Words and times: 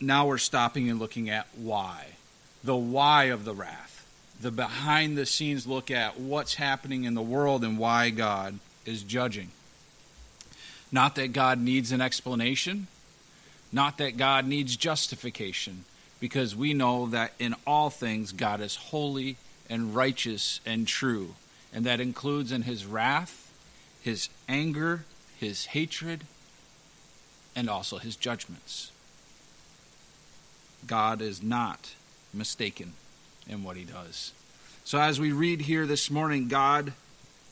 now 0.00 0.26
we're 0.26 0.38
stopping 0.38 0.88
and 0.88 0.98
looking 0.98 1.30
at 1.30 1.46
why. 1.56 2.06
The 2.64 2.76
why 2.76 3.24
of 3.24 3.44
the 3.44 3.54
wrath. 3.54 4.06
The 4.40 4.50
behind 4.50 5.18
the 5.18 5.26
scenes 5.26 5.66
look 5.66 5.90
at 5.90 6.20
what's 6.20 6.54
happening 6.54 7.04
in 7.04 7.14
the 7.14 7.22
world 7.22 7.64
and 7.64 7.78
why 7.78 8.10
God 8.10 8.58
is 8.86 9.02
judging. 9.02 9.50
Not 10.92 11.16
that 11.16 11.32
God 11.32 11.60
needs 11.60 11.92
an 11.92 12.00
explanation, 12.00 12.86
not 13.72 13.98
that 13.98 14.16
God 14.16 14.46
needs 14.46 14.76
justification, 14.76 15.84
because 16.20 16.56
we 16.56 16.72
know 16.72 17.06
that 17.06 17.32
in 17.38 17.54
all 17.66 17.90
things 17.90 18.32
God 18.32 18.60
is 18.60 18.76
holy 18.76 19.36
and 19.68 19.94
righteous 19.94 20.60
and 20.64 20.86
true. 20.86 21.34
And 21.72 21.84
that 21.84 22.00
includes 22.00 22.52
in 22.52 22.62
his 22.62 22.86
wrath, 22.86 23.52
his 24.00 24.28
anger, 24.48 25.04
his 25.36 25.66
hatred, 25.66 26.22
and 27.54 27.68
also 27.68 27.98
his 27.98 28.16
judgments. 28.16 28.90
God 30.86 31.20
is 31.20 31.42
not 31.42 31.94
mistaken 32.32 32.92
in 33.48 33.62
what 33.62 33.76
he 33.76 33.84
does. 33.84 34.32
So, 34.84 34.98
as 34.98 35.20
we 35.20 35.32
read 35.32 35.62
here 35.62 35.86
this 35.86 36.10
morning, 36.10 36.48
God 36.48 36.92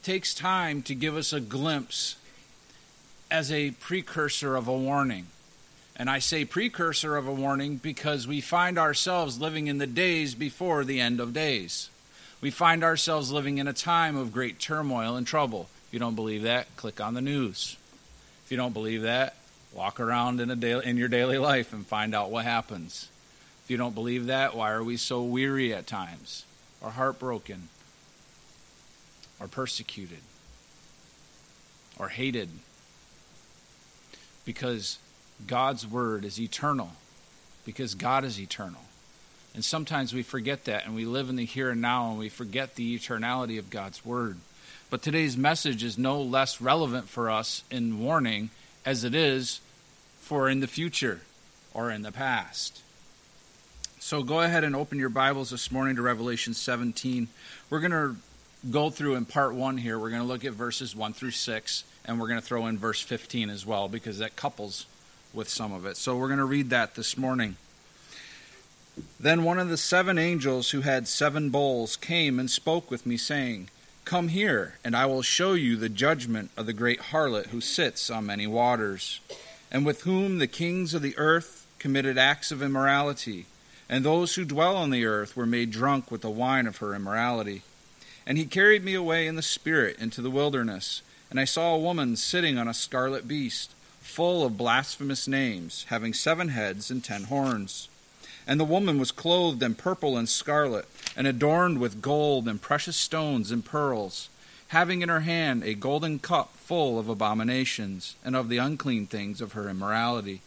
takes 0.03 0.35
time 0.35 0.83
to 0.83 0.95
give 0.95 1.17
us 1.17 1.33
a 1.33 1.41
glimpse 1.41 2.17
as 3.31 3.51
a 3.51 3.73
precursor 3.73 4.57
of 4.57 4.69
a 4.69 4.77
warning. 4.77 5.27
And 5.97 6.09
I 6.09 6.19
say 6.19 6.45
precursor 6.45 7.17
of 7.17 7.27
a 7.27 7.33
warning 7.33 7.77
because 7.77 8.27
we 8.27 8.41
find 8.41 8.79
ourselves 8.79 9.41
living 9.41 9.67
in 9.67 9.79
the 9.79 9.87
days 9.87 10.35
before 10.35 10.85
the 10.85 11.01
end 11.01 11.21
of 11.21 11.33
days. 11.33 11.91
We 12.41 12.51
find 12.51 12.85
ourselves 12.85 13.33
living 13.33 13.59
in 13.59 13.67
a 13.67 13.73
time 13.73 14.17
of 14.17 14.33
great 14.33 14.59
turmoil 14.59 15.17
and 15.17 15.27
trouble. 15.27 15.69
If 15.89 15.95
you 15.95 15.99
don't 15.99 16.15
believe 16.15 16.43
that, 16.43 16.75
click 16.77 17.01
on 17.01 17.15
the 17.15 17.23
news. 17.23 17.77
If 18.45 18.51
you 18.51 18.57
don't 18.57 18.75
believe 18.75 19.03
that, 19.03 19.35
walk 19.73 19.99
around 19.99 20.41
in, 20.41 20.51
a 20.51 20.57
daily, 20.57 20.87
in 20.87 20.97
your 20.97 21.09
daily 21.09 21.39
life 21.39 21.73
and 21.73 21.87
find 21.87 22.15
out 22.15 22.31
what 22.31 22.45
happens. 22.45 23.09
If 23.67 23.71
you 23.73 23.79
don't 23.79 23.97
believe 23.97 24.27
that, 24.27 24.55
why 24.55 24.71
are 24.71 24.85
we 24.85 24.97
so 24.97 25.25
weary 25.25 25.75
at 25.75 25.89
times, 25.89 26.45
or 26.81 26.91
heartbroken, 26.91 27.69
or 29.41 29.49
persecuted, 29.49 30.21
or 31.99 32.11
hated? 32.11 32.49
Because 34.45 35.01
God's 35.49 35.85
word 35.85 36.25
is 36.25 36.41
eternal, 36.41 36.93
because 37.65 37.97
God 37.97 38.25
is 38.25 38.41
eternal. 38.41 38.83
And 39.53 39.65
sometimes 39.65 40.15
we 40.15 40.23
forget 40.23 40.67
that 40.67 40.87
and 40.87 40.95
we 40.95 41.05
live 41.05 41.29
in 41.29 41.35
the 41.35 41.45
here 41.45 41.71
and 41.71 41.83
now 41.83 42.11
and 42.11 42.21
we 42.21 42.29
forget 42.29 42.77
the 42.77 42.97
eternality 42.97 43.59
of 43.59 43.69
God's 43.69 44.05
word. 44.05 44.37
But 44.91 45.03
today's 45.03 45.37
message 45.37 45.83
is 45.83 45.99
no 45.99 46.23
less 46.23 46.61
relevant 46.61 47.09
for 47.09 47.29
us 47.33 47.65
in 47.69 47.99
warning 47.99 48.51
as 48.85 49.03
it 49.03 49.17
is 49.17 49.61
for 50.21 50.49
in 50.49 50.61
the 50.61 50.69
future 50.69 51.23
or 51.75 51.91
in 51.91 52.03
the 52.03 52.13
past. 52.13 52.83
So 54.07 54.23
go 54.23 54.41
ahead 54.41 54.63
and 54.63 54.77
open 54.77 55.01
your 55.01 55.09
Bibles 55.09 55.51
this 55.51 55.73
morning 55.73 55.97
to 55.97 56.03
Revelation 56.03 56.55
17. 56.55 57.27
We're 57.69 57.81
going 57.81 57.91
to 57.91 58.15
go 58.71 58.89
through 58.89 59.17
in 59.17 59.25
part 59.25 59.57
one 59.57 59.79
here. 59.79 59.99
We're 59.99 60.11
going 60.11 60.23
to 60.23 60.29
look 60.29 60.45
at 60.45 60.53
verses 60.53 60.95
1 60.95 61.13
through 61.13 61.33
6, 61.33 61.85
and 62.05 62.21
we're 62.21 62.29
going 62.29 62.39
to 62.39 62.47
throw 62.47 62.69
in 62.69 62.79
verse 62.79 63.01
15 63.01 63.51
as 63.51 63.67
well 63.67 63.89
because 63.89 64.19
that 64.19 64.37
couples 64.37 64.87
with 65.35 65.49
some 65.49 65.73
of 65.73 65.87
it. 65.87 65.97
So 65.97 66.17
we're 66.17 66.29
going 66.29 66.39
to 66.39 66.45
read 66.45 66.71
that 66.71 66.95
this 66.95 67.19
morning. 67.19 67.57
Then 69.19 69.43
one 69.43 69.59
of 69.59 69.71
the 69.71 69.77
seven 69.77 70.19
angels 70.19 70.71
who 70.71 70.83
had 70.83 71.09
seven 71.09 71.51
bowls 71.51 71.97
came 71.97 72.39
and 72.39 72.49
spoke 72.49 72.93
with 72.93 73.07
me, 73.07 73.17
saying, 73.17 73.71
Come 74.05 74.29
here, 74.29 74.77
and 74.85 74.95
I 74.95 75.07
will 75.07 75.23
show 75.23 75.55
you 75.55 75.75
the 75.75 75.89
judgment 75.89 76.53
of 76.57 76.67
the 76.67 76.73
great 76.73 77.01
harlot 77.11 77.47
who 77.47 77.61
sits 77.61 78.09
on 78.09 78.27
many 78.27 78.47
waters, 78.47 79.19
and 79.69 79.85
with 79.85 80.03
whom 80.03 80.39
the 80.39 80.47
kings 80.47 80.95
of 80.95 81.03
the 81.03 81.19
earth 81.19 81.67
committed 81.81 82.17
acts 82.17 82.53
of 82.53 82.63
immorality, 82.63 83.47
and 83.89 84.05
those 84.05 84.35
who 84.35 84.45
dwell 84.45 84.77
on 84.77 84.91
the 84.91 85.05
earth 85.05 85.37
were 85.37 85.47
made 85.47 85.71
drunk 85.71 86.11
with 86.11 86.23
the 86.23 86.31
wine 86.31 86.67
of 86.67 86.79
her 86.79 86.95
immorality. 86.95 87.63
And 88.27 88.37
he 88.37 88.45
carried 88.45 88.85
me 88.85 88.95
away 88.95 89.27
in 89.27 89.37
the 89.37 89.43
Spirit 89.43 89.99
into 89.99 90.21
the 90.21 90.31
wilderness, 90.31 91.03
and 91.31 91.39
I 91.39 91.45
saw 91.45 91.75
a 91.75 91.79
woman 91.79 92.17
sitting 92.17 92.59
on 92.59 92.69
a 92.69 92.75
scarlet 92.75 93.29
beast, 93.29 93.71
full 94.01 94.45
of 94.45 94.57
blasphemous 94.57 95.29
names, 95.29 95.87
having 95.89 96.15
seven 96.15 96.49
heads 96.49 96.91
and 96.91 97.03
ten 97.03 97.25
horns. 97.25 97.89
And 98.47 98.59
the 98.59 98.65
woman 98.65 98.99
was 98.99 99.11
clothed 99.11 99.63
in 99.63 99.75
purple 99.75 100.17
and 100.17 100.29
scarlet, 100.29 100.87
and 101.17 101.27
adorned 101.27 101.79
with 101.79 102.03
gold 102.03 102.49
and 102.49 102.61
precious 102.61 102.97
stones 102.97 103.51
and 103.51 103.65
pearls, 103.65 104.29
having 104.69 105.03
in 105.03 105.09
her 105.09 105.21
hand 105.21 105.63
a 105.63 105.75
golden 105.75 106.19
cup 106.19 106.53
full 106.55 106.99
of 106.99 107.09
abominations, 107.09 108.17
and 108.25 108.35
of 108.35 108.49
the 108.49 108.59
unclean 108.59 109.07
things 109.07 109.41
of 109.41 109.53
her 109.53 109.69
immorality. 109.69 110.41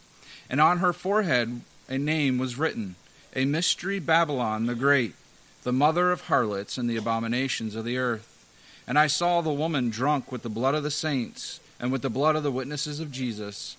And 0.48 0.60
on 0.60 0.78
her 0.78 0.92
forehead 0.92 1.62
a 1.88 1.98
name 1.98 2.38
was 2.38 2.58
written, 2.58 2.96
A 3.34 3.44
Mystery 3.44 3.98
Babylon 3.98 4.66
the 4.66 4.74
Great 4.74 5.14
the 5.62 5.72
mother 5.72 6.10
of 6.10 6.22
harlots 6.22 6.78
and 6.78 6.88
the 6.88 6.96
abominations 6.96 7.74
of 7.74 7.84
the 7.84 7.98
earth. 7.98 8.26
And 8.86 8.98
I 8.98 9.06
saw 9.06 9.40
the 9.40 9.52
woman 9.52 9.90
drunk 9.90 10.32
with 10.32 10.42
the 10.42 10.48
blood 10.48 10.74
of 10.74 10.82
the 10.82 10.90
saints 10.90 11.60
and 11.78 11.92
with 11.92 12.02
the 12.02 12.10
blood 12.10 12.36
of 12.36 12.42
the 12.42 12.50
witnesses 12.50 13.00
of 13.00 13.12
Jesus. 13.12 13.76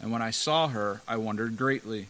And 0.00 0.10
when 0.12 0.22
I 0.22 0.30
saw 0.30 0.68
her, 0.68 1.02
I 1.06 1.16
wondered 1.16 1.56
greatly. 1.56 2.06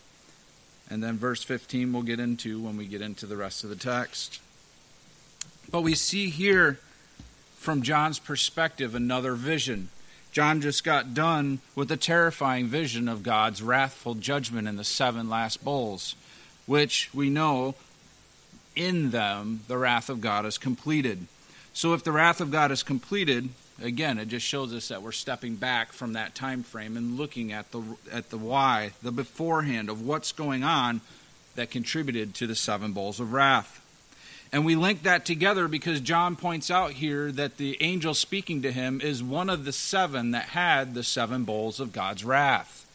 And 0.91 1.03
then 1.03 1.17
verse 1.17 1.43
15 1.43 1.93
we'll 1.93 2.03
get 2.03 2.21
into 2.21 2.61
when 2.61 2.77
we 2.77 2.87
get 2.87 3.01
into 3.01 3.27
the 3.27 3.37
rest 3.37 3.65
of 3.65 3.71
the 3.71 3.77
text. 3.77 4.41
But 5.71 5.83
we 5.83 5.95
see 5.95 6.29
here 6.29 6.79
from 7.57 7.83
John's 7.83 8.19
perspective 8.19 8.95
another 8.95 9.35
vision. 9.35 9.89
John 10.33 10.61
just 10.61 10.85
got 10.85 11.15
done 11.15 11.61
with 11.75 11.89
the 11.89 11.97
terrifying 11.97 12.67
vision 12.67 13.09
of 13.09 13.23
God's 13.23 13.63
wrathful 13.63 14.15
judgment 14.15 14.67
in 14.67 14.77
the 14.77 14.85
seven 14.85 15.29
last 15.29 15.65
bowls, 15.65 16.15
which 16.73 17.11
we 17.13 17.29
know 17.29 17.75
in 18.75 19.11
them 19.11 19.61
the 19.69 19.77
wrath 19.77 20.09
of 20.09 20.23
God 20.23 20.47
is 20.47 20.57
completed. 20.57 21.27
So 21.75 21.93
if 21.93 22.03
the 22.03 22.13
wrath 22.13 22.41
of 22.41 22.51
God 22.51 22.71
is 22.71 22.83
completed, 22.83 23.51
again, 23.83 24.19
it 24.19 24.29
just 24.29 24.47
shows 24.47 24.73
us 24.73 24.89
that 24.89 25.03
we're 25.03 25.13
stepping 25.13 25.57
back 25.57 25.93
from 25.93 26.15
that 26.15 26.35
time 26.35 26.63
frame 26.63 26.97
and 26.97 27.19
looking 27.19 27.53
at 27.53 27.71
the 27.73 27.83
at 28.11 28.31
the 28.31 28.39
why, 28.39 28.93
the 29.03 29.13
beforehand 29.13 29.91
of 29.91 30.01
what's 30.01 30.33
going 30.33 30.65
on 30.65 31.03
that 31.57 31.71
contributed 31.71 32.35
to 32.37 32.47
the 32.47 32.55
seven 32.55 32.95
bowls 32.95 33.21
of 33.21 33.35
wrath. 33.35 33.79
And 34.51 34.65
we 34.65 34.75
link 34.75 35.03
that 35.03 35.27
together 35.27 35.69
because 35.69 36.01
John 36.01 36.37
points 36.37 36.71
out 36.71 36.93
here 36.93 37.31
that 37.33 37.59
the 37.59 37.77
angel 37.83 38.15
speaking 38.15 38.63
to 38.63 38.73
him 38.73 38.99
is 39.03 39.23
one 39.23 39.51
of 39.51 39.67
the 39.67 39.73
seven 39.73 40.31
that 40.31 40.45
had 40.45 40.95
the 40.95 41.05
seven 41.05 41.45
bowls 41.45 41.81
of 41.81 41.93
God's 41.93 42.25
wrath. 42.25 42.87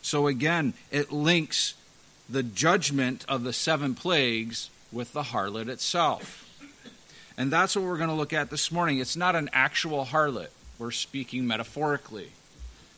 So 0.00 0.26
again, 0.26 0.72
it 0.90 1.12
links 1.12 1.74
the 2.32 2.42
judgment 2.42 3.24
of 3.28 3.44
the 3.44 3.52
seven 3.52 3.94
plagues 3.94 4.70
with 4.90 5.12
the 5.12 5.24
harlot 5.24 5.68
itself. 5.68 6.48
And 7.36 7.50
that's 7.50 7.76
what 7.76 7.84
we're 7.84 7.98
going 7.98 8.08
to 8.08 8.14
look 8.14 8.32
at 8.32 8.50
this 8.50 8.72
morning. 8.72 8.98
It's 8.98 9.16
not 9.16 9.36
an 9.36 9.50
actual 9.52 10.06
harlot, 10.06 10.48
we're 10.78 10.90
speaking 10.92 11.46
metaphorically. 11.46 12.30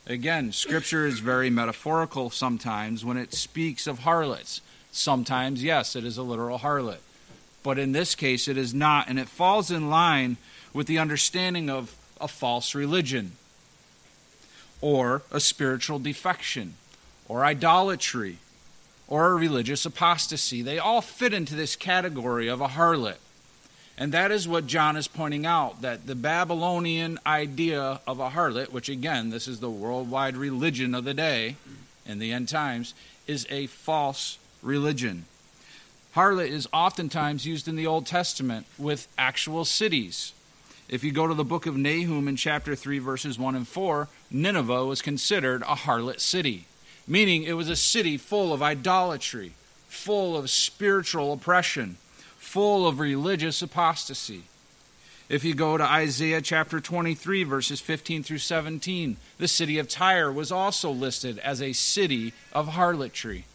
Again, 0.07 0.53
Scripture 0.53 1.05
is 1.05 1.19
very 1.19 1.49
metaphorical 1.49 2.29
sometimes 2.29 3.03
when 3.03 3.17
it 3.17 3.33
speaks 3.33 3.87
of 3.87 3.99
harlots. 3.99 4.61
Sometimes, 4.91 5.63
yes, 5.63 5.95
it 5.95 6.05
is 6.05 6.17
a 6.17 6.23
literal 6.23 6.59
harlot. 6.59 6.99
But 7.61 7.77
in 7.77 7.91
this 7.91 8.15
case, 8.15 8.47
it 8.47 8.57
is 8.57 8.73
not. 8.73 9.09
And 9.09 9.19
it 9.19 9.27
falls 9.27 9.69
in 9.69 9.89
line 9.89 10.37
with 10.73 10.87
the 10.87 10.99
understanding 10.99 11.69
of 11.69 11.95
a 12.21 12.27
false 12.29 12.73
religion, 12.73 13.33
or 14.79 15.23
a 15.31 15.39
spiritual 15.41 15.99
defection, 15.99 16.75
or 17.27 17.43
idolatry, 17.43 18.37
or 19.07 19.27
a 19.27 19.35
religious 19.35 19.85
apostasy. 19.85 20.61
They 20.61 20.79
all 20.79 21.01
fit 21.01 21.33
into 21.33 21.55
this 21.55 21.75
category 21.75 22.47
of 22.47 22.61
a 22.61 22.69
harlot. 22.69 23.17
And 23.97 24.11
that 24.11 24.31
is 24.31 24.47
what 24.47 24.67
John 24.67 24.97
is 24.97 25.07
pointing 25.07 25.45
out 25.45 25.81
that 25.81 26.05
the 26.05 26.15
Babylonian 26.15 27.17
idea 27.25 28.01
of 28.05 28.19
a 28.19 28.31
harlot, 28.31 28.71
which 28.71 28.89
again, 28.89 29.29
this 29.29 29.47
is 29.47 29.59
the 29.59 29.69
worldwide 29.69 30.35
religion 30.35 30.93
of 30.93 31.05
the 31.05 31.13
day 31.13 31.55
in 32.05 32.19
the 32.19 32.33
end 32.33 32.49
times, 32.49 32.93
is 33.25 33.47
a 33.49 33.67
false 33.67 34.37
religion. 34.61 35.25
Harlot 36.13 36.49
is 36.49 36.67
oftentimes 36.73 37.45
used 37.45 37.67
in 37.67 37.75
the 37.75 37.87
Old 37.87 38.05
Testament 38.05 38.65
with 38.77 39.07
actual 39.17 39.63
cities. 39.65 40.33
If 40.89 41.03
you 41.03 41.11
go 41.11 41.27
to 41.27 41.33
the 41.33 41.43
book 41.43 41.65
of 41.65 41.77
Nahum 41.77 42.27
in 42.27 42.35
chapter 42.35 42.75
3, 42.75 42.99
verses 42.99 43.39
1 43.39 43.55
and 43.55 43.67
4, 43.67 44.07
Nineveh 44.29 44.85
was 44.85 45.01
considered 45.01 45.61
a 45.63 45.75
harlot 45.75 46.19
city 46.19 46.65
meaning 47.07 47.43
it 47.43 47.53
was 47.53 47.69
a 47.69 47.75
city 47.75 48.17
full 48.17 48.53
of 48.53 48.61
idolatry, 48.61 49.53
full 49.87 50.37
of 50.37 50.49
spiritual 50.49 51.33
oppression, 51.33 51.97
full 52.37 52.87
of 52.87 52.99
religious 52.99 53.61
apostasy. 53.61 54.43
If 55.27 55.43
you 55.43 55.55
go 55.55 55.77
to 55.77 55.83
Isaiah 55.83 56.41
chapter 56.41 56.79
23, 56.79 57.43
verses 57.43 57.81
15 57.81 58.21
through 58.21 58.37
17, 58.37 59.17
the 59.39 59.47
city 59.47 59.79
of 59.79 59.89
Tyre 59.89 60.31
was 60.31 60.51
also 60.51 60.91
listed 60.91 61.39
as 61.39 61.61
a 61.61 61.73
city 61.73 62.33
of 62.53 62.69
harlotry. 62.69 63.45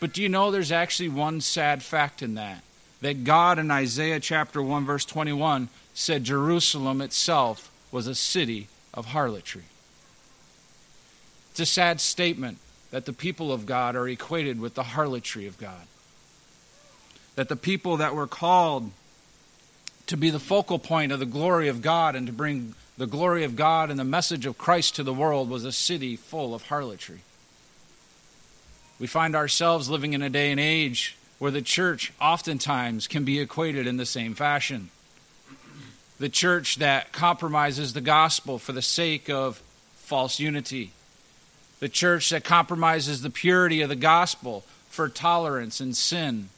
But 0.00 0.12
do 0.12 0.20
you 0.20 0.28
know 0.28 0.50
there's 0.50 0.72
actually 0.72 1.08
one 1.08 1.40
sad 1.40 1.82
fact 1.82 2.22
in 2.22 2.34
that? 2.34 2.62
That 3.00 3.22
God 3.24 3.58
in 3.58 3.70
Isaiah 3.70 4.18
chapter 4.18 4.60
1, 4.60 4.84
verse 4.84 5.04
21 5.04 5.68
said 5.94 6.24
Jerusalem 6.24 7.00
itself 7.00 7.70
was 7.92 8.08
a 8.08 8.14
city 8.14 8.66
of 8.92 9.06
harlotry. 9.06 9.64
It's 11.54 11.60
a 11.60 11.66
sad 11.66 12.00
statement 12.00 12.58
that 12.90 13.04
the 13.04 13.12
people 13.12 13.52
of 13.52 13.64
God 13.64 13.94
are 13.94 14.08
equated 14.08 14.58
with 14.58 14.74
the 14.74 14.82
harlotry 14.82 15.46
of 15.46 15.56
God. 15.56 15.86
That 17.36 17.48
the 17.48 17.54
people 17.54 17.98
that 17.98 18.16
were 18.16 18.26
called 18.26 18.90
to 20.08 20.16
be 20.16 20.30
the 20.30 20.40
focal 20.40 20.80
point 20.80 21.12
of 21.12 21.20
the 21.20 21.26
glory 21.26 21.68
of 21.68 21.80
God 21.80 22.16
and 22.16 22.26
to 22.26 22.32
bring 22.32 22.74
the 22.98 23.06
glory 23.06 23.44
of 23.44 23.54
God 23.54 23.88
and 23.88 24.00
the 24.00 24.04
message 24.04 24.46
of 24.46 24.58
Christ 24.58 24.96
to 24.96 25.04
the 25.04 25.14
world 25.14 25.48
was 25.48 25.64
a 25.64 25.70
city 25.70 26.16
full 26.16 26.56
of 26.56 26.62
harlotry. 26.62 27.20
We 28.98 29.06
find 29.06 29.36
ourselves 29.36 29.88
living 29.88 30.12
in 30.12 30.22
a 30.22 30.30
day 30.30 30.50
and 30.50 30.58
age 30.58 31.16
where 31.38 31.52
the 31.52 31.62
church 31.62 32.12
oftentimes 32.20 33.06
can 33.06 33.24
be 33.24 33.38
equated 33.38 33.86
in 33.86 33.96
the 33.96 34.06
same 34.06 34.34
fashion. 34.34 34.90
The 36.18 36.28
church 36.28 36.76
that 36.76 37.12
compromises 37.12 37.92
the 37.92 38.00
gospel 38.00 38.58
for 38.58 38.72
the 38.72 38.82
sake 38.82 39.30
of 39.30 39.62
false 39.94 40.40
unity. 40.40 40.90
The 41.84 41.90
church 41.90 42.30
that 42.30 42.44
compromises 42.44 43.20
the 43.20 43.28
purity 43.28 43.82
of 43.82 43.90
the 43.90 43.94
gospel 43.94 44.64
for 44.88 45.06
tolerance 45.10 45.80
and 45.80 45.94
sin. 45.94 46.48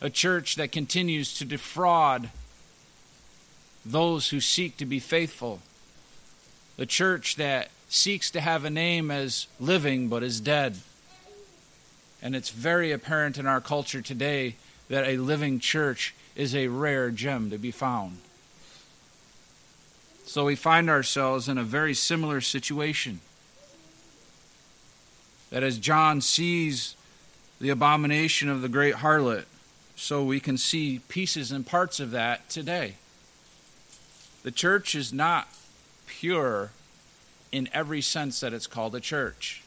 A 0.00 0.10
church 0.10 0.56
that 0.56 0.72
continues 0.72 1.32
to 1.34 1.44
defraud 1.44 2.30
those 3.86 4.30
who 4.30 4.40
seek 4.40 4.76
to 4.78 4.84
be 4.84 4.98
faithful. 4.98 5.60
a 6.76 6.86
church 6.86 7.36
that 7.36 7.70
seeks 7.88 8.32
to 8.32 8.40
have 8.40 8.64
a 8.64 8.70
name 8.70 9.12
as 9.12 9.46
living 9.60 10.08
but 10.08 10.24
is 10.24 10.40
dead. 10.40 10.78
And 12.20 12.34
it's 12.34 12.50
very 12.50 12.90
apparent 12.90 13.38
in 13.38 13.46
our 13.46 13.60
culture 13.60 14.02
today 14.02 14.56
that 14.88 15.06
a 15.06 15.18
living 15.18 15.60
church 15.60 16.16
is 16.34 16.52
a 16.52 16.66
rare 16.66 17.12
gem 17.12 17.48
to 17.50 17.58
be 17.58 17.70
found. 17.70 18.18
So 20.24 20.46
we 20.46 20.56
find 20.56 20.90
ourselves 20.90 21.48
in 21.48 21.58
a 21.58 21.62
very 21.62 21.94
similar 21.94 22.40
situation. 22.40 23.20
That 25.50 25.62
as 25.62 25.78
John 25.78 26.20
sees 26.20 26.96
the 27.60 27.70
abomination 27.70 28.48
of 28.48 28.62
the 28.62 28.68
great 28.68 28.96
harlot, 28.96 29.44
so 29.96 30.24
we 30.24 30.40
can 30.40 30.56
see 30.56 31.00
pieces 31.08 31.52
and 31.52 31.66
parts 31.66 32.00
of 32.00 32.10
that 32.12 32.48
today. 32.48 32.94
The 34.42 34.50
church 34.50 34.94
is 34.94 35.12
not 35.12 35.48
pure 36.06 36.70
in 37.52 37.68
every 37.72 38.00
sense 38.00 38.40
that 38.40 38.54
it's 38.54 38.66
called 38.66 38.94
a 38.94 39.00
church. 39.00 39.62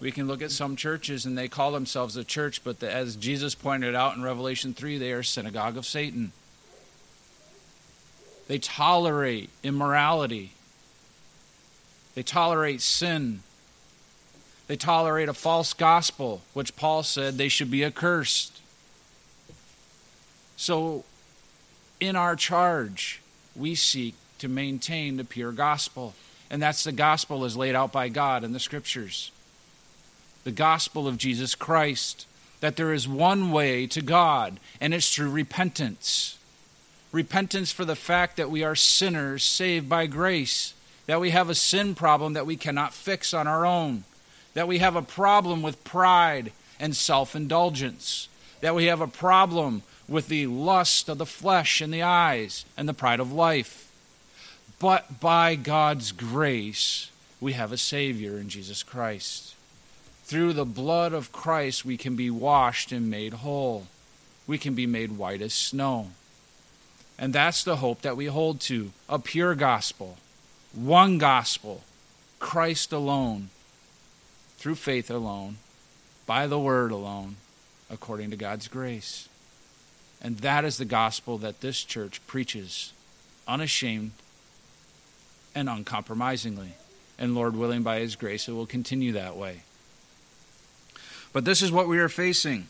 We 0.00 0.10
can 0.10 0.26
look 0.26 0.40
at 0.42 0.50
some 0.50 0.76
churches 0.76 1.26
and 1.26 1.36
they 1.36 1.48
call 1.48 1.72
themselves 1.72 2.16
a 2.16 2.24
church, 2.24 2.64
but 2.64 2.80
the, 2.80 2.90
as 2.90 3.16
Jesus 3.16 3.54
pointed 3.54 3.94
out 3.94 4.16
in 4.16 4.22
Revelation 4.22 4.72
3, 4.72 4.98
they 4.98 5.12
are 5.12 5.20
a 5.20 5.24
synagogue 5.24 5.76
of 5.76 5.86
Satan. 5.86 6.32
They 8.48 8.58
tolerate 8.58 9.50
immorality, 9.62 10.54
they 12.16 12.22
tolerate 12.22 12.80
sin, 12.80 13.42
they 14.70 14.76
tolerate 14.76 15.28
a 15.28 15.34
false 15.34 15.72
gospel, 15.72 16.42
which 16.52 16.76
Paul 16.76 17.02
said 17.02 17.36
they 17.36 17.48
should 17.48 17.72
be 17.72 17.84
accursed. 17.84 18.60
So, 20.56 21.02
in 21.98 22.14
our 22.14 22.36
charge, 22.36 23.20
we 23.56 23.74
seek 23.74 24.14
to 24.38 24.46
maintain 24.46 25.16
the 25.16 25.24
pure 25.24 25.50
gospel. 25.50 26.14
And 26.52 26.62
that's 26.62 26.84
the 26.84 26.92
gospel 26.92 27.44
as 27.44 27.56
laid 27.56 27.74
out 27.74 27.90
by 27.90 28.10
God 28.10 28.44
in 28.44 28.52
the 28.52 28.60
scriptures 28.60 29.32
the 30.44 30.52
gospel 30.52 31.08
of 31.08 31.18
Jesus 31.18 31.56
Christ, 31.56 32.26
that 32.60 32.76
there 32.76 32.92
is 32.92 33.08
one 33.08 33.50
way 33.50 33.88
to 33.88 34.00
God, 34.00 34.60
and 34.80 34.94
it's 34.94 35.12
through 35.12 35.30
repentance. 35.30 36.38
Repentance 37.10 37.72
for 37.72 37.84
the 37.84 37.96
fact 37.96 38.36
that 38.36 38.52
we 38.52 38.62
are 38.62 38.76
sinners 38.76 39.42
saved 39.42 39.88
by 39.88 40.06
grace, 40.06 40.74
that 41.06 41.20
we 41.20 41.30
have 41.30 41.50
a 41.50 41.56
sin 41.56 41.96
problem 41.96 42.34
that 42.34 42.46
we 42.46 42.54
cannot 42.54 42.94
fix 42.94 43.34
on 43.34 43.48
our 43.48 43.66
own, 43.66 44.04
that 44.54 44.68
we 44.68 44.78
have 44.78 44.96
a 44.96 45.02
problem 45.02 45.62
with 45.62 45.84
pride 45.84 46.52
and 46.78 46.96
self 46.96 47.36
indulgence, 47.36 48.28
that 48.60 48.74
we 48.74 48.86
have 48.86 49.00
a 49.00 49.06
problem 49.06 49.82
with 50.08 50.28
the 50.28 50.46
lust 50.46 51.08
of 51.08 51.18
the 51.18 51.26
flesh 51.26 51.80
and 51.80 51.92
the 51.92 52.02
eyes 52.02 52.64
and 52.76 52.88
the 52.88 52.94
pride 52.94 53.20
of 53.20 53.32
life. 53.32 53.90
But 54.80 55.20
by 55.20 55.54
God's 55.54 56.10
grace, 56.10 57.10
we 57.40 57.52
have 57.52 57.70
a 57.70 57.78
Savior 57.78 58.38
in 58.38 58.48
Jesus 58.48 58.82
Christ. 58.82 59.54
Through 60.24 60.54
the 60.54 60.64
blood 60.64 61.12
of 61.12 61.32
Christ, 61.32 61.84
we 61.84 61.96
can 61.96 62.16
be 62.16 62.30
washed 62.30 62.92
and 62.92 63.10
made 63.10 63.34
whole. 63.34 63.86
We 64.46 64.58
can 64.58 64.74
be 64.74 64.86
made 64.86 65.12
white 65.12 65.42
as 65.42 65.54
snow. 65.54 66.10
And 67.18 67.32
that's 67.32 67.62
the 67.62 67.76
hope 67.76 68.02
that 68.02 68.16
we 68.16 68.26
hold 68.26 68.60
to 68.62 68.92
a 69.08 69.18
pure 69.18 69.54
gospel, 69.54 70.16
one 70.72 71.18
gospel, 71.18 71.82
Christ 72.38 72.92
alone, 72.92 73.50
through 74.60 74.74
faith 74.74 75.10
alone, 75.10 75.56
by 76.26 76.46
the 76.46 76.58
word 76.58 76.92
alone, 76.92 77.36
according 77.90 78.30
to 78.30 78.36
God's 78.36 78.68
grace. 78.68 79.26
And 80.20 80.36
that 80.40 80.66
is 80.66 80.76
the 80.76 80.84
gospel 80.84 81.38
that 81.38 81.62
this 81.62 81.82
church 81.82 82.24
preaches 82.26 82.92
unashamed 83.48 84.12
and 85.54 85.70
uncompromisingly. 85.70 86.74
And 87.18 87.34
Lord 87.34 87.56
willing, 87.56 87.82
by 87.82 88.00
His 88.00 88.16
grace, 88.16 88.48
it 88.48 88.52
will 88.52 88.66
continue 88.66 89.12
that 89.12 89.34
way. 89.34 89.62
But 91.32 91.46
this 91.46 91.62
is 91.62 91.72
what 91.72 91.88
we 91.88 91.98
are 91.98 92.10
facing. 92.10 92.68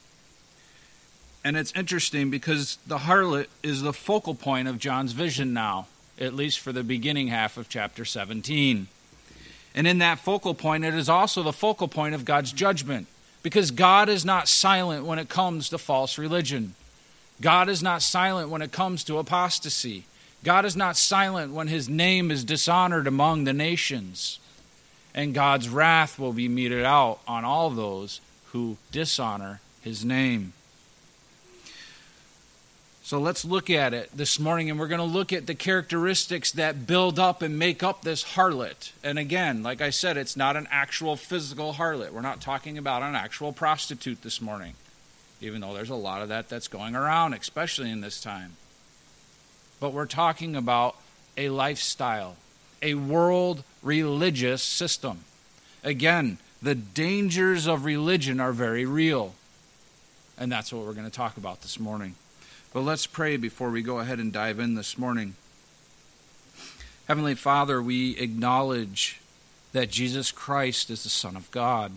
And 1.44 1.56
it's 1.56 1.72
interesting 1.72 2.30
because 2.30 2.78
the 2.86 2.98
harlot 2.98 3.46
is 3.64 3.82
the 3.82 3.92
focal 3.92 4.36
point 4.36 4.68
of 4.68 4.78
John's 4.78 5.10
vision 5.10 5.52
now, 5.52 5.88
at 6.20 6.34
least 6.34 6.60
for 6.60 6.70
the 6.70 6.84
beginning 6.84 7.28
half 7.28 7.56
of 7.56 7.68
chapter 7.68 8.04
17. 8.04 8.86
And 9.74 9.86
in 9.86 9.98
that 9.98 10.18
focal 10.18 10.54
point, 10.54 10.84
it 10.84 10.94
is 10.94 11.08
also 11.08 11.42
the 11.42 11.52
focal 11.52 11.88
point 11.88 12.14
of 12.14 12.24
God's 12.24 12.52
judgment 12.52 13.06
because 13.42 13.70
God 13.70 14.08
is 14.08 14.24
not 14.24 14.48
silent 14.48 15.04
when 15.04 15.18
it 15.18 15.28
comes 15.28 15.68
to 15.68 15.78
false 15.78 16.18
religion. 16.18 16.74
God 17.40 17.68
is 17.68 17.82
not 17.82 18.02
silent 18.02 18.50
when 18.50 18.62
it 18.62 18.72
comes 18.72 19.04
to 19.04 19.18
apostasy. 19.18 20.04
God 20.44 20.64
is 20.64 20.76
not 20.76 20.96
silent 20.96 21.52
when 21.52 21.68
his 21.68 21.88
name 21.88 22.30
is 22.30 22.44
dishonored 22.44 23.06
among 23.06 23.44
the 23.44 23.52
nations. 23.52 24.38
And 25.14 25.34
God's 25.34 25.68
wrath 25.68 26.18
will 26.18 26.32
be 26.32 26.48
meted 26.48 26.84
out 26.84 27.20
on 27.26 27.44
all 27.44 27.70
those 27.70 28.20
who 28.46 28.76
dishonor 28.92 29.60
his 29.82 30.04
name. 30.04 30.52
So 33.10 33.18
let's 33.18 33.44
look 33.44 33.70
at 33.70 33.92
it 33.92 34.08
this 34.16 34.38
morning, 34.38 34.70
and 34.70 34.78
we're 34.78 34.86
going 34.86 35.00
to 35.00 35.04
look 35.04 35.32
at 35.32 35.48
the 35.48 35.54
characteristics 35.56 36.52
that 36.52 36.86
build 36.86 37.18
up 37.18 37.42
and 37.42 37.58
make 37.58 37.82
up 37.82 38.02
this 38.02 38.22
harlot. 38.22 38.92
And 39.02 39.18
again, 39.18 39.64
like 39.64 39.80
I 39.80 39.90
said, 39.90 40.16
it's 40.16 40.36
not 40.36 40.54
an 40.54 40.68
actual 40.70 41.16
physical 41.16 41.72
harlot. 41.72 42.12
We're 42.12 42.20
not 42.20 42.40
talking 42.40 42.78
about 42.78 43.02
an 43.02 43.16
actual 43.16 43.52
prostitute 43.52 44.22
this 44.22 44.40
morning 44.40 44.74
even 45.40 45.60
though 45.60 45.74
there's 45.74 45.90
a 45.90 45.94
lot 45.96 46.22
of 46.22 46.28
that 46.28 46.48
that's 46.48 46.68
going 46.68 46.94
around, 46.94 47.34
especially 47.34 47.90
in 47.90 48.00
this 48.00 48.20
time. 48.20 48.52
But 49.80 49.92
we're 49.92 50.06
talking 50.06 50.54
about 50.54 50.94
a 51.36 51.48
lifestyle, 51.48 52.36
a 52.80 52.94
world 52.94 53.64
religious 53.82 54.62
system. 54.62 55.24
Again, 55.82 56.38
the 56.62 56.76
dangers 56.76 57.66
of 57.66 57.84
religion 57.84 58.38
are 58.38 58.52
very 58.52 58.84
real. 58.84 59.34
And 60.38 60.52
that's 60.52 60.72
what 60.72 60.84
we're 60.86 60.92
going 60.92 61.10
to 61.10 61.10
talk 61.10 61.36
about 61.36 61.62
this 61.62 61.80
morning. 61.80 62.14
But 62.72 62.82
let's 62.82 63.06
pray 63.06 63.36
before 63.36 63.70
we 63.70 63.82
go 63.82 63.98
ahead 63.98 64.20
and 64.20 64.32
dive 64.32 64.60
in 64.60 64.76
this 64.76 64.96
morning. 64.96 65.34
Heavenly 67.08 67.34
Father, 67.34 67.82
we 67.82 68.16
acknowledge 68.16 69.20
that 69.72 69.90
Jesus 69.90 70.30
Christ 70.30 70.88
is 70.88 71.02
the 71.02 71.08
Son 71.08 71.34
of 71.36 71.50
God 71.50 71.92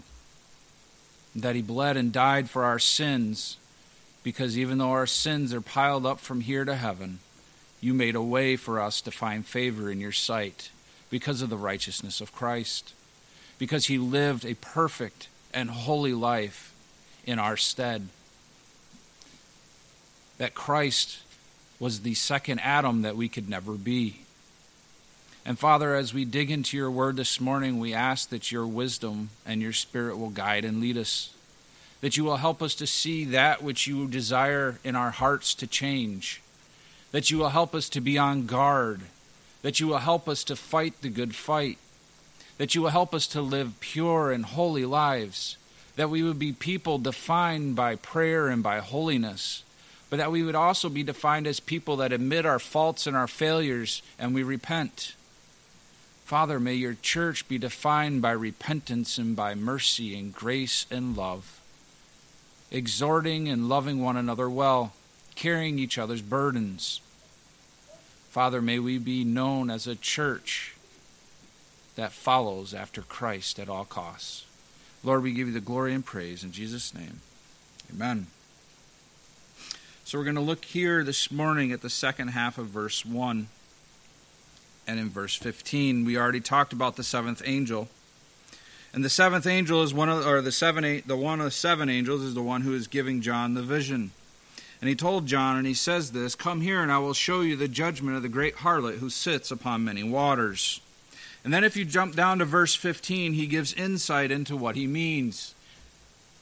that 1.36 1.56
he 1.56 1.62
bled 1.62 1.98
and 1.98 2.12
died 2.12 2.50
for 2.50 2.64
our 2.64 2.80
sins, 2.80 3.58
because 4.24 4.58
even 4.58 4.78
though 4.78 4.92
our 4.92 5.08
sins 5.08 5.54
are 5.54 5.62
piled 5.62 6.06
up 6.06 6.20
from 6.20 6.42
here 6.42 6.66
to 6.66 6.76
heaven, 6.76 7.20
you 7.82 7.94
made 7.94 8.16
a 8.16 8.22
way 8.22 8.56
for 8.56 8.80
us 8.80 9.02
to 9.02 9.12
find 9.12 9.46
favor 9.46 9.92
in 9.92 10.00
your 10.00 10.12
sight 10.12 10.70
because 11.10 11.42
of 11.42 11.50
the 11.50 11.58
righteousness 11.58 12.22
of 12.22 12.34
Christ, 12.34 12.94
because 13.58 13.88
he 13.88 13.98
lived 13.98 14.46
a 14.46 14.56
perfect 14.56 15.28
and 15.54 15.70
holy 15.70 16.14
life 16.14 16.74
in 17.26 17.40
our 17.40 17.58
stead. 17.58 18.08
That 20.38 20.54
Christ 20.54 21.20
was 21.80 22.02
the 22.02 22.14
second 22.14 22.60
Adam 22.60 23.02
that 23.02 23.16
we 23.16 23.30
could 23.30 23.50
never 23.50 23.74
be. 23.74 24.22
And 25.46 25.60
Father, 25.60 25.96
as 25.96 26.14
we 26.14 26.24
dig 26.24 26.50
into 26.50 26.78
your 26.78 26.90
word 26.90 27.18
this 27.18 27.42
morning, 27.42 27.78
we 27.78 27.94
ask 27.94 28.30
that 28.30 28.52
your 28.52 28.66
wisdom 28.66 29.30
and 29.46 29.62
your 29.62 29.74
spirit 29.74 30.18
will 30.18 30.30
guide 30.30 30.64
and 30.64 30.80
lead 30.80 30.98
us. 30.98 31.34
That 32.00 32.16
you 32.16 32.24
will 32.24 32.38
help 32.38 32.62
us 32.62 32.76
to 32.76 32.88
see 32.88 33.26
that 33.26 33.62
which 33.62 33.86
you 33.86 34.08
desire 34.08 34.80
in 34.84 34.96
our 34.96 35.12
hearts 35.12 35.54
to 35.56 35.68
change. 35.68 36.42
That 37.12 37.30
you 37.30 37.38
will 37.38 37.50
help 37.50 37.76
us 37.76 37.90
to 37.90 38.02
be 38.02 38.18
on 38.18 38.46
guard. 38.46 39.02
That 39.62 39.80
you 39.80 39.88
will 39.88 39.98
help 39.98 40.30
us 40.30 40.44
to 40.46 40.56
fight 40.56 41.02
the 41.02 41.10
good 41.10 41.36
fight. 41.36 41.78
That 42.58 42.76
you 42.76 42.82
will 42.82 42.90
help 42.90 43.14
us 43.14 43.28
to 43.28 43.42
live 43.42 43.80
pure 43.82 44.32
and 44.32 44.46
holy 44.46 44.86
lives. 44.86 45.58
That 45.98 46.10
we 46.10 46.24
would 46.24 46.40
be 46.40 46.54
people 46.54 46.98
defined 46.98 47.76
by 47.76 47.98
prayer 47.98 48.48
and 48.48 48.64
by 48.64 48.80
holiness 48.80 49.64
but 50.14 50.18
that 50.18 50.32
we 50.32 50.44
would 50.44 50.54
also 50.54 50.90
be 50.90 51.02
defined 51.02 51.48
as 51.48 51.60
people 51.60 51.96
that 51.96 52.14
admit 52.14 52.46
our 52.46 52.60
faults 52.60 53.08
and 53.08 53.18
our 53.18 53.26
failures 53.26 54.04
and 54.20 54.32
we 54.32 54.44
repent. 54.44 55.16
Father, 56.24 56.60
may 56.60 56.76
your 56.76 56.96
church 57.02 57.48
be 57.48 57.58
defined 57.58 58.22
by 58.22 58.30
repentance 58.30 59.18
and 59.18 59.36
by 59.36 59.56
mercy 59.56 60.16
and 60.16 60.32
grace 60.32 60.86
and 60.92 61.18
love, 61.18 61.60
exhorting 62.70 63.50
and 63.50 63.68
loving 63.68 64.04
one 64.04 64.16
another 64.16 64.48
well, 64.48 64.94
carrying 65.34 65.80
each 65.80 65.98
other's 65.98 66.22
burdens. 66.22 67.02
Father, 68.30 68.62
may 68.62 68.78
we 68.78 69.00
be 69.00 69.24
known 69.24 69.72
as 69.72 69.88
a 69.88 69.96
church 69.96 70.76
that 71.96 72.12
follows 72.12 72.72
after 72.72 73.02
Christ 73.02 73.58
at 73.58 73.68
all 73.68 73.86
costs. 73.86 74.46
Lord, 75.04 75.24
we 75.24 75.34
give 75.34 75.48
you 75.48 75.54
the 75.56 75.60
glory 75.60 75.92
and 75.92 76.06
praise 76.06 76.44
in 76.44 76.52
Jesus' 76.52 76.94
name. 76.94 77.22
Amen. 77.92 78.28
So 80.06 80.18
we're 80.18 80.26
going 80.26 80.36
to 80.36 80.42
look 80.42 80.66
here 80.66 81.02
this 81.02 81.32
morning 81.32 81.72
at 81.72 81.82
the 81.82 81.90
second 81.90 82.30
half 82.30 82.58
of 82.58 82.68
verse 82.68 83.06
1 83.06 83.48
and 84.86 85.00
in 85.00 85.10
verse 85.10 85.34
15. 85.36 86.04
We 86.04 86.18
already 86.18 86.42
talked 86.42 86.74
about 86.74 86.98
the 86.98 87.06
seventh 87.06 87.42
angel. 87.46 87.88
And 88.94 89.04
the 89.04 89.10
seventh 89.10 89.48
angel 89.48 89.82
is 89.82 89.94
one 89.94 90.10
of 90.10 90.28
or 90.28 90.42
the 90.42 90.52
seven 90.52 91.02
the 91.06 91.16
one 91.16 91.40
of 91.40 91.46
the 91.46 91.52
seven 91.52 91.88
angels 91.90 92.22
is 92.22 92.34
the 92.34 92.44
one 92.44 92.62
who 92.62 92.74
is 92.74 92.88
giving 92.88 93.22
John 93.22 93.54
the 93.54 93.62
vision. 93.62 94.12
And 94.82 94.90
he 94.90 94.96
told 94.96 95.26
John 95.26 95.56
and 95.56 95.66
he 95.66 95.74
says 95.74 96.12
this, 96.12 96.36
"Come 96.36 96.60
here 96.60 96.82
and 96.82 96.92
I 96.92 97.00
will 97.00 97.14
show 97.14 97.40
you 97.40 97.56
the 97.56 97.70
judgment 97.70 98.18
of 98.18 98.24
the 98.24 98.30
great 98.30 98.58
harlot 98.58 98.98
who 98.98 99.10
sits 99.10 99.52
upon 99.52 99.86
many 99.86 100.04
waters." 100.04 100.82
And 101.46 101.54
then 101.54 101.64
if 101.64 101.78
you 101.78 101.86
jump 101.86 102.14
down 102.14 102.40
to 102.40 102.46
verse 102.46 102.76
15, 102.76 103.34
he 103.34 103.48
gives 103.48 103.74
insight 103.74 104.32
into 104.32 104.58
what 104.58 104.76
he 104.76 104.86
means. 104.86 105.56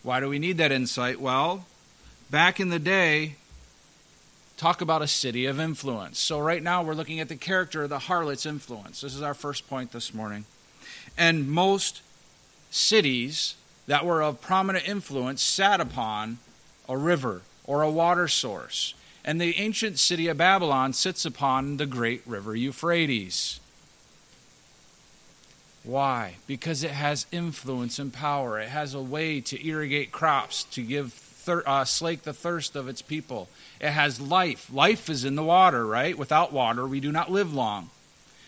Why 0.01 0.19
do 0.19 0.27
we 0.27 0.39
need 0.39 0.57
that 0.57 0.71
insight? 0.71 1.21
Well, 1.21 1.67
back 2.31 2.59
in 2.59 2.69
the 2.69 2.79
day, 2.79 3.35
talk 4.61 4.79
about 4.81 5.01
a 5.01 5.07
city 5.07 5.47
of 5.47 5.59
influence. 5.59 6.19
So, 6.19 6.39
right 6.39 6.61
now, 6.61 6.83
we're 6.83 6.93
looking 6.93 7.19
at 7.19 7.29
the 7.29 7.35
character 7.35 7.83
of 7.83 7.89
the 7.89 7.97
harlot's 7.97 8.45
influence. 8.45 9.01
This 9.01 9.15
is 9.15 9.23
our 9.23 9.33
first 9.33 9.67
point 9.67 9.91
this 9.91 10.13
morning. 10.13 10.45
And 11.17 11.49
most 11.49 12.03
cities 12.69 13.55
that 13.87 14.05
were 14.05 14.21
of 14.21 14.39
prominent 14.39 14.87
influence 14.87 15.41
sat 15.41 15.81
upon 15.81 16.37
a 16.87 16.95
river 16.95 17.41
or 17.65 17.81
a 17.81 17.89
water 17.89 18.27
source. 18.27 18.93
And 19.25 19.41
the 19.41 19.57
ancient 19.57 19.97
city 19.97 20.27
of 20.27 20.37
Babylon 20.37 20.93
sits 20.93 21.25
upon 21.25 21.77
the 21.77 21.87
great 21.87 22.21
river 22.27 22.55
Euphrates. 22.55 23.59
Why? 25.83 26.35
Because 26.45 26.83
it 26.83 26.91
has 26.91 27.25
influence 27.31 27.97
and 27.97 28.13
power. 28.13 28.59
It 28.59 28.69
has 28.69 28.93
a 28.93 29.01
way 29.01 29.41
to 29.41 29.67
irrigate 29.67 30.11
crops, 30.11 30.63
to 30.65 30.83
give 30.83 31.30
thir- 31.41 31.63
uh, 31.65 31.85
slake 31.85 32.23
the 32.23 32.33
thirst 32.33 32.75
of 32.75 32.87
its 32.87 33.01
people. 33.01 33.49
It 33.79 33.91
has 33.91 34.21
life. 34.21 34.71
Life 34.71 35.09
is 35.09 35.25
in 35.25 35.35
the 35.35 35.43
water, 35.43 35.85
right? 35.85 36.17
Without 36.17 36.53
water, 36.53 36.85
we 36.85 36.99
do 36.99 37.11
not 37.11 37.31
live 37.31 37.53
long. 37.53 37.89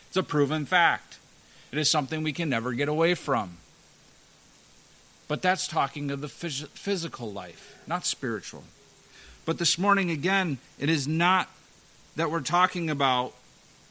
It's 0.07 0.17
a 0.17 0.23
proven 0.23 0.65
fact. 0.65 1.17
It 1.71 1.77
is 1.77 1.89
something 1.89 2.21
we 2.23 2.33
can 2.33 2.49
never 2.49 2.73
get 2.73 2.87
away 2.87 3.15
from. 3.15 3.57
But 5.27 5.41
that's 5.41 5.67
talking 5.67 6.11
of 6.11 6.21
the 6.21 6.27
phys- 6.27 6.67
physical 6.69 7.31
life, 7.31 7.75
not 7.87 8.05
spiritual. 8.05 8.63
But 9.45 9.57
this 9.57 9.77
morning, 9.77 10.11
again, 10.11 10.59
it 10.79 10.89
is 10.89 11.07
not 11.07 11.49
that 12.15 12.29
we're 12.29 12.41
talking 12.41 12.89
about 12.89 13.33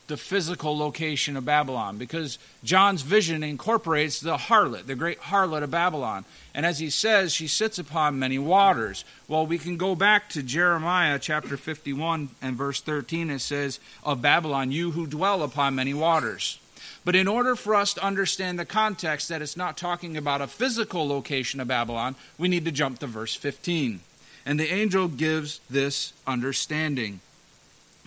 the 0.07 0.17
physical 0.17 0.77
location 0.77 1.37
of 1.37 1.45
Babylon 1.45 1.97
because 1.97 2.39
John's 2.65 3.03
vision 3.03 3.43
incorporates 3.43 4.21
the 4.21 4.37
harlot, 4.37 4.87
the 4.87 4.95
great 4.95 5.21
harlot 5.21 5.63
of 5.63 5.71
Babylon. 5.71 6.25
And 6.55 6.67
as 6.67 6.79
he 6.79 6.91
says, 6.91 7.33
she 7.33 7.47
sits 7.47 7.79
upon 7.79 8.19
many 8.19 8.39
waters. 8.39 9.05
Well, 9.29 9.47
we 9.47 9.59
can 9.59 9.77
go 9.77 9.95
back 9.95 10.29
to 10.31 10.43
Jeremiah 10.43 11.19
chapter 11.19 11.57
51 11.57 12.31
and 12.43 12.57
verse 12.57 12.81
13. 12.81 13.31
It 13.31 13.39
says, 13.39 13.81
Of 14.05 14.21
Babylon, 14.21 14.73
you 14.73 14.91
who 14.91 15.07
dwell 15.07 15.43
upon 15.43 15.75
many 15.75 15.95
waters. 15.95 16.59
But 17.05 17.17
in 17.17 17.27
order 17.27 17.57
for 17.57 17.75
us 17.75 17.95
to 17.95 18.05
understand 18.05 18.59
the 18.59 18.65
context 18.65 19.29
that 19.29 19.43
it's 19.43 19.57
not 19.57 19.77
talking 19.77 20.17
about 20.17 20.41
a 20.41 20.47
physical 20.47 21.07
location 21.07 21.59
of 21.59 21.69
Babylon, 21.69 22.15
we 22.39 22.49
need 22.49 22.65
to 22.65 22.71
jump 22.71 23.01
to 23.01 23.07
verse 23.07 23.35
15. 23.35 24.01
And 24.45 24.59
the 24.59 24.73
angel 24.73 25.09
gives 25.09 25.61
this 25.71 26.13
understanding. 26.27 27.21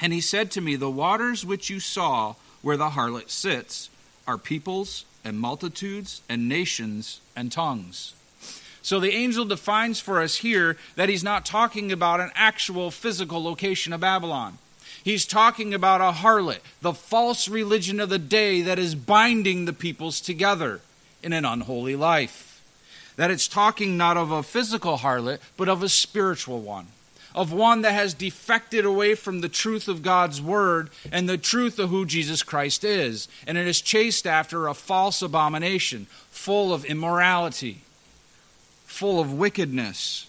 And 0.01 0.11
he 0.13 0.21
said 0.21 0.51
to 0.51 0.61
me, 0.61 0.75
The 0.75 0.89
waters 0.89 1.45
which 1.45 1.69
you 1.69 1.79
saw 1.79 2.35
where 2.61 2.77
the 2.77 2.91
harlot 2.91 3.29
sits 3.29 3.89
are 4.27 4.37
peoples 4.37 5.05
and 5.23 5.39
multitudes 5.39 6.21
and 6.27 6.49
nations 6.49 7.21
and 7.35 7.51
tongues. 7.51 8.13
So 8.81 8.99
the 8.99 9.13
angel 9.13 9.45
defines 9.45 9.99
for 9.99 10.21
us 10.21 10.37
here 10.37 10.77
that 10.95 11.09
he's 11.09 11.23
not 11.23 11.45
talking 11.45 11.91
about 11.91 12.19
an 12.19 12.31
actual 12.35 12.91
physical 12.91 13.43
location 13.43 13.93
of 13.93 14.01
Babylon. 14.01 14.59
He's 15.03 15.25
talking 15.25 15.73
about 15.73 16.01
a 16.01 16.17
harlot, 16.17 16.59
the 16.81 16.93
false 16.93 17.47
religion 17.47 17.99
of 17.99 18.09
the 18.09 18.19
day 18.19 18.61
that 18.61 18.79
is 18.79 18.95
binding 18.95 19.65
the 19.65 19.73
peoples 19.73 20.21
together 20.21 20.81
in 21.23 21.33
an 21.33 21.45
unholy 21.45 21.95
life. 21.95 22.63
That 23.15 23.31
it's 23.31 23.47
talking 23.47 23.97
not 23.97 24.17
of 24.17 24.31
a 24.31 24.43
physical 24.43 24.97
harlot, 24.97 25.39
but 25.57 25.69
of 25.69 25.81
a 25.81 25.89
spiritual 25.89 26.61
one 26.61 26.87
of 27.35 27.51
one 27.51 27.81
that 27.81 27.91
has 27.91 28.13
defected 28.13 28.85
away 28.85 29.13
from 29.13 29.41
the 29.41 29.49
truth 29.49 29.89
of 29.89 30.01
God's 30.01 30.41
word 30.41 30.89
and 31.11 31.27
the 31.27 31.37
truth 31.37 31.77
of 31.77 31.89
who 31.89 32.05
Jesus 32.05 32.41
Christ 32.41 32.85
is. 32.85 33.27
And 33.45 33.57
it 33.57 33.67
is 33.67 33.81
chased 33.81 34.25
after 34.25 34.67
a 34.67 34.73
false 34.73 35.21
abomination, 35.21 36.07
full 36.31 36.73
of 36.73 36.85
immorality, 36.85 37.81
full 38.85 39.19
of 39.19 39.33
wickedness. 39.33 40.27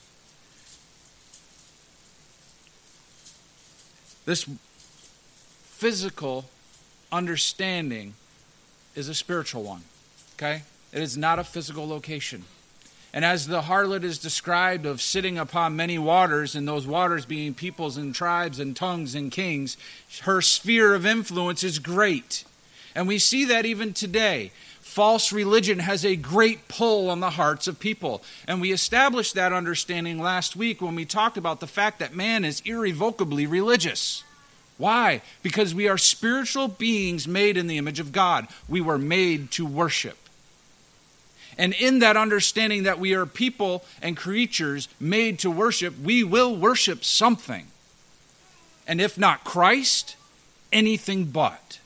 This 4.24 4.44
physical 5.62 6.46
understanding 7.12 8.14
is 8.96 9.08
a 9.08 9.14
spiritual 9.14 9.62
one. 9.62 9.82
Okay? 10.34 10.62
It 10.92 11.02
is 11.02 11.16
not 11.16 11.38
a 11.38 11.44
physical 11.44 11.86
location. 11.86 12.44
And 13.16 13.24
as 13.24 13.46
the 13.46 13.62
harlot 13.62 14.04
is 14.04 14.18
described 14.18 14.84
of 14.84 15.00
sitting 15.00 15.38
upon 15.38 15.74
many 15.74 15.98
waters, 15.98 16.54
and 16.54 16.68
those 16.68 16.86
waters 16.86 17.24
being 17.24 17.54
peoples 17.54 17.96
and 17.96 18.14
tribes 18.14 18.60
and 18.60 18.76
tongues 18.76 19.14
and 19.14 19.32
kings, 19.32 19.78
her 20.24 20.42
sphere 20.42 20.92
of 20.94 21.06
influence 21.06 21.64
is 21.64 21.78
great. 21.78 22.44
And 22.94 23.08
we 23.08 23.18
see 23.18 23.46
that 23.46 23.64
even 23.64 23.94
today. 23.94 24.52
False 24.82 25.32
religion 25.32 25.78
has 25.78 26.04
a 26.04 26.14
great 26.14 26.68
pull 26.68 27.08
on 27.08 27.20
the 27.20 27.30
hearts 27.30 27.66
of 27.66 27.80
people. 27.80 28.22
And 28.46 28.60
we 28.60 28.70
established 28.70 29.34
that 29.34 29.50
understanding 29.50 30.18
last 30.18 30.54
week 30.54 30.82
when 30.82 30.94
we 30.94 31.06
talked 31.06 31.38
about 31.38 31.60
the 31.60 31.66
fact 31.66 32.00
that 32.00 32.14
man 32.14 32.44
is 32.44 32.60
irrevocably 32.66 33.46
religious. 33.46 34.24
Why? 34.76 35.22
Because 35.42 35.74
we 35.74 35.88
are 35.88 35.96
spiritual 35.96 36.68
beings 36.68 37.26
made 37.26 37.56
in 37.56 37.66
the 37.66 37.78
image 37.78 37.98
of 37.98 38.12
God. 38.12 38.46
We 38.68 38.82
were 38.82 38.98
made 38.98 39.52
to 39.52 39.64
worship. 39.64 40.18
And 41.58 41.72
in 41.74 42.00
that 42.00 42.16
understanding 42.16 42.82
that 42.82 42.98
we 42.98 43.14
are 43.14 43.26
people 43.26 43.84
and 44.02 44.16
creatures 44.16 44.88
made 45.00 45.38
to 45.40 45.50
worship, 45.50 45.98
we 45.98 46.22
will 46.22 46.54
worship 46.54 47.04
something. 47.04 47.66
And 48.86 49.00
if 49.00 49.18
not 49.18 49.44
Christ, 49.44 50.16
anything 50.72 51.26
but. 51.26 51.80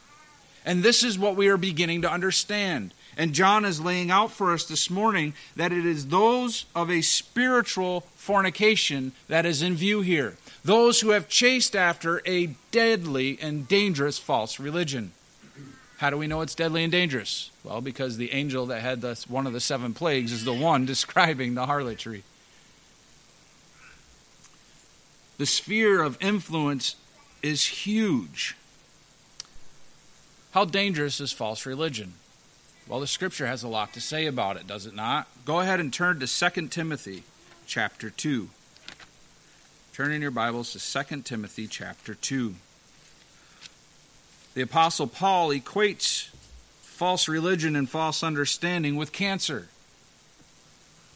And 0.64 0.82
this 0.82 1.02
is 1.02 1.18
what 1.18 1.36
we 1.36 1.48
are 1.48 1.56
beginning 1.56 2.02
to 2.02 2.12
understand. 2.12 2.92
And 3.16 3.32
John 3.32 3.64
is 3.64 3.80
laying 3.80 4.10
out 4.10 4.30
for 4.30 4.52
us 4.52 4.64
this 4.64 4.90
morning 4.90 5.34
that 5.56 5.72
it 5.72 5.86
is 5.86 6.08
those 6.08 6.66
of 6.74 6.90
a 6.90 7.00
spiritual 7.00 8.02
fornication 8.16 9.12
that 9.28 9.46
is 9.46 9.62
in 9.62 9.76
view 9.76 10.00
here. 10.00 10.36
Those 10.64 11.00
who 11.00 11.10
have 11.10 11.28
chased 11.28 11.74
after 11.74 12.22
a 12.26 12.54
deadly 12.70 13.38
and 13.40 13.66
dangerous 13.66 14.18
false 14.18 14.60
religion. 14.60 15.12
How 16.00 16.09
do 16.09 16.16
we 16.16 16.28
know 16.28 16.40
it's 16.40 16.54
deadly 16.54 16.83
and 16.83 16.90
dangerous? 16.90 17.50
Well, 17.62 17.83
because 17.83 18.16
the 18.16 18.33
angel 18.33 18.64
that 18.66 18.80
had 18.80 19.02
the, 19.02 19.23
one 19.28 19.47
of 19.47 19.52
the 19.52 19.61
seven 19.61 19.92
plagues 19.92 20.33
is 20.33 20.47
the 20.47 20.54
one 20.54 20.87
describing 20.87 21.52
the 21.52 21.66
harlotry. 21.66 22.23
The 25.37 25.45
sphere 25.45 26.00
of 26.00 26.16
influence 26.19 26.97
is 27.42 27.66
huge. 27.66 28.57
How 30.52 30.64
dangerous 30.64 31.21
is 31.21 31.33
false 31.33 31.66
religion? 31.66 32.14
Well, 32.88 33.00
the 33.00 33.07
scripture 33.07 33.47
has 33.47 33.62
a 33.62 33.69
lot 33.69 33.92
to 33.92 34.00
say 34.00 34.25
about 34.25 34.57
it, 34.57 34.66
does 34.66 34.87
it 34.87 34.95
not? 34.95 35.28
Go 35.45 35.61
ahead 35.61 35.80
and 35.80 35.92
turn 35.92 36.19
to 36.21 36.26
2 36.26 36.69
Timothy 36.69 37.25
chapter 37.66 38.09
2. 38.09 38.49
Turn 39.92 40.12
in 40.12 40.23
your 40.23 40.30
Bibles 40.30 40.73
to 40.73 41.04
2 41.04 41.21
Timothy 41.21 41.66
chapter 41.66 42.14
2. 42.14 42.54
The 44.54 44.62
Apostle 44.62 45.07
Paul 45.07 45.50
equates 45.50 46.28
false 46.83 47.28
religion 47.28 47.76
and 47.76 47.88
false 47.88 48.23
understanding 48.23 48.97
with 48.97 49.12
cancer. 49.12 49.69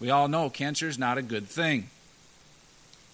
We 0.01 0.11
all 0.11 0.29
know 0.29 0.51
cancer 0.51 0.89
is 0.89 0.99
not 0.99 1.19
a 1.19 1.23
good 1.23 1.49
thing. 1.49 1.89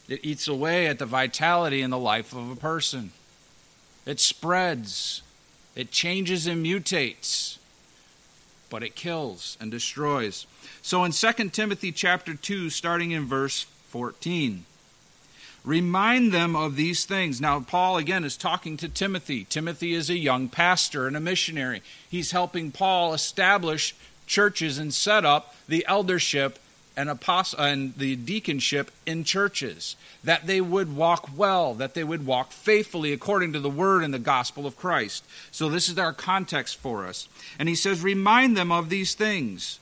It 0.09 0.21
eats 0.23 0.47
away 0.47 0.87
at 0.87 0.99
the 0.99 1.07
vitality 1.07 1.83
in 1.83 1.91
the 1.91 1.99
life 1.99 2.33
of 2.33 2.50
a 2.50 2.57
person. 2.57 3.12
It 4.05 4.21
spreads, 4.21 5.23
it 5.75 5.91
changes 5.91 6.47
and 6.47 6.65
mutates, 6.65 7.59
but 8.69 8.83
it 8.83 8.95
kills 8.95 9.57
and 9.61 9.71
destroys. 9.71 10.47
So 10.83 11.05
in 11.05 11.12
2 11.12 11.33
Timothy 11.50 11.93
chapter 11.93 12.35
2 12.35 12.71
starting 12.71 13.12
in 13.12 13.27
verse 13.27 13.62
14, 13.89 14.65
Remind 15.64 16.33
them 16.33 16.57
of 16.57 16.76
these 16.76 17.05
things. 17.05 17.40
Now, 17.40 17.61
Paul 17.61 17.99
again 17.99 18.25
is 18.25 18.37
talking 18.37 18.76
to 18.79 18.88
Timothy. 18.88 19.45
Timothy 19.45 19.93
is 19.93 20.09
a 20.09 20.17
young 20.17 20.49
pastor 20.49 21.07
and 21.07 21.17
a 21.17 21.21
missionary. 21.21 21.83
He's 22.09 22.31
helping 22.31 22.71
Paul 22.71 23.12
establish 23.12 23.95
churches 24.26 24.79
and 24.79 24.95
set 24.95 25.25
up 25.25 25.55
the 25.69 25.85
eldership 25.87 26.59
and 26.97 27.09
apostle 27.09 27.61
and 27.61 27.95
the 27.97 28.17
deaconship 28.17 28.88
in 29.07 29.25
churches 29.25 29.97
that 30.25 30.47
they 30.47 30.61
would 30.61 30.95
walk 30.95 31.31
well 31.37 31.75
that 31.75 31.95
they 31.95 32.05
would 32.05 32.26
walk 32.26 32.52
faithfully 32.52 33.12
according 33.12 33.52
to 33.52 33.61
the 33.61 33.71
word 33.71 34.05
and 34.05 34.12
the 34.12 34.19
gospel 34.19 34.67
of 34.67 34.76
Christ 34.76 35.25
so 35.50 35.69
this 35.69 35.88
is 35.88 35.99
our 35.99 36.12
context 36.12 36.76
for 36.76 37.07
us 37.07 37.29
and 37.59 37.69
he 37.69 37.75
says 37.75 38.02
remind 38.02 38.57
them 38.57 38.71
of 38.71 38.88
these 38.88 39.14
things 39.14 39.79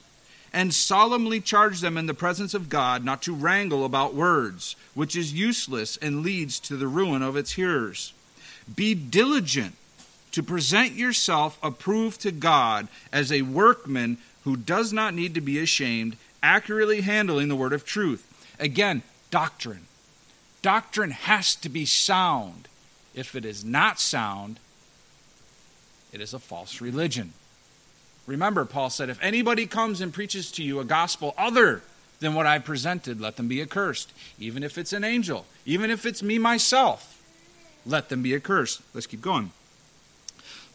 and 0.51 0.73
solemnly 0.73 1.39
charge 1.39 1.81
them 1.81 1.97
in 1.97 2.05
the 2.05 2.13
presence 2.13 2.53
of 2.53 2.69
God 2.69 3.03
not 3.03 3.21
to 3.23 3.33
wrangle 3.33 3.85
about 3.85 4.15
words 4.15 4.75
which 4.93 5.15
is 5.15 5.33
useless 5.33 5.97
and 5.97 6.23
leads 6.23 6.59
to 6.61 6.77
the 6.77 6.87
ruin 6.87 7.21
of 7.21 7.35
its 7.35 7.53
hearers 7.53 8.13
be 8.75 8.93
diligent 8.93 9.75
to 10.31 10.43
present 10.43 10.93
yourself 10.93 11.57
approved 11.63 12.21
to 12.21 12.31
God 12.31 12.87
as 13.11 13.31
a 13.31 13.41
workman 13.41 14.17
who 14.43 14.55
does 14.55 14.93
not 14.93 15.13
need 15.13 15.33
to 15.33 15.41
be 15.41 15.59
ashamed 15.59 16.17
accurately 16.41 17.01
handling 17.01 17.47
the 17.47 17.55
word 17.55 17.73
of 17.73 17.85
truth. 17.85 18.25
Again, 18.59 19.01
doctrine. 19.31 19.87
Doctrine 20.61 21.11
has 21.11 21.55
to 21.55 21.69
be 21.69 21.85
sound. 21.85 22.67
If 23.13 23.35
it 23.35 23.45
is 23.45 23.65
not 23.65 23.99
sound, 23.99 24.59
it 26.11 26.21
is 26.21 26.33
a 26.33 26.39
false 26.39 26.81
religion. 26.81 27.33
Remember, 28.29 28.63
Paul 28.63 28.91
said, 28.91 29.09
if 29.09 29.17
anybody 29.23 29.65
comes 29.65 30.01
and 30.01 30.13
preaches 30.13 30.51
to 30.51 30.63
you 30.63 30.79
a 30.79 30.85
gospel 30.85 31.33
other 31.35 31.81
than 32.19 32.35
what 32.35 32.45
I 32.45 32.59
presented, 32.59 33.19
let 33.19 33.37
them 33.37 33.47
be 33.47 33.59
accursed. 33.59 34.13
Even 34.37 34.61
if 34.61 34.77
it's 34.77 34.93
an 34.93 35.03
angel, 35.03 35.47
even 35.65 35.89
if 35.89 36.05
it's 36.05 36.21
me 36.21 36.37
myself, 36.37 37.19
let 37.87 38.09
them 38.09 38.21
be 38.21 38.35
accursed. 38.35 38.83
Let's 38.93 39.07
keep 39.07 39.21
going. 39.21 39.51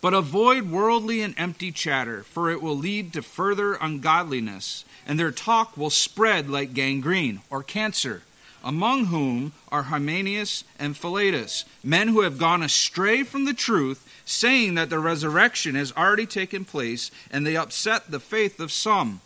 But 0.00 0.14
avoid 0.14 0.68
worldly 0.68 1.22
and 1.22 1.32
empty 1.38 1.70
chatter, 1.70 2.24
for 2.24 2.50
it 2.50 2.60
will 2.60 2.76
lead 2.76 3.12
to 3.12 3.22
further 3.22 3.74
ungodliness, 3.74 4.84
and 5.06 5.16
their 5.16 5.30
talk 5.30 5.76
will 5.76 5.90
spread 5.90 6.50
like 6.50 6.74
gangrene 6.74 7.40
or 7.50 7.62
cancer. 7.62 8.22
Among 8.64 9.06
whom 9.06 9.52
are 9.70 9.84
Hymenaeus 9.84 10.64
and 10.76 10.96
Philetus, 10.96 11.64
men 11.84 12.08
who 12.08 12.22
have 12.22 12.36
gone 12.36 12.64
astray 12.64 13.22
from 13.22 13.44
the 13.44 13.54
truth, 13.54 14.03
saying 14.24 14.74
that 14.74 14.90
the 14.90 14.98
resurrection 14.98 15.74
has 15.74 15.92
already 15.92 16.26
taken 16.26 16.64
place, 16.64 17.10
and 17.30 17.46
they 17.46 17.56
upset 17.56 18.10
the 18.10 18.20
faith 18.20 18.60
of 18.60 18.72
some. 18.72 19.20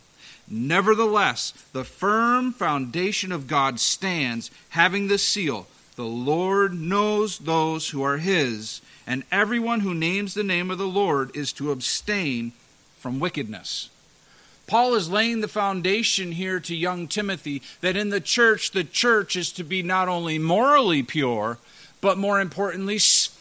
Nevertheless, 0.50 1.52
the 1.72 1.84
firm 1.84 2.52
foundation 2.52 3.32
of 3.32 3.46
God 3.46 3.78
stands, 3.78 4.50
having 4.70 5.08
the 5.08 5.18
seal 5.18 5.66
The 5.96 6.04
Lord 6.04 6.74
knows 6.74 7.38
those 7.38 7.90
who 7.90 8.02
are 8.02 8.18
his 8.18 8.80
and 9.08 9.24
everyone 9.32 9.80
who 9.80 9.94
names 9.94 10.34
the 10.34 10.44
name 10.44 10.70
of 10.70 10.76
the 10.76 10.86
Lord 10.86 11.34
is 11.34 11.50
to 11.54 11.72
abstain 11.72 12.52
from 12.98 13.18
wickedness. 13.18 13.88
Paul 14.66 14.94
is 14.94 15.08
laying 15.08 15.40
the 15.40 15.48
foundation 15.48 16.32
here 16.32 16.60
to 16.60 16.76
young 16.76 17.08
Timothy 17.08 17.62
that 17.80 17.96
in 17.96 18.10
the 18.10 18.20
church, 18.20 18.72
the 18.72 18.84
church 18.84 19.34
is 19.34 19.50
to 19.52 19.64
be 19.64 19.82
not 19.82 20.08
only 20.08 20.38
morally 20.38 21.02
pure, 21.02 21.56
but 22.02 22.18
more 22.18 22.38
importantly, 22.38 22.98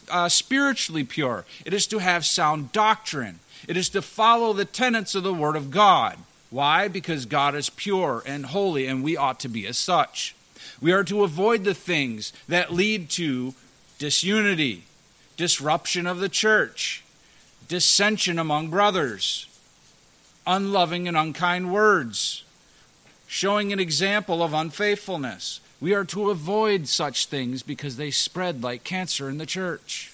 uh, 0.10 0.30
spiritually 0.30 1.04
pure. 1.04 1.46
It 1.66 1.74
is 1.74 1.88
to 1.88 2.00
have 2.00 2.26
sound 2.26 2.72
doctrine. 2.72 3.40
It 3.68 3.78
is 3.78 3.90
to 3.90 4.02
follow 4.02 4.54
the 4.54 4.66
tenets 4.66 5.16
of 5.16 5.24
the 5.24 5.34
Word 5.34 5.56
of 5.56 5.72
God. 5.72 6.18
Why? 6.50 6.88
Because 6.88 7.26
God 7.26 7.56
is 7.56 7.70
pure 7.70 8.24
and 8.26 8.46
holy, 8.46 8.88
and 8.88 9.04
we 9.04 9.18
ought 9.18 9.40
to 9.42 9.50
be 9.50 9.68
as 9.68 9.78
such. 9.78 10.36
We 10.82 10.92
are 10.92 11.04
to 11.06 11.24
avoid 11.24 11.64
the 11.64 11.74
things 11.74 12.32
that 12.48 12.74
lead 12.74 13.10
to 13.12 13.54
disunity, 14.00 14.84
disruption 15.36 16.08
of 16.08 16.20
the 16.20 16.30
church, 16.30 17.04
dissension 17.68 18.40
among 18.40 18.70
brothers, 18.70 19.48
unloving 20.46 21.08
and 21.08 21.18
unkind 21.18 21.74
words, 21.74 22.44
showing 23.26 23.74
an 23.74 23.80
example 23.80 24.42
of 24.42 24.54
unfaithfulness. 24.54 25.60
We 25.80 25.94
are 25.94 26.06
to 26.06 26.30
avoid 26.30 26.88
such 26.88 27.28
things 27.28 27.62
because 27.62 27.98
they 27.98 28.12
spread 28.12 28.64
like 28.64 28.84
cancer 28.84 29.30
in 29.30 29.38
the 29.38 29.46
church. 29.46 30.12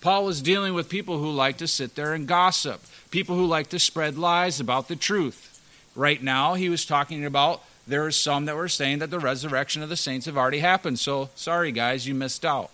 Paul 0.00 0.24
was 0.24 0.40
dealing 0.40 0.74
with 0.74 0.88
people 0.88 1.18
who 1.18 1.30
like 1.30 1.56
to 1.58 1.66
sit 1.66 1.96
there 1.96 2.12
and 2.12 2.28
gossip, 2.28 2.80
people 3.10 3.34
who 3.34 3.46
like 3.46 3.68
to 3.70 3.78
spread 3.78 4.16
lies 4.16 4.60
about 4.60 4.88
the 4.88 4.94
truth. 4.96 5.60
Right 5.96 6.22
now, 6.22 6.54
he 6.54 6.68
was 6.68 6.84
talking 6.84 7.24
about 7.24 7.62
there 7.86 8.04
are 8.04 8.12
some 8.12 8.44
that 8.44 8.56
were 8.56 8.68
saying 8.68 8.98
that 9.00 9.10
the 9.10 9.18
resurrection 9.18 9.82
of 9.82 9.88
the 9.88 9.96
saints 9.96 10.26
have 10.26 10.36
already 10.36 10.58
happened. 10.60 10.98
So, 10.98 11.30
sorry 11.34 11.72
guys, 11.72 12.06
you 12.06 12.14
missed 12.14 12.44
out. 12.44 12.70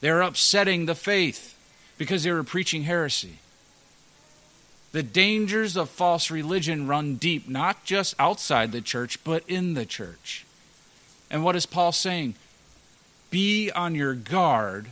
They're 0.00 0.22
upsetting 0.22 0.86
the 0.86 0.94
faith 0.94 1.56
because 1.96 2.24
they 2.24 2.32
were 2.32 2.42
preaching 2.42 2.82
heresy. 2.82 3.38
The 4.94 5.02
dangers 5.02 5.76
of 5.76 5.90
false 5.90 6.30
religion 6.30 6.86
run 6.86 7.16
deep, 7.16 7.48
not 7.48 7.84
just 7.84 8.14
outside 8.16 8.70
the 8.70 8.80
church, 8.80 9.24
but 9.24 9.42
in 9.48 9.74
the 9.74 9.84
church. 9.84 10.46
And 11.28 11.42
what 11.42 11.56
is 11.56 11.66
Paul 11.66 11.90
saying? 11.90 12.36
Be 13.28 13.72
on 13.72 13.96
your 13.96 14.14
guard, 14.14 14.86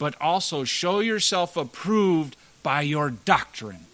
but 0.00 0.20
also 0.20 0.64
show 0.64 0.98
yourself 0.98 1.56
approved 1.56 2.34
by 2.64 2.80
your 2.80 3.08
doctrine. 3.08 3.86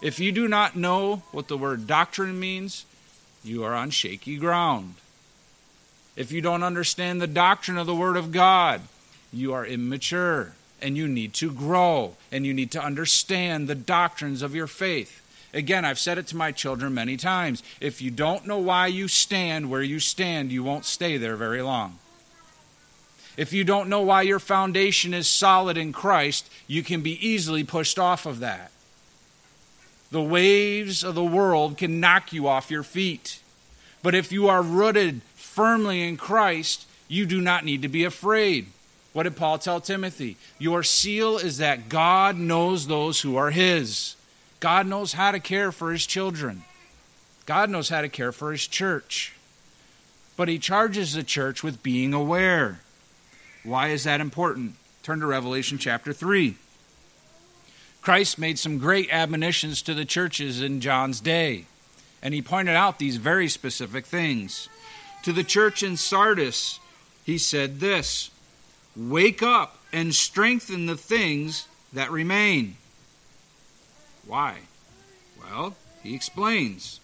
If 0.00 0.18
you 0.18 0.32
do 0.32 0.48
not 0.48 0.74
know 0.74 1.16
what 1.30 1.48
the 1.48 1.58
word 1.58 1.86
doctrine 1.86 2.40
means, 2.40 2.86
you 3.44 3.64
are 3.64 3.74
on 3.74 3.90
shaky 3.90 4.38
ground. 4.38 4.94
If 6.16 6.32
you 6.32 6.40
don't 6.40 6.62
understand 6.62 7.20
the 7.20 7.26
doctrine 7.26 7.76
of 7.76 7.86
the 7.86 7.94
Word 7.94 8.16
of 8.16 8.32
God, 8.32 8.80
you 9.30 9.52
are 9.52 9.66
immature 9.66 10.54
and 10.80 10.96
you 10.96 11.08
need 11.08 11.34
to 11.34 11.50
grow 11.50 12.16
and 12.30 12.44
you 12.44 12.52
need 12.54 12.70
to 12.72 12.82
understand 12.82 13.68
the 13.68 13.74
doctrines 13.74 14.42
of 14.42 14.54
your 14.54 14.66
faith. 14.66 15.22
Again, 15.52 15.84
I've 15.84 16.00
said 16.00 16.18
it 16.18 16.26
to 16.28 16.36
my 16.36 16.50
children 16.50 16.94
many 16.94 17.16
times. 17.16 17.62
If 17.80 18.02
you 18.02 18.10
don't 18.10 18.46
know 18.46 18.58
why 18.58 18.88
you 18.88 19.06
stand 19.06 19.70
where 19.70 19.82
you 19.82 20.00
stand, 20.00 20.50
you 20.50 20.64
won't 20.64 20.84
stay 20.84 21.16
there 21.16 21.36
very 21.36 21.62
long. 21.62 21.98
If 23.36 23.52
you 23.52 23.64
don't 23.64 23.88
know 23.88 24.02
why 24.02 24.22
your 24.22 24.38
foundation 24.38 25.14
is 25.14 25.28
solid 25.28 25.76
in 25.76 25.92
Christ, 25.92 26.48
you 26.66 26.82
can 26.82 27.02
be 27.02 27.26
easily 27.26 27.64
pushed 27.64 27.98
off 27.98 28.26
of 28.26 28.40
that. 28.40 28.70
The 30.10 30.22
waves 30.22 31.02
of 31.02 31.14
the 31.14 31.24
world 31.24 31.78
can 31.78 31.98
knock 31.98 32.32
you 32.32 32.46
off 32.46 32.70
your 32.70 32.84
feet. 32.84 33.40
But 34.02 34.14
if 34.14 34.30
you 34.30 34.48
are 34.48 34.62
rooted 34.62 35.22
firmly 35.34 36.06
in 36.06 36.16
Christ, 36.16 36.86
you 37.08 37.26
do 37.26 37.40
not 37.40 37.64
need 37.64 37.82
to 37.82 37.88
be 37.88 38.04
afraid. 38.04 38.66
What 39.14 39.22
did 39.22 39.36
Paul 39.36 39.58
tell 39.58 39.80
Timothy? 39.80 40.36
Your 40.58 40.82
seal 40.82 41.38
is 41.38 41.58
that 41.58 41.88
God 41.88 42.36
knows 42.36 42.86
those 42.88 43.20
who 43.20 43.36
are 43.36 43.52
his. 43.52 44.16
God 44.58 44.88
knows 44.88 45.12
how 45.12 45.30
to 45.30 45.38
care 45.38 45.70
for 45.70 45.92
his 45.92 46.04
children. 46.04 46.64
God 47.46 47.70
knows 47.70 47.88
how 47.88 48.00
to 48.02 48.08
care 48.08 48.32
for 48.32 48.50
his 48.50 48.66
church. 48.66 49.32
But 50.36 50.48
he 50.48 50.58
charges 50.58 51.12
the 51.12 51.22
church 51.22 51.62
with 51.62 51.82
being 51.82 52.12
aware. 52.12 52.80
Why 53.62 53.88
is 53.88 54.02
that 54.02 54.20
important? 54.20 54.74
Turn 55.04 55.20
to 55.20 55.26
Revelation 55.26 55.78
chapter 55.78 56.12
3. 56.12 56.56
Christ 58.02 58.36
made 58.36 58.58
some 58.58 58.78
great 58.78 59.08
admonitions 59.12 59.80
to 59.82 59.94
the 59.94 60.04
churches 60.04 60.60
in 60.60 60.80
John's 60.80 61.20
day, 61.20 61.66
and 62.20 62.34
he 62.34 62.42
pointed 62.42 62.74
out 62.74 62.98
these 62.98 63.16
very 63.16 63.48
specific 63.48 64.06
things. 64.06 64.68
To 65.22 65.32
the 65.32 65.44
church 65.44 65.84
in 65.84 65.96
Sardis, 65.96 66.80
he 67.24 67.38
said 67.38 67.78
this 67.78 68.30
Wake 68.96 69.42
up 69.42 69.78
and 69.92 70.14
strengthen 70.14 70.86
the 70.86 70.96
things 70.96 71.66
that 71.92 72.10
remain. 72.10 72.76
Why? 74.26 74.58
Well, 75.40 75.76
he 76.02 76.14
explains, 76.14 77.00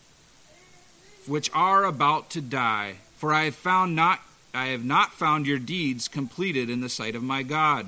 which 1.27 1.51
are 1.53 1.85
about 1.85 2.31
to 2.31 2.41
die, 2.41 2.97
for 3.17 3.33
I 3.33 3.45
have 3.45 3.55
found 3.55 3.95
not 3.95 4.21
I 4.53 4.67
have 4.67 4.85
not 4.85 5.13
found 5.13 5.47
your 5.47 5.61
deeds 5.61 6.09
completed 6.09 6.69
in 6.69 6.81
the 6.81 6.89
sight 6.89 7.15
of 7.15 7.23
my 7.23 7.45
God. 7.45 7.87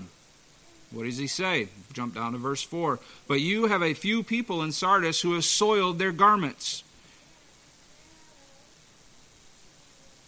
What 0.93 1.05
does 1.05 1.17
he 1.17 1.27
say? 1.27 1.69
Jump 1.93 2.15
down 2.15 2.33
to 2.33 2.38
verse 2.38 2.62
4. 2.62 3.01
But 3.27 3.41
you 3.41 3.67
have 3.67 3.83
a 3.83 3.95
few 3.95 4.23
people 4.23 4.62
in 4.62 4.71
Sardis 4.71 5.23
who 5.23 5.35
have 5.35 5.45
soiled 5.45 5.99
their 5.99 6.12
garments. 6.12 6.85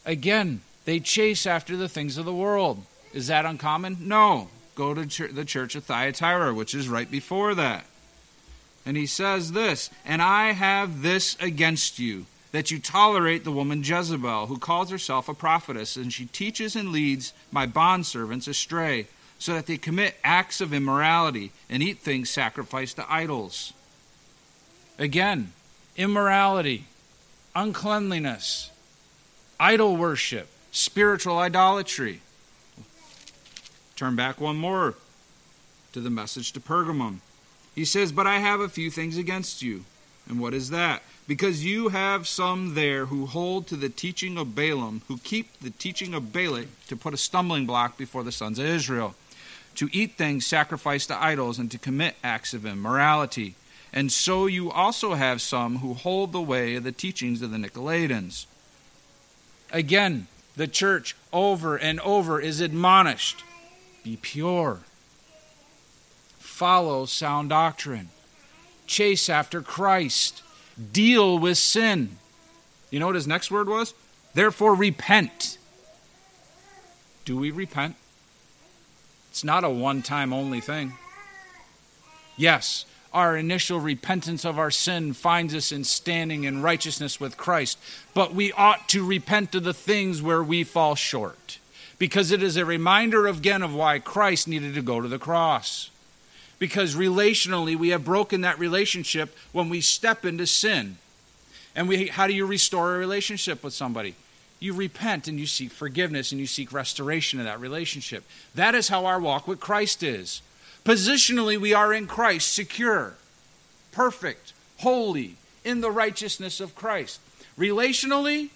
Again, 0.05 0.63
they 0.87 1.01
chase 1.01 1.47
after 1.47 1.77
the 1.77 1.89
things 1.89 2.19
of 2.19 2.25
the 2.25 2.35
world. 2.35 2.85
Is 3.15 3.29
that 3.29 3.47
uncommon? 3.47 3.97
No. 4.01 4.49
Go 4.75 4.93
to 4.93 5.29
the 5.29 5.45
church 5.45 5.77
of 5.77 5.85
Thyatira, 5.85 6.53
which 6.53 6.75
is 6.75 6.89
right 6.89 7.09
before 7.09 7.55
that. 7.55 7.87
And 8.85 8.97
he 8.97 9.07
says 9.07 9.53
this 9.53 9.89
And 10.05 10.21
I 10.21 10.53
have 10.53 11.01
this 11.03 11.37
against 11.41 11.99
you, 11.99 12.27
that 12.51 12.71
you 12.71 12.81
tolerate 12.81 13.45
the 13.45 13.53
woman 13.53 13.83
Jezebel, 13.85 14.47
who 14.47 14.59
calls 14.59 14.91
herself 14.91 15.29
a 15.29 15.35
prophetess, 15.35 15.97
and 15.97 16.13
she 16.13 16.27
teaches 16.27 16.75
and 16.75 16.91
leads 16.91 17.33
my 17.53 17.67
bondservants 17.67 18.49
astray, 18.49 19.07
so 19.39 19.55
that 19.55 19.67
they 19.67 19.77
commit 19.77 20.17
acts 20.25 20.61
of 20.61 20.75
immorality 20.75 21.53
and 21.71 21.83
eat 21.83 22.01
things 22.01 22.29
sacrificed 22.29 22.97
to 22.97 23.13
idols. 23.13 23.73
Again, 24.99 25.53
immorality, 25.97 26.87
uncleanliness, 27.55 28.71
idol 29.61 29.97
worship 29.97 30.49
spiritual 30.75 31.39
idolatry. 31.39 32.21
Turn 33.97 34.17
back 34.17 34.41
one 34.41 34.57
more 34.57 34.95
to 35.93 36.01
the 36.01 36.11
message 36.11 36.53
to 36.53 36.61
Pergamum. 36.61 37.19
He 37.75 37.85
says, 37.85 38.11
But 38.11 38.27
I 38.27 38.39
have 38.39 38.61
a 38.61 38.69
few 38.69 38.91
things 38.91 39.17
against 39.17 39.63
you. 39.63 39.85
And 40.29 40.41
what 40.41 40.55
is 40.55 40.71
that? 40.71 41.03
Because 41.29 41.65
you 41.65 41.89
have 41.89 42.27
some 42.27 42.75
there 42.75 43.07
who 43.07 43.27
hold 43.27 43.67
to 43.69 43.77
the 43.77 43.89
teaching 43.89 44.37
of 44.37 44.55
Balaam, 44.55 45.03
who 45.07 45.19
keep 45.19 45.59
the 45.61 45.71
teaching 45.71 46.13
of 46.13 46.33
Balak 46.33 46.67
to 46.89 46.97
put 46.97 47.15
a 47.15 47.19
stumbling 47.19 47.67
block 47.67 47.97
before 47.97 48.25
the 48.25 48.33
sons 48.33 48.59
of 48.59 48.67
Israel, 48.67 49.15
to 49.77 49.89
eat 49.93 50.17
things 50.17 50.47
sacrificed 50.47 51.09
to 51.09 51.23
idols, 51.23 51.59
and 51.59 51.71
to 51.71 51.79
commit 51.79 52.17
acts 52.23 52.53
of 52.53 52.67
immorality. 52.67 53.55
And 53.93 54.11
so 54.11 54.47
you 54.47 54.71
also 54.73 55.15
have 55.15 55.41
some 55.41 55.79
who 55.79 55.95
hold 55.95 56.33
the 56.33 56.41
way 56.41 56.75
of 56.75 56.85
the 56.85 56.93
teachings 56.93 57.43
of 57.43 57.51
the 57.51 57.59
Nicolaitans. 57.59 58.47
Again, 59.71 60.27
the 60.57 60.69
church 60.69 61.17
over 61.33 61.77
and 61.77 62.01
over 62.01 62.41
is 62.41 62.61
admonished 62.61 63.45
be 64.05 64.17
pure, 64.21 64.79
follow 66.39 67.07
sound 67.07 67.49
doctrine, 67.49 68.11
chase 68.87 69.29
after 69.29 69.61
Christ, 69.61 70.43
deal 70.93 71.39
with 71.39 71.59
sin. 71.59 72.19
You 72.91 73.01
know 73.01 73.07
what 73.07 73.17
his 73.17 73.27
next 73.27 73.51
word 73.51 73.69
was? 73.69 73.95
Therefore, 74.35 74.75
repent. 74.75 75.59
Do 77.25 77.37
we 77.37 77.51
repent? 77.51 77.97
It's 79.31 79.43
not 79.43 79.65
a 79.65 79.71
one 79.71 80.03
time 80.03 80.33
only 80.33 80.61
thing. 80.61 80.93
Yes, 82.37 82.85
our 83.13 83.37
initial 83.37 83.81
repentance 83.81 84.45
of 84.45 84.59
our 84.59 84.71
sin 84.71 85.13
finds 85.13 85.55
us 85.55 85.73
in 85.73 85.85
standing 85.85 86.45
in 86.45 86.63
righteousness 86.63 87.19
with 87.19 87.37
Christ. 87.37 87.79
But 88.13 88.35
we 88.35 88.53
ought 88.53 88.89
to 88.91 89.05
repent 89.05 89.55
of 89.55 89.65
the 89.65 89.73
things 89.73 90.21
where 90.21 90.43
we 90.43 90.63
fall 90.63 90.95
short, 90.95 91.59
because 91.99 92.31
it 92.31 92.43
is 92.43 92.57
a 92.57 92.65
reminder 92.65 93.27
again 93.27 93.63
of 93.63 93.75
why 93.75 93.99
Christ 93.99 94.49
needed 94.49 94.75
to 94.75 94.83
go 94.83 95.01
to 95.01 95.09
the 95.09 95.19
cross. 95.19 95.91
Because 96.59 96.95
relationally, 96.95 97.77
we 97.77 97.91
have 97.91 98.05
broken 98.05 98.41
that 98.43 98.59
relationship 98.59 99.37
when 99.53 99.69
we 99.69 99.81
step 99.81 100.25
into 100.25 100.47
sin. 100.47 100.97
And 101.77 101.89
we, 101.89 102.07
how 102.07 102.27
do 102.27 102.33
you 102.33 102.47
restore 102.47 102.95
a 102.95 102.99
relationship 102.99 103.63
with 103.65 103.75
somebody? 103.75 104.15
You 104.61 104.73
repent 104.73 105.29
and 105.29 105.39
you 105.39 105.47
seek 105.47 105.73
forgiveness 105.73 106.33
and 106.33 106.41
you 106.41 106.47
seek 106.47 106.73
restoration 106.73 107.39
of 107.39 107.47
that 107.47 107.61
relationship. 107.61 108.25
That 108.55 108.75
is 108.75 108.89
how 108.89 109.05
our 109.05 109.21
walk 109.21 109.47
with 109.47 109.61
Christ 109.61 110.03
is. 110.03 110.41
Positionally, 110.85 111.59
we 111.59 111.75
are 111.75 111.93
in 111.93 112.07
Christ, 112.07 112.55
secure, 112.55 113.15
perfect, 113.93 114.53
holy, 114.79 115.37
in 115.65 115.81
the 115.81 115.91
righteousness 115.91 116.61
of 116.61 116.75
Christ. 116.75 117.21
Relationally, 117.59 118.51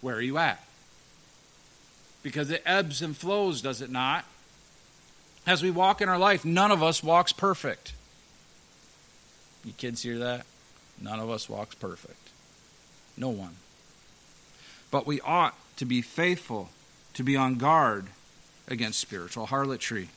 where 0.00 0.16
are 0.16 0.22
you 0.22 0.38
at? 0.38 0.63
Because 2.24 2.50
it 2.50 2.62
ebbs 2.66 3.02
and 3.02 3.16
flows, 3.16 3.62
does 3.62 3.80
it 3.80 3.90
not? 3.90 4.24
As 5.46 5.62
we 5.62 5.70
walk 5.70 6.00
in 6.00 6.08
our 6.08 6.18
life, 6.18 6.44
none 6.44 6.72
of 6.72 6.82
us 6.82 7.04
walks 7.04 7.32
perfect. 7.32 7.92
You 9.64 9.72
kids 9.74 10.02
hear 10.02 10.18
that? 10.18 10.44
None 11.00 11.20
of 11.20 11.30
us 11.30 11.48
walks 11.48 11.76
perfect. 11.76 12.30
No 13.16 13.28
one. 13.28 13.54
But 14.90 15.06
we 15.06 15.20
ought 15.20 15.54
to 15.76 15.84
be 15.84 16.02
faithful, 16.02 16.70
to 17.12 17.22
be 17.22 17.36
on 17.36 17.54
guard 17.54 18.06
against 18.66 18.98
spiritual 18.98 19.46
harlotry 19.46 20.08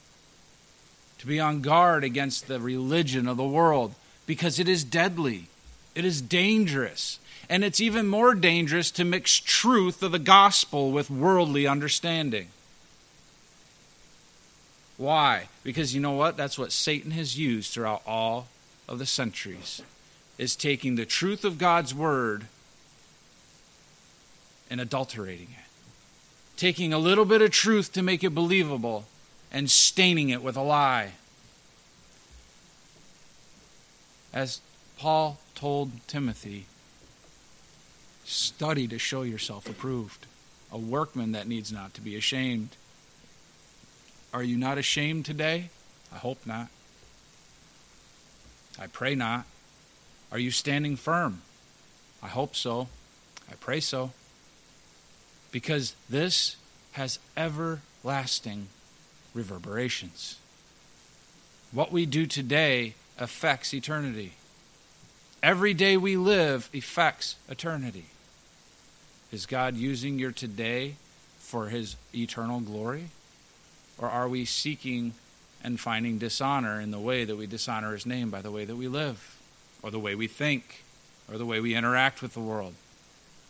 to 1.20 1.28
be 1.28 1.39
on 1.39 1.62
guard 1.62 2.04
against 2.04 2.48
the 2.48 2.60
religion 2.60 3.28
of 3.28 3.38
the 3.38 3.48
world 3.48 3.93
because 4.26 4.60
it 4.60 4.67
is 4.67 4.84
deadly, 4.84 5.48
it 5.96 6.06
is 6.06 6.22
dangerous, 6.22 7.20
and 7.50 7.64
it's 7.64 7.80
even 7.80 8.08
more 8.08 8.36
dangerous 8.36 8.92
to 8.92 9.06
mix 9.06 9.40
truth 9.40 10.04
of 10.04 10.12
the 10.12 10.20
gospel 10.20 10.92
with 10.92 11.10
worldly 11.10 11.66
understanding. 11.66 12.50
Why? 14.98 15.48
Because 15.64 15.94
you 15.94 16.02
know 16.02 16.12
what? 16.12 16.38
That's 16.38 16.58
what 16.58 16.72
Satan 16.72 17.12
has 17.12 17.38
used 17.38 17.72
throughout 17.72 18.02
all 18.06 18.48
of 18.88 19.00
the 19.00 19.06
centuries 19.06 19.82
is 20.38 20.56
taking 20.56 20.96
the 20.96 21.06
truth 21.06 21.44
of 21.44 21.58
God's 21.58 21.94
word 21.94 22.46
and 24.70 24.80
adulterating 24.80 25.50
it. 25.52 25.66
Taking 26.58 26.94
a 26.94 27.00
little 27.00 27.26
bit 27.26 27.42
of 27.42 27.52
truth 27.52 27.94
to 27.94 28.02
make 28.02 28.24
it 28.24 28.32
believable 28.32 29.06
and 29.52 29.70
staining 29.70 30.30
it 30.30 30.44
with 30.44 30.56
a 30.56 30.62
lie. 30.62 31.14
As 34.34 34.62
Paul 34.98 35.40
told 35.56 35.92
Timothy, 36.08 36.66
study 38.28 38.88
to 38.90 39.00
show 39.00 39.22
yourself 39.22 39.70
approved, 39.70 40.28
a 40.72 40.78
workman 40.78 41.32
that 41.32 41.48
needs 41.48 41.72
not 41.72 41.94
to 41.94 42.02
be 42.02 42.16
ashamed. 42.16 42.70
Are 44.34 44.44
you 44.44 44.58
not 44.58 44.78
ashamed 44.78 45.26
today? 45.26 45.70
I 46.13 46.18
hope 46.18 46.46
not. 46.46 46.68
I 48.78 48.88
pray 48.88 49.16
not. 49.16 49.46
Are 50.32 50.38
you 50.38 50.52
standing 50.52 50.98
firm? 50.98 51.42
I 52.22 52.28
hope 52.28 52.56
so. 52.56 52.90
I 53.50 53.56
pray 53.56 53.80
so. 53.80 54.12
Because 55.52 55.96
this 56.10 56.58
has 56.92 57.20
everlasting 57.38 58.68
reverberations. 59.34 60.38
What 61.72 61.94
we 61.94 62.06
do 62.06 62.26
today 62.26 62.96
affects 63.18 63.74
eternity. 63.74 64.34
Every 65.42 65.74
day 65.74 65.96
we 65.96 66.18
live 66.18 66.70
affects 66.74 67.38
eternity. 67.48 68.08
Is 69.32 69.46
God 69.46 69.76
using 69.76 70.20
your 70.20 70.32
today 70.32 70.96
for 71.40 71.68
his 71.68 71.96
eternal 72.13 72.60
glory? 72.62 73.10
Or 73.98 74.10
are 74.10 74.28
we 74.28 74.46
seeking 74.46 75.13
and 75.63 75.80
finding 75.80 76.18
dishonor 76.18 76.80
in 76.80 76.92
the 76.92 77.00
way 77.00 77.26
that 77.26 77.36
we 77.36 77.48
dishonor 77.48 77.92
his 77.92 78.06
name 78.06 78.30
by 78.30 78.42
the 78.42 78.52
way 78.52 78.63
that 78.63 78.76
we 78.76 78.88
live, 78.88 79.38
or 79.84 79.92
the 79.92 80.00
way 80.00 80.16
we 80.16 80.28
think, 80.28 80.84
or 81.30 81.38
the 81.38 81.46
way 81.46 81.60
we 81.60 81.76
interact 81.76 82.22
with 82.22 82.34
the 82.34 82.40
world? 82.40 82.76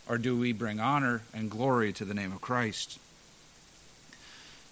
Or 0.10 0.18
do 0.18 0.38
we 0.38 0.52
bring 0.52 0.80
honor 0.80 1.22
and 1.34 1.52
glory 1.52 1.94
to 1.94 2.06
the 2.06 2.14
name 2.14 2.32
of 2.32 2.42
Christ? 2.42 2.98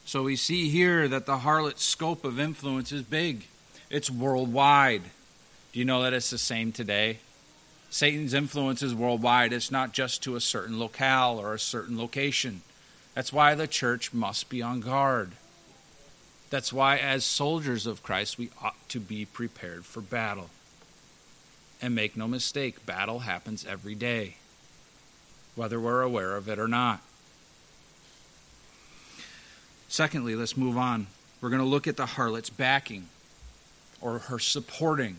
So 0.06 0.24
we 0.24 0.36
see 0.36 0.70
here 0.70 1.08
that 1.08 1.26
the 1.26 1.39
harlot's 1.39 1.84
scope 1.84 2.24
of 2.24 2.39
influence 2.39 2.91
is 2.91 3.02
big, 3.02 3.48
it's 3.89 4.10
worldwide. 4.10 5.04
Do 5.74 5.80
you 5.80 5.86
know 5.86 6.04
that 6.04 6.13
it's 6.13 6.30
the 6.30 6.38
same 6.38 6.72
today? 6.72 7.20
Satan's 7.96 8.34
influence 8.34 8.84
is 8.84 8.94
worldwide. 8.94 9.54
It's 9.54 9.72
not 9.72 9.94
just 9.94 10.22
to 10.24 10.36
a 10.36 10.42
certain 10.42 10.78
locale 10.78 11.40
or 11.40 11.54
a 11.54 11.58
certain 11.60 11.98
location. 11.98 12.62
That's 13.14 13.32
why 13.32 13.56
the 13.56 13.68
church 13.68 14.14
must 14.14 14.50
be 14.50 14.62
on 14.62 14.82
guard. 14.82 15.32
That's 16.50 16.74
why, 16.74 16.98
as 16.98 17.24
soldiers 17.24 17.86
of 17.86 18.04
Christ, 18.04 18.38
we 18.38 18.50
ought 18.62 18.76
to 18.90 19.00
be 19.00 19.24
prepared 19.24 19.86
for 19.86 20.02
battle. 20.02 20.50
And 21.82 21.96
make 21.96 22.18
no 22.18 22.28
mistake, 22.28 22.86
battle 22.86 23.20
happens 23.20 23.66
every 23.66 23.96
day, 23.96 24.36
whether 25.56 25.80
we're 25.80 26.02
aware 26.02 26.36
of 26.36 26.50
it 26.50 26.60
or 26.60 26.68
not. 26.68 27.00
Secondly, 29.88 30.36
let's 30.36 30.58
move 30.58 30.78
on. 30.78 31.08
We're 31.40 31.48
going 31.48 31.62
to 31.62 31.66
look 31.66 31.88
at 31.88 31.96
the 31.96 32.06
harlot's 32.06 32.50
backing 32.50 33.08
or 34.02 34.20
her 34.20 34.38
supporting 34.38 35.16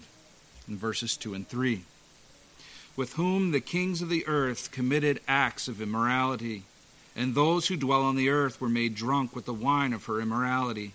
in 0.68 0.76
verses 0.76 1.16
2 1.16 1.32
and 1.32 1.48
3. 1.48 1.80
With 2.96 3.12
whom 3.12 3.52
the 3.52 3.60
kings 3.60 4.00
of 4.00 4.08
the 4.08 4.26
earth 4.26 4.70
committed 4.72 5.20
acts 5.28 5.68
of 5.68 5.82
immorality, 5.82 6.64
and 7.14 7.34
those 7.34 7.68
who 7.68 7.76
dwell 7.76 8.02
on 8.02 8.16
the 8.16 8.30
earth 8.30 8.60
were 8.60 8.68
made 8.68 8.94
drunk 8.94 9.36
with 9.36 9.44
the 9.44 9.54
wine 9.54 9.92
of 9.92 10.06
her 10.06 10.20
immorality. 10.20 10.92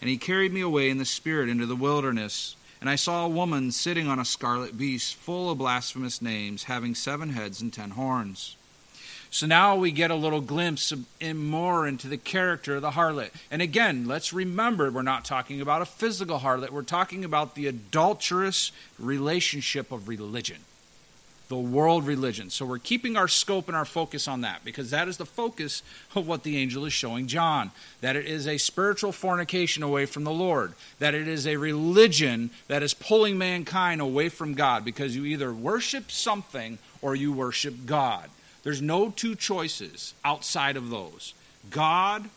And 0.00 0.10
he 0.10 0.18
carried 0.18 0.52
me 0.52 0.60
away 0.60 0.90
in 0.90 0.98
the 0.98 1.04
spirit 1.04 1.48
into 1.48 1.66
the 1.66 1.76
wilderness. 1.76 2.56
And 2.80 2.90
I 2.90 2.96
saw 2.96 3.24
a 3.24 3.28
woman 3.28 3.70
sitting 3.70 4.08
on 4.08 4.18
a 4.18 4.24
scarlet 4.24 4.76
beast, 4.76 5.14
full 5.14 5.50
of 5.50 5.58
blasphemous 5.58 6.20
names, 6.20 6.64
having 6.64 6.94
seven 6.94 7.30
heads 7.30 7.62
and 7.62 7.72
ten 7.72 7.90
horns. 7.90 8.56
So 9.30 9.46
now 9.46 9.74
we 9.74 9.90
get 9.90 10.12
a 10.12 10.14
little 10.14 10.40
glimpse 10.40 10.92
in 11.18 11.38
more 11.38 11.88
into 11.88 12.06
the 12.06 12.16
character 12.16 12.76
of 12.76 12.82
the 12.82 12.92
harlot. 12.92 13.30
And 13.50 13.62
again, 13.62 14.06
let's 14.06 14.32
remember 14.32 14.92
we're 14.92 15.02
not 15.02 15.24
talking 15.24 15.60
about 15.60 15.82
a 15.82 15.86
physical 15.86 16.38
harlot, 16.38 16.70
we're 16.70 16.82
talking 16.82 17.24
about 17.24 17.56
the 17.56 17.66
adulterous 17.66 18.70
relationship 18.96 19.90
of 19.90 20.06
religion, 20.06 20.58
the 21.48 21.56
world 21.56 22.06
religion. 22.06 22.48
So 22.48 22.64
we're 22.64 22.78
keeping 22.78 23.16
our 23.16 23.28
scope 23.28 23.68
and 23.68 23.76
our 23.76 23.84
focus 23.84 24.26
on 24.26 24.40
that 24.40 24.64
because 24.64 24.90
that 24.90 25.08
is 25.08 25.18
the 25.18 25.26
focus 25.26 25.82
of 26.14 26.26
what 26.26 26.42
the 26.42 26.56
angel 26.56 26.86
is 26.86 26.92
showing 26.92 27.26
John 27.26 27.70
that 28.00 28.16
it 28.16 28.26
is 28.26 28.46
a 28.48 28.56
spiritual 28.56 29.12
fornication 29.12 29.82
away 29.82 30.06
from 30.06 30.24
the 30.24 30.32
Lord, 30.32 30.72
that 30.98 31.14
it 31.14 31.28
is 31.28 31.46
a 31.46 31.56
religion 31.56 32.50
that 32.68 32.82
is 32.82 32.94
pulling 32.94 33.36
mankind 33.36 34.00
away 34.00 34.30
from 34.30 34.54
God 34.54 34.84
because 34.84 35.14
you 35.14 35.24
either 35.26 35.52
worship 35.52 36.10
something 36.10 36.78
or 37.02 37.14
you 37.14 37.32
worship 37.32 37.74
God. 37.84 38.30
There's 38.62 38.80
no 38.80 39.10
two 39.10 39.34
choices 39.34 40.14
outside 40.24 40.76
of 40.76 40.88
those 40.88 41.34
God 41.70 42.30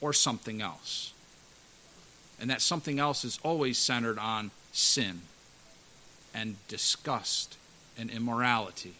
or 0.00 0.12
something 0.12 0.60
else. 0.60 1.12
And 2.40 2.50
that 2.50 2.62
something 2.62 2.98
else 2.98 3.24
is 3.24 3.38
always 3.44 3.78
centered 3.78 4.18
on 4.18 4.50
sin 4.72 5.20
and 6.34 6.56
disgust 6.68 7.56
and 8.00 8.10
immorality. 8.10 8.94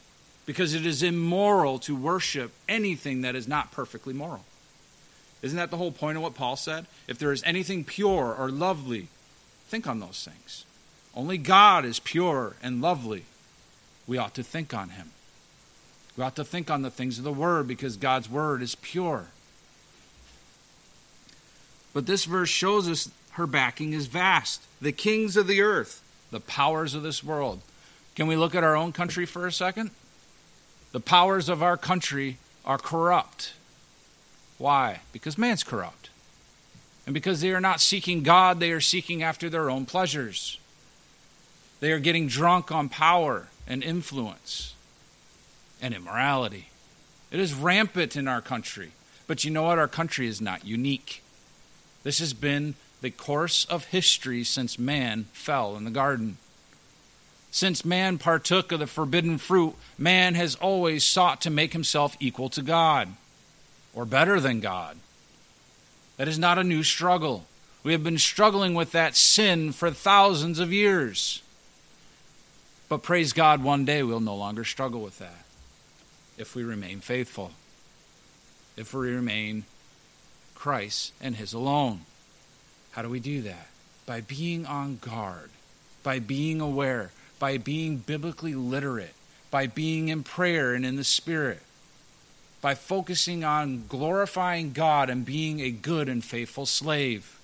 Because 0.47 0.75
it 0.75 0.85
is 0.85 1.03
immoral 1.03 1.79
to 1.81 1.97
worship 1.97 2.53
anything 2.69 3.23
that 3.23 3.35
is 3.35 3.49
not 3.49 3.73
perfectly 3.73 4.13
moral. 4.13 4.45
Isn't 5.43 5.57
that 5.57 5.71
the 5.71 5.77
whole 5.77 5.93
point 5.93 6.17
of 6.17 6.23
what 6.23 6.35
Paul 6.35 6.57
said? 6.57 6.87
If 7.09 7.19
there 7.19 7.33
is 7.33 7.43
anything 7.45 7.85
pure 7.85 8.35
or 8.35 8.51
lovely, 8.51 9.09
think 9.69 9.87
on 9.87 10.01
those 10.01 10.29
things. 10.29 10.65
Only 11.15 11.39
God 11.39 11.85
is 11.85 11.99
pure 11.99 12.57
and 12.63 12.83
lovely. 12.83 13.25
We 14.07 14.19
ought 14.19 14.35
to 14.35 14.43
think 14.43 14.75
on 14.75 14.91
him. 14.91 15.11
We 16.17 16.25
ought 16.25 16.37
to 16.37 16.45
think 16.45 16.71
on 16.71 16.83
the 16.83 16.91
things 16.91 17.19
of 17.19 17.25
the 17.25 17.33
Word 17.33 17.67
because 17.67 17.97
God's 17.97 18.29
Word 18.29 18.61
is 18.61 18.75
pure. 18.75 19.29
But 21.93 22.07
this 22.07 22.25
verse 22.25 22.49
shows 22.49 22.89
us 22.89 23.11
her 23.33 23.47
backing 23.47 23.93
is 23.93 24.07
vast. 24.07 24.63
The 24.81 24.93
kings 24.93 25.37
of 25.37 25.47
the 25.47 25.63
earth, 25.63 26.03
the 26.31 26.41
powers 26.41 26.95
of 26.95 27.03
this 27.03 27.25
world. 27.25 27.61
Can 28.15 28.27
we 28.27 28.37
look 28.37 28.55
at 28.55 28.65
our 28.65 28.77
own 28.77 28.93
country 28.93 29.27
for 29.27 29.47
a 29.47 29.53
second? 29.53 29.91
The 30.93 31.01
powers 31.01 31.49
of 31.49 31.63
our 31.63 31.77
country 31.77 32.39
are 32.65 32.79
corrupt. 32.79 33.53
Why? 34.59 35.01
Because 35.13 35.39
man's 35.39 35.63
corrupt. 35.63 36.11
And 37.07 37.15
because 37.15 37.41
they 37.41 37.53
are 37.53 37.61
not 37.61 37.81
seeking 37.81 38.23
God, 38.23 38.61
they 38.61 38.73
are 38.73 38.81
seeking 38.81 39.23
after 39.23 39.49
their 39.49 39.71
own 39.71 39.87
pleasures. 39.87 40.59
They 41.81 41.93
are 41.93 41.99
getting 41.99 42.27
drunk 42.27 42.71
on 42.71 42.89
power 42.89 43.49
and 43.67 43.83
influence 43.83 44.75
and 45.81 45.95
immorality. 45.95 46.69
It 47.31 47.41
is 47.41 47.55
rampant 47.55 48.17
in 48.17 48.29
our 48.29 48.43
country. 48.43 48.93
But 49.27 49.45
you 49.45 49.51
know 49.51 49.63
what? 49.63 49.79
Our 49.79 49.89
country 49.89 50.27
is 50.27 50.41
not 50.41 50.67
unique. 50.67 51.23
This 52.03 52.19
has 52.19 52.35
been 52.35 52.75
the 53.01 53.11
course 53.11 53.65
of 53.65 53.87
history 53.87 54.45
since 54.45 54.79
man 54.79 55.27
fell 55.33 55.77
in 55.77 55.85
the 55.85 55.91
garden. 55.91 56.37
Since 57.51 57.85
man 57.85 58.19
partook 58.19 58.71
of 58.73 58.79
the 58.79 58.87
forbidden 58.87 59.39
fruit, 59.39 59.75
man 59.99 60.35
has 60.35 60.55
always 60.55 61.05
sought 61.05 61.41
to 61.43 61.51
make 61.51 61.73
himself 61.73 62.17
equal 62.21 62.49
to 62.51 62.63
God 62.63 63.09
or 63.93 64.05
better 64.05 64.41
than 64.41 64.61
God. 64.61 64.97
That 66.17 66.29
is 66.29 66.39
not 66.39 66.59
a 66.59 66.65
new 66.65 66.83
struggle. 66.83 67.47
We 67.83 67.93
have 67.93 68.05
been 68.05 68.19
struggling 68.19 68.75
with 68.75 68.93
that 68.93 69.17
sin 69.17 69.73
for 69.73 69.91
thousands 69.91 70.59
of 70.59 70.73
years. 70.73 71.43
But 72.89 73.03
praise 73.03 73.33
God, 73.33 73.63
one 73.63 73.85
day 73.85 74.03
we'll 74.03 74.21
no 74.21 74.37
longer 74.37 74.65
struggle 74.65 75.01
with 75.01 75.19
that 75.19 75.45
if 76.37 76.55
we 76.55 76.63
remain 76.63 77.01
faithful, 77.01 77.53
if 78.77 78.95
we 78.95 79.13
remain 79.13 79.65
Christ 80.55 81.13
and 81.21 81.37
His 81.37 81.53
alone. 81.53 82.01
How 82.93 83.03
do 83.03 83.09
we 83.09 83.21
do 83.21 83.43
that? 83.43 83.69
By 84.07 84.21
being 84.21 84.67
on 84.67 84.97
guard, 84.97 85.51
by 86.03 86.19
being 86.19 86.61
aware, 86.61 87.13
by 87.41 87.59
being 87.59 87.97
biblically 87.97 88.55
literate, 88.55 89.15
by 89.51 89.67
being 89.67 90.09
in 90.09 90.23
prayer 90.23 90.75
and 90.75 90.87
in 90.87 90.95
the 90.95 91.03
Spirit, 91.03 91.63
by 92.61 92.77
focusing 92.77 93.43
on 93.43 93.87
glorifying 93.89 94.73
God 94.73 95.11
and 95.11 95.25
being 95.25 95.59
a 95.59 95.71
good 95.71 96.09
and 96.09 96.23
faithful 96.23 96.67
slave. 96.67 97.41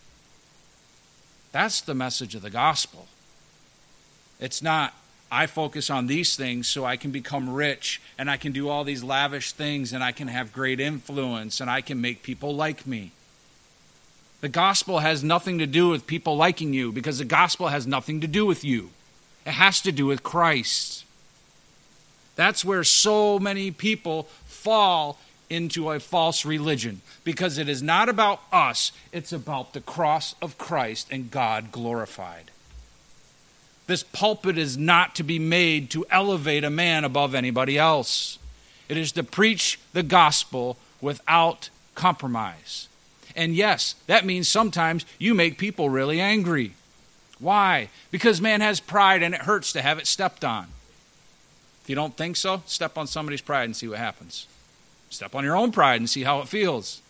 That's 1.51 1.81
the 1.81 1.95
message 1.95 2.35
of 2.35 2.43
the 2.43 2.51
gospel. 2.51 3.07
It's 4.39 4.63
not, 4.63 4.95
I 5.33 5.47
focus 5.47 5.89
on 5.89 6.07
these 6.07 6.37
things 6.37 6.69
so 6.69 6.85
I 6.85 6.99
can 6.99 7.11
become 7.11 7.49
rich 7.49 8.01
and 8.19 8.31
I 8.31 8.37
can 8.37 8.53
do 8.53 8.69
all 8.69 8.85
these 8.85 9.03
lavish 9.03 9.53
things 9.53 9.95
and 9.95 10.05
I 10.05 10.13
can 10.13 10.29
have 10.29 10.53
great 10.53 10.79
influence 10.79 11.61
and 11.61 11.71
I 11.71 11.81
can 11.81 12.01
make 12.01 12.23
people 12.23 12.55
like 12.55 12.87
me. 12.87 13.13
The 14.43 14.51
gospel 14.51 14.99
has 14.99 15.25
nothing 15.25 15.59
to 15.59 15.67
do 15.67 15.89
with 15.89 16.07
people 16.07 16.37
liking 16.37 16.75
you 16.75 16.93
because 16.93 17.17
the 17.17 17.25
gospel 17.25 17.69
has 17.69 17.87
nothing 17.87 18.21
to 18.21 18.27
do 18.27 18.45
with 18.45 18.63
you. 18.63 18.91
It 19.47 19.53
has 19.53 19.81
to 19.83 19.93
do 19.93 20.07
with 20.07 20.23
Christ. 20.25 21.05
That's 22.35 22.65
where 22.65 22.85
so 22.85 23.39
many 23.39 23.71
people 23.71 24.25
fall 24.45 25.19
into 25.49 25.91
a 25.91 26.01
false 26.01 26.45
religion 26.45 27.01
because 27.23 27.57
it 27.57 27.69
is 27.69 27.83
not 27.83 28.09
about 28.09 28.41
us, 28.53 28.91
it's 29.13 29.33
about 29.33 29.73
the 29.73 29.81
cross 29.81 30.35
of 30.43 30.59
Christ 30.59 31.07
and 31.11 31.31
God 31.31 31.71
glorified. 31.71 32.51
This 33.87 34.03
pulpit 34.03 34.59
is 34.59 34.77
not 34.77 35.15
to 35.15 35.23
be 35.23 35.39
made 35.39 35.91
to 35.91 36.05
elevate 36.11 36.65
a 36.65 36.71
man 36.71 37.05
above 37.05 37.35
anybody 37.35 37.79
else. 37.79 38.39
It 38.89 38.97
is 38.97 39.13
to 39.13 39.23
preach 39.23 39.79
the 39.93 40.03
gospel 40.03 40.77
without 41.01 41.71
compromise. 41.95 42.89
And 43.37 43.55
yes, 43.55 43.95
that 44.09 44.27
means 44.27 44.49
sometimes 44.49 45.07
you 45.19 45.35
make 45.35 45.57
people 45.57 45.89
really 45.89 46.21
angry. 46.21 46.75
Why? 47.39 47.89
Because 48.11 48.41
man 48.41 48.61
has 48.61 48.81
pride 48.81 49.23
and 49.23 49.35
it 49.35 49.43
hurts 49.43 49.73
to 49.73 49.83
have 49.83 49.99
it 49.99 50.07
stepped 50.07 50.45
on. 50.45 50.69
If 51.83 51.91
you 51.91 51.95
don't 51.95 52.17
think 52.17 52.37
so, 52.37 52.63
step 52.67 52.97
on 52.97 53.07
somebody's 53.07 53.41
pride 53.41 53.65
and 53.65 53.77
see 53.77 53.89
what 53.89 53.99
happens. 53.99 54.47
Step 55.11 55.35
on 55.35 55.45
your 55.45 55.57
own 55.57 55.71
pride 55.71 56.01
and 56.01 56.11
see 56.11 56.25
how 56.25 56.41
it 56.41 56.49
feels. 56.49 57.01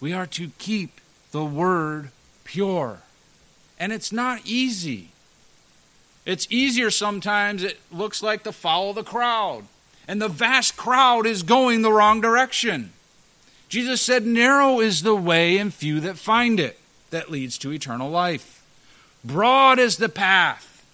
We 0.00 0.12
are 0.12 0.26
to 0.26 0.50
keep 0.58 1.00
the 1.32 1.44
word 1.44 2.10
pure. 2.44 3.00
And 3.78 3.92
it's 3.92 4.12
not 4.12 4.42
easy. 4.44 5.10
It's 6.26 6.46
easier 6.50 6.90
sometimes, 6.90 7.62
it 7.62 7.78
looks 7.90 8.22
like 8.22 8.42
to 8.44 8.52
follow 8.52 8.92
the 8.92 9.02
crowd 9.02 9.64
and 10.08 10.22
the 10.22 10.28
vast 10.28 10.76
crowd 10.76 11.26
is 11.26 11.42
going 11.42 11.82
the 11.82 11.92
wrong 11.92 12.22
direction. 12.22 12.92
Jesus 13.68 14.00
said, 14.00 14.24
Narrow 14.24 14.80
is 14.80 15.02
the 15.02 15.14
way, 15.14 15.58
and 15.58 15.72
few 15.72 16.00
that 16.00 16.16
find 16.16 16.58
it, 16.58 16.80
that 17.10 17.30
leads 17.30 17.58
to 17.58 17.72
eternal 17.72 18.10
life. 18.10 18.62
Broad 19.24 19.78
is 19.78 19.96
the 19.96 20.08
path 20.08 20.84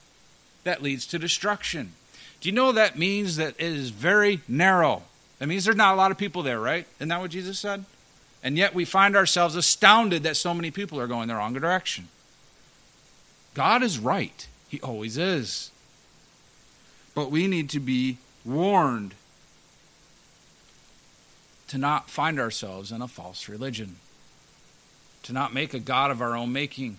that 0.65 0.83
leads 0.83 1.07
to 1.09 1.19
destruction. 1.19 1.93
Do 2.41 2.49
you 2.49 2.55
know 2.55 2.73
that 2.73 2.99
means 2.99 3.37
that 3.37 3.55
it 3.59 3.67
is 3.67 3.91
very 3.91 4.41
narrow? 4.49 5.03
That 5.39 5.47
means 5.47 5.65
there's 5.65 5.77
not 5.77 5.95
a 5.95 5.97
lot 5.97 6.11
of 6.11 6.19
people 6.19 6.43
there, 6.43 6.61
right? 6.61 6.87
Isn't 6.99 7.09
that 7.09 7.21
what 7.21 7.31
Jesus 7.31 7.59
said? 7.59 7.85
And 8.43 8.59
yet 8.59 8.75
we 8.75 8.85
find 8.85 9.17
ourselves 9.17 9.57
astounded 9.57 10.23
that 10.23 10.37
so 10.37 10.53
many 10.53 10.71
people 10.71 11.01
are 11.01 11.07
going 11.07 11.29
the 11.29 11.35
wrong 11.35 11.55
direction. 11.55 12.09
God 13.55 13.83
is 13.83 13.99
right, 13.99 14.47
He 14.69 14.81
always 14.81 15.17
is. 15.17 15.71
But 17.15 17.31
we 17.31 17.47
need 17.47 17.71
to 17.71 17.81
be 17.81 18.19
warned 18.45 19.15
to 21.69 21.79
not 21.79 22.11
find 22.11 22.39
ourselves 22.39 22.93
in 22.93 23.01
a 23.01 23.09
false 23.09 23.49
religion, 23.49 23.97
to 25.25 25.33
not 25.33 25.53
make 25.53 25.75
a 25.75 25.79
God 25.79 26.11
of 26.11 26.23
our 26.23 26.37
own 26.37 26.53
making. 26.53 26.97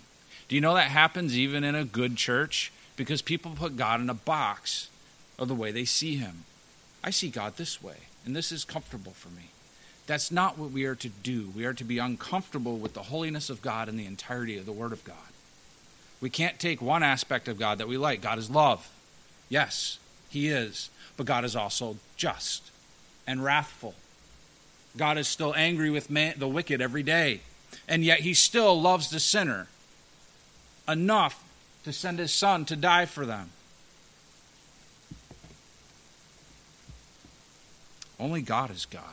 Do 0.47 0.55
you 0.55 0.61
know 0.61 0.75
that 0.75 0.91
happens 0.91 1.37
even 1.37 1.63
in 1.63 1.75
a 1.75 1.85
good 1.85 2.15
church? 2.15 2.71
Because 2.95 3.21
people 3.21 3.51
put 3.55 3.77
God 3.77 4.01
in 4.01 4.09
a 4.09 4.13
box 4.13 4.89
of 5.39 5.47
the 5.47 5.55
way 5.55 5.71
they 5.71 5.85
see 5.85 6.15
Him. 6.15 6.43
I 7.03 7.09
see 7.09 7.29
God 7.29 7.57
this 7.57 7.81
way, 7.81 7.97
and 8.25 8.35
this 8.35 8.51
is 8.51 8.63
comfortable 8.63 9.11
for 9.13 9.29
me. 9.29 9.49
That's 10.07 10.31
not 10.31 10.57
what 10.57 10.71
we 10.71 10.85
are 10.85 10.95
to 10.95 11.09
do. 11.09 11.51
We 11.55 11.65
are 11.65 11.73
to 11.73 11.83
be 11.83 11.97
uncomfortable 11.97 12.77
with 12.77 12.93
the 12.93 13.03
holiness 13.03 13.49
of 13.49 13.61
God 13.61 13.89
and 13.89 13.99
the 13.99 14.05
entirety 14.05 14.57
of 14.57 14.65
the 14.65 14.71
Word 14.71 14.91
of 14.91 15.03
God. 15.03 15.15
We 16.21 16.29
can't 16.29 16.59
take 16.59 16.81
one 16.81 17.03
aspect 17.03 17.47
of 17.47 17.59
God 17.59 17.79
that 17.79 17.87
we 17.87 17.97
like. 17.97 18.21
God 18.21 18.37
is 18.37 18.49
love. 18.49 18.89
Yes, 19.49 19.97
He 20.29 20.47
is. 20.47 20.89
But 21.17 21.25
God 21.25 21.45
is 21.45 21.55
also 21.55 21.97
just 22.17 22.71
and 23.27 23.43
wrathful. 23.43 23.95
God 24.97 25.17
is 25.17 25.27
still 25.27 25.53
angry 25.55 25.89
with 25.89 26.09
man, 26.09 26.35
the 26.37 26.47
wicked 26.47 26.81
every 26.81 27.03
day. 27.03 27.41
And 27.87 28.03
yet 28.03 28.21
he 28.21 28.33
still 28.33 28.79
loves 28.79 29.09
the 29.09 29.19
sinner 29.19 29.67
enough 30.87 31.43
to 31.83 31.93
send 31.93 32.19
his 32.19 32.31
son 32.31 32.65
to 32.65 32.75
die 32.75 33.05
for 33.05 33.25
them. 33.25 33.51
Only 38.19 38.41
God 38.41 38.71
is 38.71 38.85
God. 38.85 39.03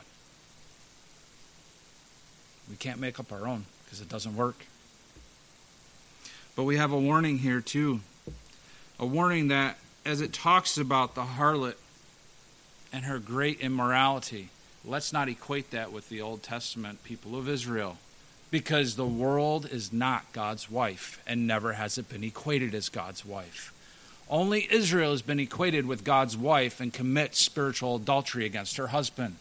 We 2.70 2.76
can't 2.76 3.00
make 3.00 3.20
up 3.20 3.32
our 3.32 3.46
own 3.46 3.66
because 3.84 4.00
it 4.00 4.08
doesn't 4.08 4.36
work. 4.36 4.66
But 6.54 6.64
we 6.64 6.76
have 6.76 6.92
a 6.92 6.98
warning 6.98 7.38
here, 7.38 7.60
too. 7.60 8.00
A 8.98 9.06
warning 9.06 9.48
that 9.48 9.78
as 10.04 10.20
it 10.20 10.32
talks 10.32 10.78
about 10.78 11.14
the 11.14 11.22
harlot 11.22 11.74
and 12.92 13.04
her 13.04 13.18
great 13.18 13.60
immorality. 13.60 14.48
Let's 14.84 15.12
not 15.12 15.28
equate 15.28 15.70
that 15.70 15.92
with 15.92 16.08
the 16.08 16.20
Old 16.20 16.42
Testament 16.42 17.04
people 17.04 17.36
of 17.36 17.48
Israel 17.48 17.98
because 18.52 18.94
the 18.94 19.06
world 19.06 19.66
is 19.68 19.92
not 19.92 20.30
God's 20.34 20.70
wife 20.70 21.20
and 21.26 21.46
never 21.46 21.72
has 21.72 21.96
it 21.96 22.10
been 22.10 22.22
equated 22.22 22.74
as 22.74 22.90
God's 22.90 23.24
wife. 23.24 23.72
Only 24.28 24.68
Israel 24.70 25.10
has 25.10 25.22
been 25.22 25.40
equated 25.40 25.86
with 25.86 26.04
God's 26.04 26.36
wife 26.36 26.78
and 26.78 26.92
commits 26.92 27.40
spiritual 27.40 27.96
adultery 27.96 28.44
against 28.44 28.76
her 28.76 28.88
husband. 28.88 29.36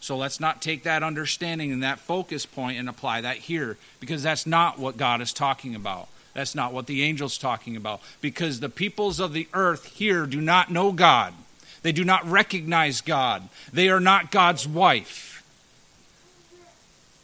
So 0.00 0.16
let's 0.16 0.40
not 0.40 0.62
take 0.62 0.84
that 0.84 1.02
understanding 1.02 1.70
and 1.70 1.82
that 1.82 1.98
focus 1.98 2.46
point 2.46 2.78
and 2.78 2.88
apply 2.88 3.20
that 3.20 3.36
here 3.36 3.76
because 4.00 4.22
that's 4.22 4.46
not 4.46 4.78
what 4.78 4.96
God 4.96 5.20
is 5.20 5.34
talking 5.34 5.74
about. 5.74 6.08
That's 6.32 6.54
not 6.54 6.72
what 6.72 6.86
the 6.86 7.04
angel's 7.04 7.36
talking 7.36 7.76
about 7.76 8.00
because 8.22 8.60
the 8.60 8.70
peoples 8.70 9.20
of 9.20 9.34
the 9.34 9.48
earth 9.52 9.84
here 9.84 10.24
do 10.24 10.40
not 10.40 10.70
know 10.70 10.92
God. 10.92 11.34
They 11.82 11.92
do 11.92 12.04
not 12.04 12.24
recognize 12.24 13.02
God. 13.02 13.48
They 13.70 13.90
are 13.90 14.00
not 14.00 14.30
God's 14.30 14.66
wife. 14.66 15.29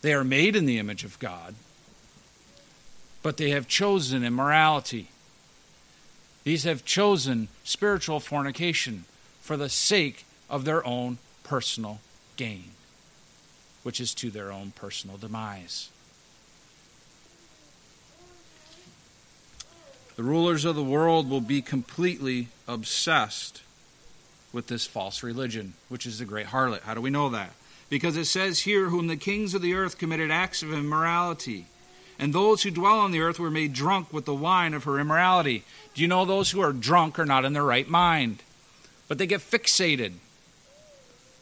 They 0.06 0.14
are 0.14 0.22
made 0.22 0.54
in 0.54 0.66
the 0.66 0.78
image 0.78 1.02
of 1.02 1.18
God, 1.18 1.56
but 3.24 3.38
they 3.38 3.50
have 3.50 3.66
chosen 3.66 4.22
immorality. 4.22 5.08
These 6.44 6.62
have 6.62 6.84
chosen 6.84 7.48
spiritual 7.64 8.20
fornication 8.20 9.04
for 9.40 9.56
the 9.56 9.68
sake 9.68 10.24
of 10.48 10.64
their 10.64 10.86
own 10.86 11.18
personal 11.42 11.98
gain. 12.36 12.70
which 13.82 14.00
is 14.00 14.14
to 14.14 14.30
their 14.30 14.52
own 14.52 14.70
personal 14.76 15.16
demise. 15.16 15.90
The 20.14 20.22
rulers 20.22 20.64
of 20.64 20.76
the 20.76 20.84
world 20.84 21.28
will 21.28 21.40
be 21.40 21.62
completely 21.62 22.46
obsessed 22.68 23.60
with 24.52 24.68
this 24.68 24.86
false 24.86 25.24
religion, 25.24 25.74
which 25.88 26.06
is 26.06 26.20
the 26.20 26.24
great 26.24 26.46
harlot. 26.46 26.82
How 26.82 26.94
do 26.94 27.00
we 27.00 27.10
know 27.10 27.28
that? 27.30 27.50
Because 27.88 28.16
it 28.16 28.24
says 28.24 28.60
here, 28.60 28.88
Whom 28.88 29.06
the 29.06 29.16
kings 29.16 29.54
of 29.54 29.62
the 29.62 29.74
earth 29.74 29.98
committed 29.98 30.30
acts 30.30 30.62
of 30.62 30.72
immorality, 30.72 31.66
and 32.18 32.32
those 32.32 32.62
who 32.62 32.70
dwell 32.70 32.98
on 32.98 33.10
the 33.10 33.20
earth 33.20 33.38
were 33.38 33.50
made 33.50 33.72
drunk 33.72 34.12
with 34.12 34.24
the 34.24 34.34
wine 34.34 34.74
of 34.74 34.84
her 34.84 34.98
immorality. 34.98 35.64
Do 35.94 36.02
you 36.02 36.08
know 36.08 36.24
those 36.24 36.50
who 36.50 36.60
are 36.60 36.72
drunk 36.72 37.18
are 37.18 37.26
not 37.26 37.44
in 37.44 37.52
their 37.52 37.62
right 37.62 37.88
mind? 37.88 38.42
But 39.08 39.18
they 39.18 39.26
get 39.26 39.40
fixated. 39.40 40.14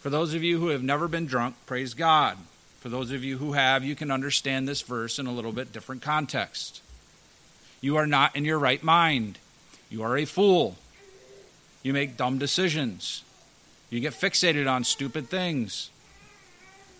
For 0.00 0.10
those 0.10 0.34
of 0.34 0.42
you 0.42 0.58
who 0.58 0.68
have 0.68 0.82
never 0.82 1.08
been 1.08 1.26
drunk, 1.26 1.54
praise 1.64 1.94
God. 1.94 2.38
For 2.80 2.88
those 2.88 3.10
of 3.12 3.24
you 3.24 3.38
who 3.38 3.52
have, 3.52 3.84
you 3.84 3.94
can 3.94 4.10
understand 4.10 4.68
this 4.68 4.82
verse 4.82 5.18
in 5.18 5.26
a 5.26 5.32
little 5.32 5.52
bit 5.52 5.72
different 5.72 6.02
context. 6.02 6.82
You 7.80 7.96
are 7.96 8.06
not 8.06 8.36
in 8.36 8.44
your 8.44 8.58
right 8.58 8.82
mind. 8.82 9.38
You 9.88 10.02
are 10.02 10.18
a 10.18 10.24
fool. 10.24 10.76
You 11.82 11.92
make 11.92 12.16
dumb 12.16 12.38
decisions. 12.38 13.22
You 13.88 14.00
get 14.00 14.12
fixated 14.12 14.70
on 14.70 14.84
stupid 14.84 15.28
things. 15.28 15.90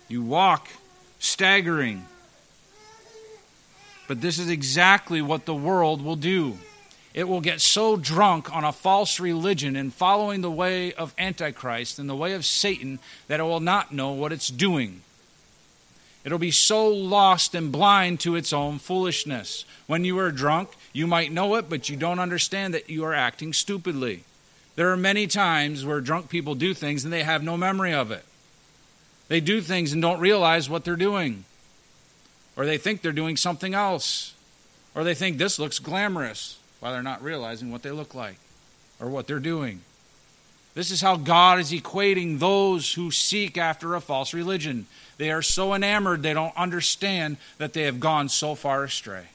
You 0.09 0.23
walk 0.23 0.69
staggering. 1.19 2.05
But 4.07 4.21
this 4.21 4.39
is 4.39 4.51
exactly 4.51 5.23
what 5.23 5.47
the 5.47 5.55
world 5.55 6.03
will 6.03 6.17
do. 6.17 6.59
It 7.15 7.29
will 7.29 7.41
get 7.41 7.61
so 7.61 7.97
drunk 7.97 8.55
on 8.55 8.65
a 8.65 8.73
false 8.73 9.21
religion 9.21 9.77
and 9.77 9.95
following 9.95 10.41
the 10.41 10.51
way 10.51 10.93
of 10.93 11.15
Antichrist 11.17 11.99
and 11.99 12.11
the 12.11 12.17
way 12.17 12.33
of 12.33 12.45
Satan 12.45 12.99
that 13.29 13.41
it 13.41 13.45
will 13.45 13.61
not 13.61 13.93
know 13.93 14.11
what 14.11 14.33
it's 14.33 14.49
doing. 14.49 15.03
It'll 16.25 16.39
be 16.39 16.51
so 16.51 16.89
lost 16.89 17.55
and 17.55 17.71
blind 17.71 18.19
to 18.21 18.35
its 18.35 18.53
own 18.53 18.79
foolishness. 18.79 19.65
When 19.87 20.05
you 20.05 20.19
are 20.19 20.33
drunk, 20.33 20.71
you 20.93 21.07
might 21.07 21.31
know 21.31 21.55
it, 21.55 21.69
but 21.69 21.89
you 21.89 21.97
don't 21.97 22.19
understand 22.19 22.75
that 22.75 22.91
you 22.91 23.05
are 23.05 23.15
acting 23.15 23.53
stupidly. 23.53 24.25
There 24.75 24.91
are 24.91 24.97
many 24.97 25.27
times 25.27 25.85
where 25.85 26.01
drunk 26.01 26.31
people 26.31 26.55
do 26.55 26.75
things 26.75 27.05
and 27.05 27.13
they 27.13 27.23
have 27.23 27.45
no 27.45 27.57
memory 27.57 27.93
of 27.93 28.11
it. 28.11 28.25
They 29.29 29.41
do 29.41 29.61
things 29.61 29.93
and 29.93 30.03
don't 30.03 30.21
realize 30.21 30.69
what 30.69 30.85
they're 30.85 30.97
doing. 30.97 31.45
Or 32.57 32.67
they 32.67 32.79
think 32.79 33.03
they're 33.03 33.13
doing 33.13 33.37
something 33.37 33.75
else. 33.75 34.35
Or 34.95 35.03
they 35.05 35.15
think 35.15 35.39
this 35.39 35.59
looks 35.59 35.79
glamorous 35.79 36.59
while 36.81 36.93
they're 36.93 37.03
not 37.03 37.23
realizing 37.23 37.73
what 37.73 37.83
they 37.83 37.91
look 37.91 38.15
like 38.15 38.37
or 39.01 39.09
what 39.09 39.27
they're 39.27 39.41
doing. 39.41 39.81
This 40.75 40.91
is 40.91 41.01
how 41.01 41.17
God 41.17 41.61
is 41.61 41.73
equating 41.73 42.39
those 42.39 42.95
who 42.95 43.11
seek 43.11 43.57
after 43.57 43.95
a 43.95 44.01
false 44.01 44.35
religion. 44.35 44.87
They 45.19 45.31
are 45.31 45.43
so 45.43 45.73
enamored 45.73 46.23
they 46.23 46.35
don't 46.35 46.57
understand 46.57 47.37
that 47.59 47.73
they 47.73 47.83
have 47.83 48.01
gone 48.01 48.29
so 48.29 48.55
far 48.55 48.85
astray. 48.85 49.27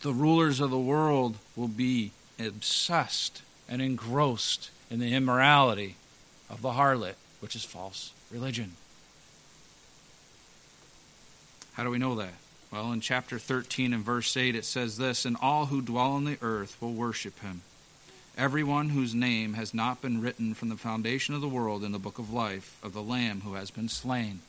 The 0.00 0.12
rulers 0.12 0.58
of 0.58 0.70
the 0.70 0.78
world 0.78 1.36
will 1.54 1.68
be 1.68 2.12
obsessed 2.40 3.42
and 3.68 3.80
engrossed 3.80 4.70
in 4.90 4.98
the 4.98 5.14
immorality 5.14 5.96
of 6.52 6.62
the 6.62 6.72
harlot, 6.72 7.14
which 7.40 7.56
is 7.56 7.64
false 7.64 8.12
religion. 8.30 8.72
How 11.72 11.82
do 11.82 11.90
we 11.90 11.98
know 11.98 12.14
that? 12.14 12.34
Well, 12.70 12.92
in 12.92 13.00
chapter 13.00 13.40
13 13.40 13.92
and 13.92 14.04
verse 14.04 14.36
8, 14.36 14.54
it 14.54 14.64
says 14.64 14.96
this 14.96 15.24
And 15.24 15.36
all 15.42 15.66
who 15.66 15.82
dwell 15.82 16.12
on 16.12 16.24
the 16.24 16.38
earth 16.40 16.76
will 16.80 16.92
worship 16.92 17.40
him 17.40 17.62
everyone 18.36 18.88
whose 18.90 19.14
name 19.14 19.54
has 19.54 19.74
not 19.74 20.00
been 20.00 20.20
written 20.20 20.54
from 20.54 20.68
the 20.68 20.76
foundation 20.76 21.34
of 21.34 21.40
the 21.40 21.48
world 21.48 21.84
in 21.84 21.92
the 21.92 21.98
book 21.98 22.18
of 22.18 22.32
life 22.32 22.78
of 22.82 22.92
the 22.92 23.02
Lamb 23.02 23.42
who 23.42 23.54
has 23.54 23.70
been 23.70 23.88
slain. 23.88 24.40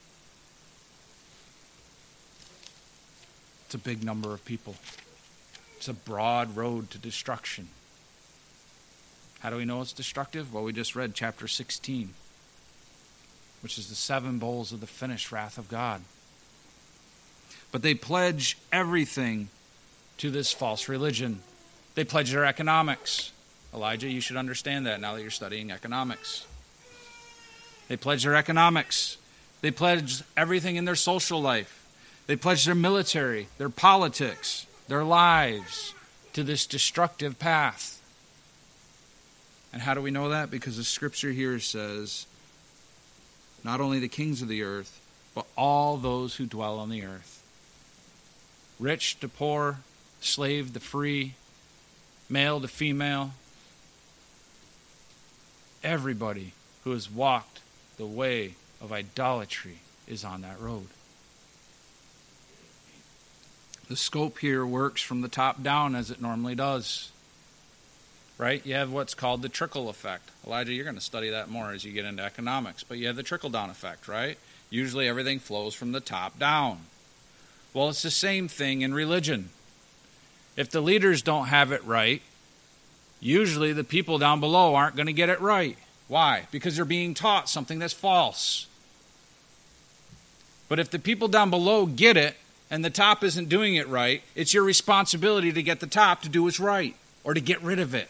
It's 3.66 3.76
a 3.76 3.80
big 3.80 4.04
number 4.04 4.34
of 4.34 4.46
people. 4.46 4.76
It's 5.78 5.88
a 5.88 5.94
broad 5.94 6.56
road 6.56 6.92
to 6.92 6.98
destruction. 6.98 7.68
How 9.43 9.49
do 9.49 9.58
we 9.58 9.65
know 9.65 9.82
it's 9.82 9.91
destructive? 9.91 10.53
Well, 10.53 10.63
we 10.63 10.71
just 10.71 10.95
read 10.95 11.13
chapter 11.13 11.49
16, 11.49 12.12
which 13.62 13.77
is 13.77 13.89
the 13.89 13.95
seven 13.95 14.39
bowls 14.39 14.71
of 14.71 14.79
the 14.79 14.88
finished 14.88 15.34
wrath 15.34 15.58
of 15.58 15.67
God. 15.67 16.01
But 17.69 17.82
they 17.82 17.93
pledge 17.93 18.58
everything 18.71 19.49
to 20.19 20.32
this 20.32 20.53
false 20.53 20.88
religion. 20.88 21.41
They 21.95 22.06
pledge 22.06 22.32
their 22.32 22.45
economics. 22.45 23.34
Elijah, 23.73 24.10
you 24.10 24.21
should 24.21 24.38
understand 24.38 24.86
that 24.86 25.01
now 25.01 25.13
that 25.13 25.21
you're 25.21 25.29
studying 25.29 25.71
economics. 25.71 26.47
They 27.89 27.97
pledge 27.97 28.23
their 28.23 28.36
economics. 28.36 29.17
They 29.60 29.71
pledge 29.71 30.23
everything 30.38 30.77
in 30.77 30.86
their 30.86 30.95
social 30.95 31.41
life. 31.41 31.86
They 32.27 32.38
pledge 32.38 32.63
their 32.63 32.75
military, 32.75 33.49
their 33.58 33.67
politics, 33.67 34.67
their 34.88 35.03
lives 35.03 35.93
to 36.32 36.43
this 36.43 36.65
destructive 36.65 37.39
path. 37.39 37.99
And 39.74 39.82
how 39.82 39.94
do 39.96 40.02
we 40.02 40.12
know 40.12 40.30
that? 40.30 40.50
Because 40.50 40.78
the 40.78 40.84
scripture 40.84 41.32
here 41.32 41.60
says 41.60 42.28
not 43.64 43.82
only 43.82 44.00
the 44.00 44.08
kings 44.08 44.42
of 44.42 44.48
the 44.48 44.64
earth, 44.64 45.02
but 45.36 45.46
all 45.58 45.98
those 45.98 46.36
who 46.36 46.46
dwell 46.46 46.80
on 46.80 46.90
the 46.90 47.04
earth 47.04 47.42
rich 48.80 49.20
to 49.20 49.28
poor, 49.28 49.80
slave 50.22 50.74
to 50.74 50.80
free, 50.80 51.34
male 52.30 52.62
to 52.62 52.68
female, 52.68 53.32
Everybody 55.84 56.54
who 56.86 56.92
has 56.92 57.12
walked 57.12 57.60
the 57.98 58.06
way 58.06 58.54
of 58.80 58.94
idolatry 58.94 59.80
is 60.08 60.24
on 60.24 60.42
that 60.42 60.60
road. 60.60 60.88
The 63.90 63.98
scope 63.98 64.40
here 64.40 64.66
works 64.66 65.02
from 65.02 65.22
the 65.22 65.28
top 65.28 65.62
down 65.62 65.94
as 65.94 66.10
it 66.10 66.22
normally 66.22 66.56
does. 66.56 67.12
Right? 68.38 68.65
You 68.65 68.74
have 68.76 68.91
what's 68.91 69.13
called 69.13 69.41
the 69.41 69.50
trickle 69.50 69.89
effect. 69.89 70.30
Elijah, 70.46 70.74
you're 70.74 70.86
going 70.86 70.96
to 70.96 71.02
study 71.02 71.30
that 71.30 71.50
more 71.50 71.72
as 71.72 71.86
you 71.86 71.93
get 71.93 72.06
into 72.06 72.24
economics, 72.24 72.84
but 72.84 72.98
you 72.98 73.08
have 73.08 73.15
the 73.15 73.24
trickle 73.24 73.50
down 73.50 73.69
effect, 73.69 74.08
right? 74.08 74.38
Usually 74.69 75.08
everything 75.08 75.39
flows 75.39 75.76
from 75.76 75.91
the 75.91 76.00
top 76.00 76.39
down. 76.39 76.80
Well, 77.74 77.89
it's 77.89 78.02
the 78.02 78.12
same 78.12 78.48
thing 78.48 78.82
in 78.82 78.93
religion. 78.93 79.50
If 80.58 80.69
the 80.69 80.82
leaders 80.82 81.22
don't 81.22 81.48
have 81.48 81.72
it 81.72 81.84
right, 81.86 82.22
usually 83.19 83.72
the 83.72 83.84
people 83.84 84.17
down 84.17 84.39
below 84.39 84.76
aren't 84.76 84.96
going 84.96 85.08
to 85.08 85.13
get 85.13 85.30
it 85.30 85.39
right. 85.39 85.78
Why? 86.08 86.48
Because 86.52 86.76
they're 86.76 86.86
being 86.86 87.13
taught 87.13 87.50
something 87.50 87.80
that's 87.80 87.93
false. 87.93 88.67
But 90.69 90.80
if 90.80 90.89
the 90.89 91.00
people 91.00 91.28
down 91.28 91.50
below 91.50 91.86
get 91.86 92.17
it 92.17 92.36
and 92.69 92.84
the 92.84 92.89
top 92.89 93.24
isn't 93.24 93.50
doing 93.50 93.76
it 93.76 93.88
right, 93.88 94.22
it's 94.36 94.54
your 94.54 94.63
responsibility 94.63 95.52
to 95.52 95.63
get 95.63 95.80
the 95.80 95.88
top 95.88 96.22
to 96.24 96.30
do 96.30 96.43
what's 96.43 96.60
right 96.60 96.96
or 97.24 97.34
to 97.34 97.41
get 97.41 97.62
rid 97.62 97.80
of 97.80 97.93
it. 97.93 98.10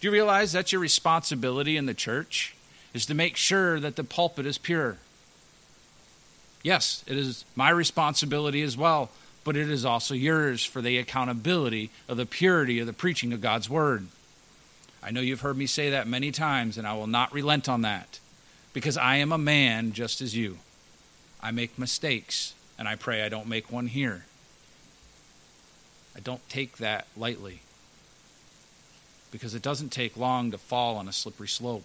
Do 0.00 0.06
you 0.06 0.12
realize 0.12 0.52
that's 0.52 0.72
your 0.72 0.80
responsibility 0.80 1.76
in 1.76 1.86
the 1.86 1.94
church? 1.94 2.54
Is 2.94 3.06
to 3.06 3.14
make 3.14 3.36
sure 3.36 3.78
that 3.80 3.96
the 3.96 4.04
pulpit 4.04 4.46
is 4.46 4.58
pure. 4.58 4.96
Yes, 6.62 7.04
it 7.06 7.16
is 7.16 7.44
my 7.54 7.70
responsibility 7.70 8.62
as 8.62 8.76
well, 8.76 9.10
but 9.44 9.56
it 9.56 9.70
is 9.70 9.84
also 9.84 10.14
yours 10.14 10.64
for 10.64 10.80
the 10.80 10.98
accountability 10.98 11.90
of 12.08 12.16
the 12.16 12.26
purity 12.26 12.78
of 12.78 12.86
the 12.86 12.92
preaching 12.92 13.32
of 13.32 13.40
God's 13.40 13.68
word. 13.68 14.06
I 15.02 15.10
know 15.10 15.20
you've 15.20 15.42
heard 15.42 15.56
me 15.56 15.66
say 15.66 15.90
that 15.90 16.08
many 16.08 16.32
times, 16.32 16.78
and 16.78 16.86
I 16.86 16.94
will 16.94 17.06
not 17.06 17.32
relent 17.32 17.68
on 17.68 17.82
that 17.82 18.18
because 18.72 18.96
I 18.96 19.16
am 19.16 19.32
a 19.32 19.38
man 19.38 19.92
just 19.92 20.20
as 20.20 20.36
you. 20.36 20.58
I 21.40 21.50
make 21.50 21.78
mistakes, 21.78 22.54
and 22.78 22.88
I 22.88 22.96
pray 22.96 23.22
I 23.22 23.28
don't 23.28 23.46
make 23.46 23.70
one 23.70 23.86
here. 23.86 24.24
I 26.16 26.20
don't 26.20 26.46
take 26.48 26.78
that 26.78 27.06
lightly 27.16 27.60
because 29.30 29.54
it 29.54 29.62
doesn't 29.62 29.90
take 29.90 30.16
long 30.16 30.50
to 30.50 30.58
fall 30.58 30.96
on 30.96 31.08
a 31.08 31.12
slippery 31.12 31.48
slope. 31.48 31.84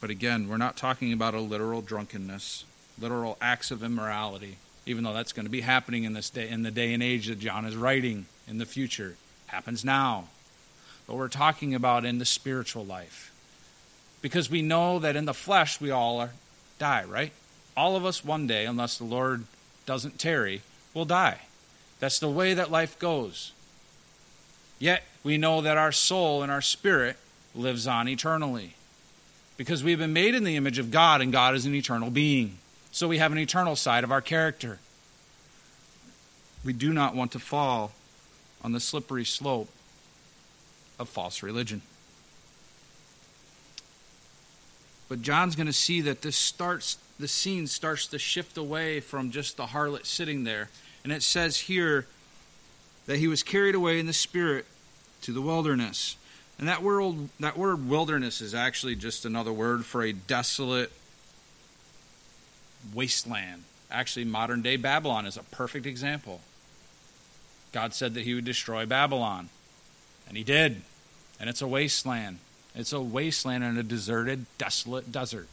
But 0.00 0.10
again, 0.10 0.48
we're 0.48 0.56
not 0.56 0.76
talking 0.76 1.12
about 1.12 1.34
a 1.34 1.40
literal 1.40 1.80
drunkenness, 1.80 2.64
literal 2.98 3.38
acts 3.40 3.70
of 3.70 3.82
immorality 3.84 4.56
even 4.86 5.04
though 5.04 5.12
that's 5.12 5.32
going 5.32 5.46
to 5.46 5.50
be 5.50 5.60
happening 5.60 6.04
in 6.04 6.12
this 6.12 6.30
day 6.30 6.48
in 6.48 6.62
the 6.62 6.70
day 6.70 6.92
and 6.92 7.02
age 7.02 7.26
that 7.26 7.38
John 7.38 7.64
is 7.64 7.76
writing 7.76 8.26
in 8.48 8.58
the 8.58 8.66
future. 8.66 9.16
Happens 9.46 9.84
now. 9.84 10.28
But 11.06 11.16
we're 11.16 11.28
talking 11.28 11.74
about 11.74 12.04
in 12.04 12.18
the 12.18 12.24
spiritual 12.24 12.84
life. 12.84 13.32
Because 14.22 14.50
we 14.50 14.62
know 14.62 14.98
that 15.00 15.16
in 15.16 15.24
the 15.24 15.34
flesh 15.34 15.80
we 15.80 15.90
all 15.90 16.20
are, 16.20 16.30
die, 16.78 17.04
right? 17.04 17.32
All 17.76 17.96
of 17.96 18.04
us 18.04 18.24
one 18.24 18.46
day, 18.46 18.66
unless 18.66 18.98
the 18.98 19.04
Lord 19.04 19.44
doesn't 19.84 20.18
tarry, 20.18 20.62
will 20.94 21.04
die. 21.04 21.40
That's 22.00 22.18
the 22.18 22.28
way 22.28 22.54
that 22.54 22.70
life 22.70 22.98
goes. 22.98 23.52
Yet 24.78 25.04
we 25.22 25.38
know 25.38 25.60
that 25.60 25.76
our 25.76 25.92
soul 25.92 26.42
and 26.42 26.50
our 26.50 26.60
spirit 26.60 27.16
lives 27.54 27.86
on 27.86 28.08
eternally 28.08 28.74
because 29.56 29.84
we've 29.84 29.98
been 29.98 30.12
made 30.12 30.34
in 30.34 30.44
the 30.44 30.56
image 30.56 30.78
of 30.78 30.90
God 30.90 31.20
and 31.20 31.30
God 31.30 31.54
is 31.54 31.66
an 31.66 31.74
eternal 31.74 32.10
being. 32.10 32.58
So 32.90 33.08
we 33.08 33.18
have 33.18 33.32
an 33.32 33.38
eternal 33.38 33.76
side 33.76 34.04
of 34.04 34.10
our 34.10 34.20
character. 34.20 34.78
We 36.64 36.72
do 36.72 36.92
not 36.92 37.14
want 37.14 37.32
to 37.32 37.38
fall 37.38 37.92
on 38.62 38.72
the 38.72 38.80
slippery 38.80 39.24
slope 39.24 39.68
of 40.98 41.08
false 41.08 41.42
religion. 41.42 41.82
But 45.08 45.22
John's 45.22 45.56
going 45.56 45.66
to 45.66 45.72
see 45.72 46.00
that 46.02 46.22
this 46.22 46.36
starts 46.36 46.96
the 47.18 47.28
scene 47.28 47.66
starts 47.66 48.06
to 48.08 48.18
shift 48.18 48.56
away 48.56 49.00
from 49.00 49.30
just 49.30 49.56
the 49.56 49.66
harlot 49.66 50.06
sitting 50.06 50.44
there. 50.44 50.70
And 51.04 51.12
it 51.12 51.22
says 51.22 51.60
here 51.60 52.06
that 53.06 53.18
he 53.18 53.28
was 53.28 53.42
carried 53.42 53.74
away 53.74 53.98
in 53.98 54.06
the 54.06 54.12
spirit 54.12 54.66
to 55.22 55.32
the 55.32 55.42
wilderness. 55.42 56.16
And 56.58 56.68
that 56.68 56.82
word, 56.82 57.28
that 57.40 57.56
word 57.56 57.88
wilderness 57.88 58.40
is 58.40 58.54
actually 58.54 58.94
just 58.94 59.24
another 59.24 59.52
word 59.52 59.84
for 59.84 60.02
a 60.02 60.12
desolate 60.12 60.92
wasteland. 62.94 63.64
Actually, 63.90 64.24
modern 64.24 64.62
day 64.62 64.76
Babylon 64.76 65.26
is 65.26 65.36
a 65.36 65.42
perfect 65.42 65.86
example. 65.86 66.40
God 67.72 67.94
said 67.94 68.14
that 68.14 68.24
he 68.24 68.34
would 68.34 68.44
destroy 68.44 68.86
Babylon, 68.86 69.48
and 70.28 70.36
he 70.36 70.44
did. 70.44 70.82
And 71.40 71.48
it's 71.48 71.62
a 71.62 71.66
wasteland. 71.66 72.38
It's 72.74 72.92
a 72.92 73.00
wasteland 73.00 73.64
and 73.64 73.78
a 73.78 73.82
deserted, 73.82 74.46
desolate 74.58 75.10
desert. 75.10 75.48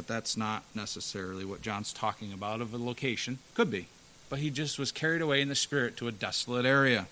But 0.00 0.06
that's 0.06 0.34
not 0.34 0.62
necessarily 0.74 1.44
what 1.44 1.60
John's 1.60 1.92
talking 1.92 2.32
about 2.32 2.62
of 2.62 2.72
a 2.72 2.78
location. 2.78 3.38
Could 3.52 3.70
be. 3.70 3.88
But 4.30 4.38
he 4.38 4.48
just 4.48 4.78
was 4.78 4.92
carried 4.92 5.20
away 5.20 5.42
in 5.42 5.48
the 5.48 5.54
spirit 5.54 5.98
to 5.98 6.08
a 6.08 6.10
desolate 6.10 6.64
area. 6.64 7.06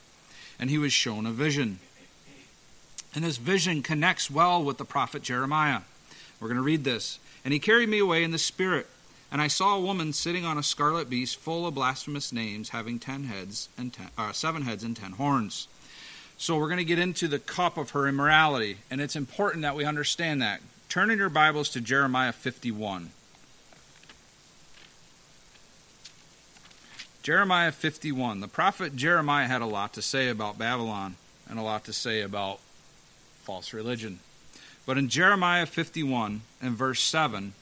And 0.58 0.70
he 0.70 0.78
was 0.78 0.90
shown 0.90 1.26
a 1.26 1.30
vision. 1.30 1.80
And 3.14 3.24
this 3.24 3.36
vision 3.36 3.82
connects 3.82 4.30
well 4.30 4.64
with 4.64 4.78
the 4.78 4.86
prophet 4.86 5.20
Jeremiah. 5.20 5.82
We're 6.40 6.48
going 6.48 6.56
to 6.56 6.62
read 6.62 6.84
this. 6.84 7.18
And 7.44 7.52
he 7.52 7.60
carried 7.60 7.90
me 7.90 7.98
away 7.98 8.24
in 8.24 8.30
the 8.30 8.38
spirit. 8.38 8.86
And 9.30 9.42
I 9.42 9.48
saw 9.48 9.76
a 9.76 9.80
woman 9.80 10.14
sitting 10.14 10.46
on 10.46 10.56
a 10.56 10.62
scarlet 10.62 11.10
beast 11.10 11.36
full 11.36 11.66
of 11.66 11.74
blasphemous 11.74 12.32
names, 12.32 12.70
having 12.70 12.98
ten 12.98 13.24
heads 13.24 13.68
and 13.76 13.92
ten, 13.92 14.08
uh, 14.16 14.32
seven 14.32 14.62
heads 14.62 14.82
and 14.82 14.96
ten 14.96 15.12
horns. 15.12 15.68
So 16.38 16.56
we're 16.56 16.68
going 16.68 16.78
to 16.78 16.84
get 16.84 16.98
into 16.98 17.28
the 17.28 17.38
cup 17.38 17.76
of 17.76 17.90
her 17.90 18.08
immorality, 18.08 18.78
and 18.90 19.02
it's 19.02 19.14
important 19.14 19.60
that 19.60 19.76
we 19.76 19.84
understand 19.84 20.40
that. 20.40 20.62
Turn 20.88 21.10
in 21.10 21.18
your 21.18 21.28
Bibles 21.28 21.68
to 21.70 21.82
Jeremiah 21.82 22.32
51. 22.32 23.10
Jeremiah 27.22 27.72
51. 27.72 28.40
The 28.40 28.48
prophet 28.48 28.96
Jeremiah 28.96 29.46
had 29.46 29.60
a 29.60 29.66
lot 29.66 29.92
to 29.94 30.02
say 30.02 30.30
about 30.30 30.56
Babylon 30.56 31.16
and 31.46 31.58
a 31.58 31.62
lot 31.62 31.84
to 31.84 31.92
say 31.92 32.22
about 32.22 32.60
false 33.42 33.74
religion. 33.74 34.20
But 34.86 34.96
in 34.96 35.10
Jeremiah 35.10 35.66
51 35.66 36.40
and 36.62 36.72
verse 36.74 37.00
7, 37.00 37.52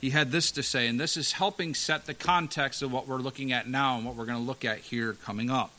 he 0.00 0.10
had 0.10 0.32
this 0.32 0.50
to 0.50 0.64
say, 0.64 0.88
and 0.88 0.98
this 0.98 1.16
is 1.16 1.34
helping 1.34 1.74
set 1.76 2.06
the 2.06 2.14
context 2.14 2.82
of 2.82 2.92
what 2.92 3.06
we're 3.06 3.18
looking 3.18 3.52
at 3.52 3.68
now 3.68 3.96
and 3.96 4.04
what 4.04 4.16
we're 4.16 4.26
going 4.26 4.38
to 4.38 4.44
look 4.44 4.64
at 4.64 4.78
here 4.78 5.12
coming 5.12 5.48
up. 5.48 5.70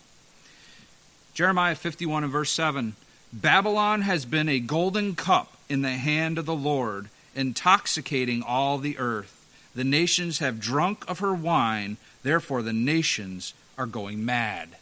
Jeremiah 1.34 1.76
51 1.76 2.24
and 2.24 2.32
verse 2.32 2.52
7 2.52 2.96
Babylon 3.34 4.04
has 4.04 4.24
been 4.24 4.48
a 4.48 4.62
golden 4.62 5.14
cup 5.14 5.55
in 5.70 5.82
the 5.82 5.92
hand 5.92 6.38
of 6.38 6.46
the 6.46 6.56
Lord, 6.56 7.10
intoxicating 7.36 8.44
all 8.44 8.78
the 8.78 8.98
earth. 8.98 9.32
The 9.76 9.84
nations 9.84 10.40
have 10.40 10.60
drunk 10.60 11.04
of 11.08 11.20
her 11.20 11.34
wine, 11.34 11.98
therefore 12.24 12.62
the 12.62 12.74
nations 12.74 13.54
are 13.78 13.86
going 13.86 14.24
mad. 14.24 14.78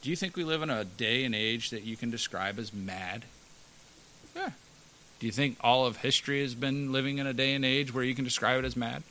Do 0.00 0.10
you 0.10 0.16
think 0.16 0.36
we 0.36 0.44
live 0.44 0.62
in 0.62 0.70
a 0.70 0.84
day 0.84 1.24
and 1.24 1.34
age 1.34 1.70
that 1.70 1.82
you 1.82 1.96
can 1.96 2.10
describe 2.10 2.58
as 2.58 2.72
mad? 2.72 3.24
Yeah, 4.36 4.50
do 5.18 5.26
you 5.26 5.32
think 5.32 5.56
all 5.60 5.86
of 5.86 5.98
history 5.98 6.42
has 6.42 6.54
been 6.54 6.92
living 6.92 7.18
in 7.18 7.26
a 7.26 7.32
day 7.32 7.54
and 7.54 7.64
age 7.64 7.92
where 7.92 8.04
you 8.04 8.14
can 8.14 8.24
describe 8.24 8.60
it 8.60 8.64
as 8.64 8.76
mad? 8.76 9.02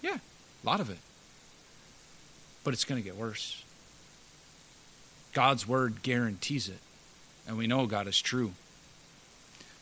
Yeah, 0.00 0.18
a 0.18 0.66
lot 0.66 0.80
of 0.80 0.90
it. 0.90 0.98
But 2.62 2.74
it's 2.74 2.84
going 2.84 3.02
to 3.02 3.04
get 3.04 3.16
worse. 3.16 3.64
God's 5.32 5.66
word 5.66 6.02
guarantees 6.02 6.68
it. 6.68 6.78
And 7.48 7.56
we 7.56 7.66
know 7.66 7.86
God 7.86 8.06
is 8.06 8.20
true. 8.20 8.52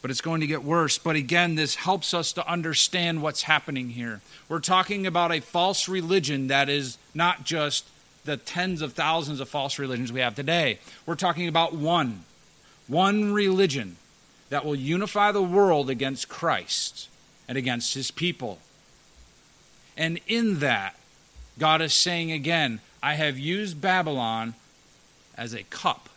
But 0.01 0.11
it's 0.11 0.21
going 0.21 0.41
to 0.41 0.47
get 0.47 0.63
worse. 0.63 0.99
But 0.99 1.17
again, 1.17 1.55
this 1.55 1.75
helps 1.75 2.15
us 2.15 2.33
to 2.35 2.49
understand 2.49 3.23
what's 3.23 3.43
happening 3.43 3.91
here. 3.91 4.21
We're 4.49 4.61
talking 4.61 5.07
about 5.07 5.33
a 5.33 5.41
false 5.41 5.89
religion 5.89 6.49
that 6.49 6.69
is 6.69 6.99
not 7.15 7.45
just 7.45 7.87
the 8.25 8.37
tens 8.37 8.83
of 8.83 8.93
thousands 8.93 9.41
of 9.41 9.49
false 9.49 9.79
religions 9.79 10.13
we 10.13 10.21
have 10.21 10.35
today. 10.35 10.79
We're 11.07 11.17
talking 11.17 11.49
about 11.49 11.75
one. 11.75 12.25
One 12.87 13.33
religion 13.33 13.97
that 14.51 14.65
will 14.65 14.77
unify 14.77 15.33
the 15.33 15.43
world 15.43 15.91
against 15.91 16.29
Christ 16.29 17.09
and 17.49 17.59
against 17.59 17.95
his 17.95 18.11
people. 18.11 18.59
And 19.97 20.21
in 20.27 20.61
that, 20.61 20.95
God 21.59 21.83
is 21.83 21.93
saying 21.93 22.31
again, 22.31 22.81
I 23.03 23.15
have 23.15 23.39
used 23.39 23.81
Babylon 23.81 24.55
as 25.37 25.55
a 25.55 25.65
cup 25.65 26.09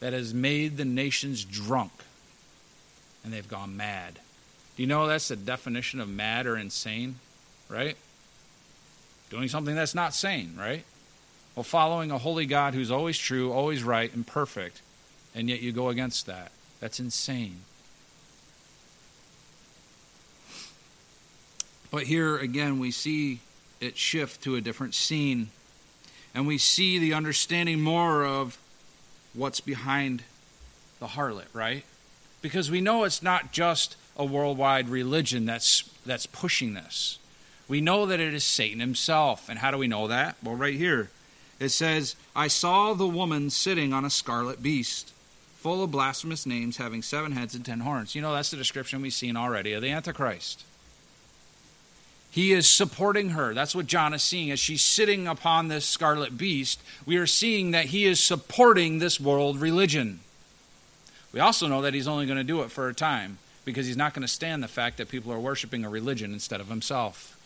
that 0.00 0.12
has 0.12 0.34
made 0.34 0.76
the 0.76 0.84
nations 0.84 1.44
drunk, 1.44 1.92
and 3.26 3.34
they've 3.34 3.48
gone 3.48 3.76
mad. 3.76 4.14
Do 4.76 4.82
you 4.82 4.86
know 4.86 5.08
that's 5.08 5.28
the 5.28 5.36
definition 5.36 6.00
of 6.00 6.08
mad 6.08 6.46
or 6.46 6.56
insane, 6.56 7.16
right? 7.68 7.96
Doing 9.30 9.48
something 9.48 9.74
that's 9.74 9.96
not 9.96 10.14
sane, 10.14 10.54
right? 10.56 10.84
Well, 11.56 11.64
following 11.64 12.12
a 12.12 12.18
holy 12.18 12.46
God 12.46 12.74
who's 12.74 12.90
always 12.90 13.18
true, 13.18 13.52
always 13.52 13.82
right, 13.82 14.14
and 14.14 14.24
perfect, 14.24 14.80
and 15.34 15.50
yet 15.50 15.60
you 15.60 15.72
go 15.72 15.88
against 15.88 16.26
that. 16.26 16.52
That's 16.78 17.00
insane. 17.00 17.62
But 21.90 22.04
here 22.04 22.36
again, 22.36 22.78
we 22.78 22.92
see 22.92 23.40
it 23.80 23.96
shift 23.96 24.42
to 24.44 24.54
a 24.54 24.60
different 24.60 24.94
scene. 24.94 25.48
And 26.34 26.46
we 26.46 26.58
see 26.58 26.98
the 26.98 27.14
understanding 27.14 27.80
more 27.80 28.24
of 28.24 28.58
what's 29.32 29.60
behind 29.60 30.22
the 31.00 31.06
harlot, 31.06 31.46
right? 31.52 31.84
Because 32.46 32.70
we 32.70 32.80
know 32.80 33.02
it's 33.02 33.24
not 33.24 33.50
just 33.50 33.96
a 34.16 34.24
worldwide 34.24 34.88
religion 34.88 35.46
that's, 35.46 35.90
that's 36.06 36.26
pushing 36.26 36.74
this. 36.74 37.18
We 37.66 37.80
know 37.80 38.06
that 38.06 38.20
it 38.20 38.32
is 38.32 38.44
Satan 38.44 38.78
himself. 38.78 39.48
And 39.48 39.58
how 39.58 39.72
do 39.72 39.78
we 39.78 39.88
know 39.88 40.06
that? 40.06 40.36
Well, 40.44 40.54
right 40.54 40.76
here. 40.76 41.10
It 41.58 41.70
says, 41.70 42.14
I 42.36 42.46
saw 42.46 42.94
the 42.94 43.08
woman 43.08 43.50
sitting 43.50 43.92
on 43.92 44.04
a 44.04 44.10
scarlet 44.10 44.62
beast, 44.62 45.12
full 45.56 45.82
of 45.82 45.90
blasphemous 45.90 46.46
names, 46.46 46.76
having 46.76 47.02
seven 47.02 47.32
heads 47.32 47.56
and 47.56 47.66
ten 47.66 47.80
horns. 47.80 48.14
You 48.14 48.22
know, 48.22 48.32
that's 48.32 48.52
the 48.52 48.56
description 48.56 49.02
we've 49.02 49.12
seen 49.12 49.36
already 49.36 49.72
of 49.72 49.82
the 49.82 49.90
Antichrist. 49.90 50.62
He 52.30 52.52
is 52.52 52.70
supporting 52.70 53.30
her. 53.30 53.54
That's 53.54 53.74
what 53.74 53.86
John 53.86 54.14
is 54.14 54.22
seeing. 54.22 54.52
As 54.52 54.60
she's 54.60 54.82
sitting 54.82 55.26
upon 55.26 55.66
this 55.66 55.84
scarlet 55.84 56.38
beast, 56.38 56.80
we 57.06 57.16
are 57.16 57.26
seeing 57.26 57.72
that 57.72 57.86
he 57.86 58.04
is 58.04 58.20
supporting 58.20 59.00
this 59.00 59.18
world 59.18 59.60
religion. 59.60 60.20
We 61.36 61.40
also 61.40 61.66
know 61.66 61.82
that 61.82 61.92
he's 61.92 62.08
only 62.08 62.24
going 62.24 62.38
to 62.38 62.44
do 62.44 62.62
it 62.62 62.70
for 62.70 62.88
a 62.88 62.94
time 62.94 63.36
because 63.66 63.86
he's 63.86 63.94
not 63.94 64.14
going 64.14 64.22
to 64.22 64.26
stand 64.26 64.62
the 64.62 64.68
fact 64.68 64.96
that 64.96 65.10
people 65.10 65.30
are 65.34 65.38
worshiping 65.38 65.84
a 65.84 65.90
religion 65.90 66.32
instead 66.32 66.62
of 66.62 66.68
himself. 66.68 67.36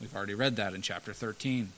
We've 0.00 0.14
already 0.14 0.34
read 0.34 0.54
that 0.54 0.72
in 0.72 0.82
chapter 0.82 1.12
13. 1.12 1.72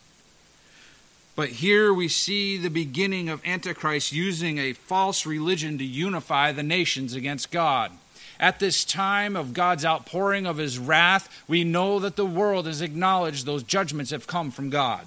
But 1.34 1.48
here 1.48 1.94
we 1.94 2.08
see 2.08 2.58
the 2.58 2.68
beginning 2.68 3.30
of 3.30 3.40
Antichrist 3.46 4.12
using 4.12 4.58
a 4.58 4.74
false 4.74 5.24
religion 5.24 5.78
to 5.78 5.84
unify 5.84 6.52
the 6.52 6.62
nations 6.62 7.14
against 7.14 7.50
God. 7.50 7.92
At 8.38 8.60
this 8.60 8.84
time 8.84 9.34
of 9.34 9.54
God's 9.54 9.86
outpouring 9.86 10.44
of 10.44 10.58
his 10.58 10.78
wrath, 10.78 11.42
we 11.48 11.64
know 11.64 11.98
that 12.00 12.16
the 12.16 12.26
world 12.26 12.66
has 12.66 12.82
acknowledged 12.82 13.46
those 13.46 13.62
judgments 13.62 14.10
have 14.10 14.26
come 14.26 14.50
from 14.50 14.68
God. 14.68 15.06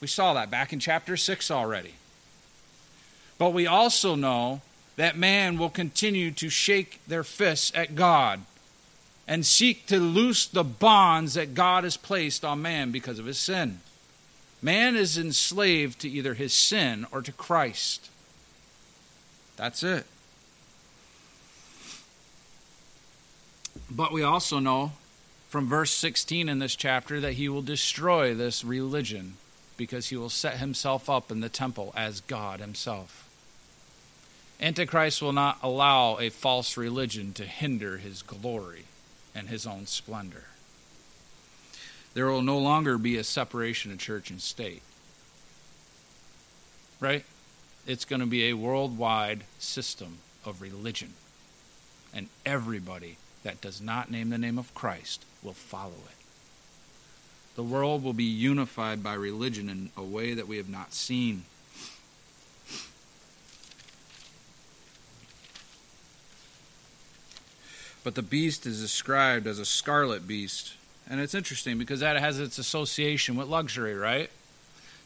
We 0.00 0.08
saw 0.08 0.34
that 0.34 0.50
back 0.50 0.72
in 0.72 0.80
chapter 0.80 1.16
6 1.16 1.52
already. 1.52 1.94
But 3.38 3.52
we 3.52 3.66
also 3.66 4.16
know 4.16 4.60
that 4.96 5.16
man 5.16 5.58
will 5.58 5.70
continue 5.70 6.32
to 6.32 6.48
shake 6.48 7.00
their 7.06 7.22
fists 7.22 7.72
at 7.74 7.94
God 7.94 8.40
and 9.28 9.46
seek 9.46 9.86
to 9.86 10.00
loose 10.00 10.46
the 10.46 10.64
bonds 10.64 11.34
that 11.34 11.54
God 11.54 11.84
has 11.84 11.96
placed 11.96 12.44
on 12.44 12.62
man 12.62 12.90
because 12.90 13.18
of 13.18 13.26
his 13.26 13.38
sin. 13.38 13.80
Man 14.60 14.96
is 14.96 15.16
enslaved 15.16 16.00
to 16.00 16.08
either 16.08 16.34
his 16.34 16.52
sin 16.52 17.06
or 17.12 17.22
to 17.22 17.30
Christ. 17.30 18.10
That's 19.56 19.82
it. 19.82 20.06
But 23.90 24.12
we 24.12 24.22
also 24.22 24.58
know 24.58 24.92
from 25.48 25.68
verse 25.68 25.92
16 25.92 26.48
in 26.48 26.58
this 26.58 26.74
chapter 26.74 27.20
that 27.20 27.34
he 27.34 27.48
will 27.48 27.62
destroy 27.62 28.34
this 28.34 28.64
religion 28.64 29.36
because 29.76 30.08
he 30.08 30.16
will 30.16 30.28
set 30.28 30.58
himself 30.58 31.08
up 31.08 31.30
in 31.30 31.40
the 31.40 31.48
temple 31.48 31.92
as 31.96 32.20
God 32.22 32.60
himself. 32.60 33.27
Antichrist 34.60 35.22
will 35.22 35.32
not 35.32 35.58
allow 35.62 36.18
a 36.18 36.30
false 36.30 36.76
religion 36.76 37.32
to 37.34 37.44
hinder 37.44 37.98
his 37.98 38.22
glory 38.22 38.84
and 39.34 39.48
his 39.48 39.66
own 39.66 39.86
splendor. 39.86 40.44
There 42.14 42.26
will 42.26 42.42
no 42.42 42.58
longer 42.58 42.98
be 42.98 43.16
a 43.16 43.24
separation 43.24 43.92
of 43.92 43.98
church 43.98 44.30
and 44.30 44.40
state. 44.40 44.82
Right? 46.98 47.24
It's 47.86 48.04
going 48.04 48.20
to 48.20 48.26
be 48.26 48.48
a 48.48 48.54
worldwide 48.54 49.44
system 49.58 50.18
of 50.44 50.60
religion. 50.60 51.14
And 52.12 52.28
everybody 52.44 53.18
that 53.44 53.60
does 53.60 53.80
not 53.80 54.10
name 54.10 54.30
the 54.30 54.38
name 54.38 54.58
of 54.58 54.74
Christ 54.74 55.24
will 55.42 55.52
follow 55.52 55.92
it. 56.08 56.16
The 57.54 57.62
world 57.62 58.02
will 58.02 58.12
be 58.12 58.24
unified 58.24 59.02
by 59.02 59.14
religion 59.14 59.68
in 59.68 59.90
a 59.96 60.02
way 60.02 60.34
that 60.34 60.48
we 60.48 60.56
have 60.56 60.68
not 60.68 60.94
seen. 60.94 61.44
But 68.08 68.14
the 68.14 68.22
beast 68.22 68.64
is 68.64 68.80
described 68.80 69.46
as 69.46 69.58
a 69.58 69.66
scarlet 69.66 70.26
beast. 70.26 70.72
And 71.10 71.20
it's 71.20 71.34
interesting 71.34 71.76
because 71.76 72.00
that 72.00 72.16
has 72.16 72.40
its 72.40 72.56
association 72.56 73.36
with 73.36 73.48
luxury, 73.48 73.92
right? 73.92 74.30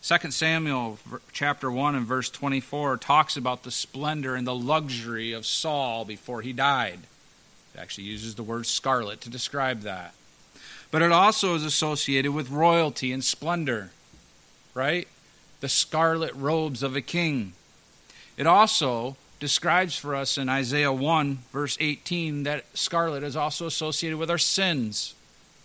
2 0.04 0.30
Samuel 0.30 1.00
chapter 1.32 1.68
1 1.68 1.96
and 1.96 2.06
verse 2.06 2.30
24 2.30 2.98
talks 2.98 3.36
about 3.36 3.64
the 3.64 3.72
splendor 3.72 4.36
and 4.36 4.46
the 4.46 4.54
luxury 4.54 5.32
of 5.32 5.46
Saul 5.46 6.04
before 6.04 6.42
he 6.42 6.52
died. 6.52 7.00
It 7.74 7.80
actually 7.80 8.04
uses 8.04 8.36
the 8.36 8.44
word 8.44 8.66
scarlet 8.66 9.20
to 9.22 9.28
describe 9.28 9.80
that. 9.80 10.14
But 10.92 11.02
it 11.02 11.10
also 11.10 11.56
is 11.56 11.64
associated 11.64 12.32
with 12.32 12.50
royalty 12.50 13.12
and 13.12 13.24
splendor, 13.24 13.90
right? 14.74 15.08
The 15.58 15.68
scarlet 15.68 16.36
robes 16.36 16.84
of 16.84 16.94
a 16.94 17.00
king. 17.00 17.54
It 18.36 18.46
also 18.46 19.16
describes 19.42 19.96
for 19.96 20.14
us 20.14 20.38
in 20.38 20.48
Isaiah 20.48 20.92
1, 20.92 21.40
verse 21.52 21.76
18, 21.80 22.44
that 22.44 22.64
scarlet 22.74 23.24
is 23.24 23.34
also 23.34 23.66
associated 23.66 24.16
with 24.16 24.30
our 24.30 24.38
sins. 24.38 25.16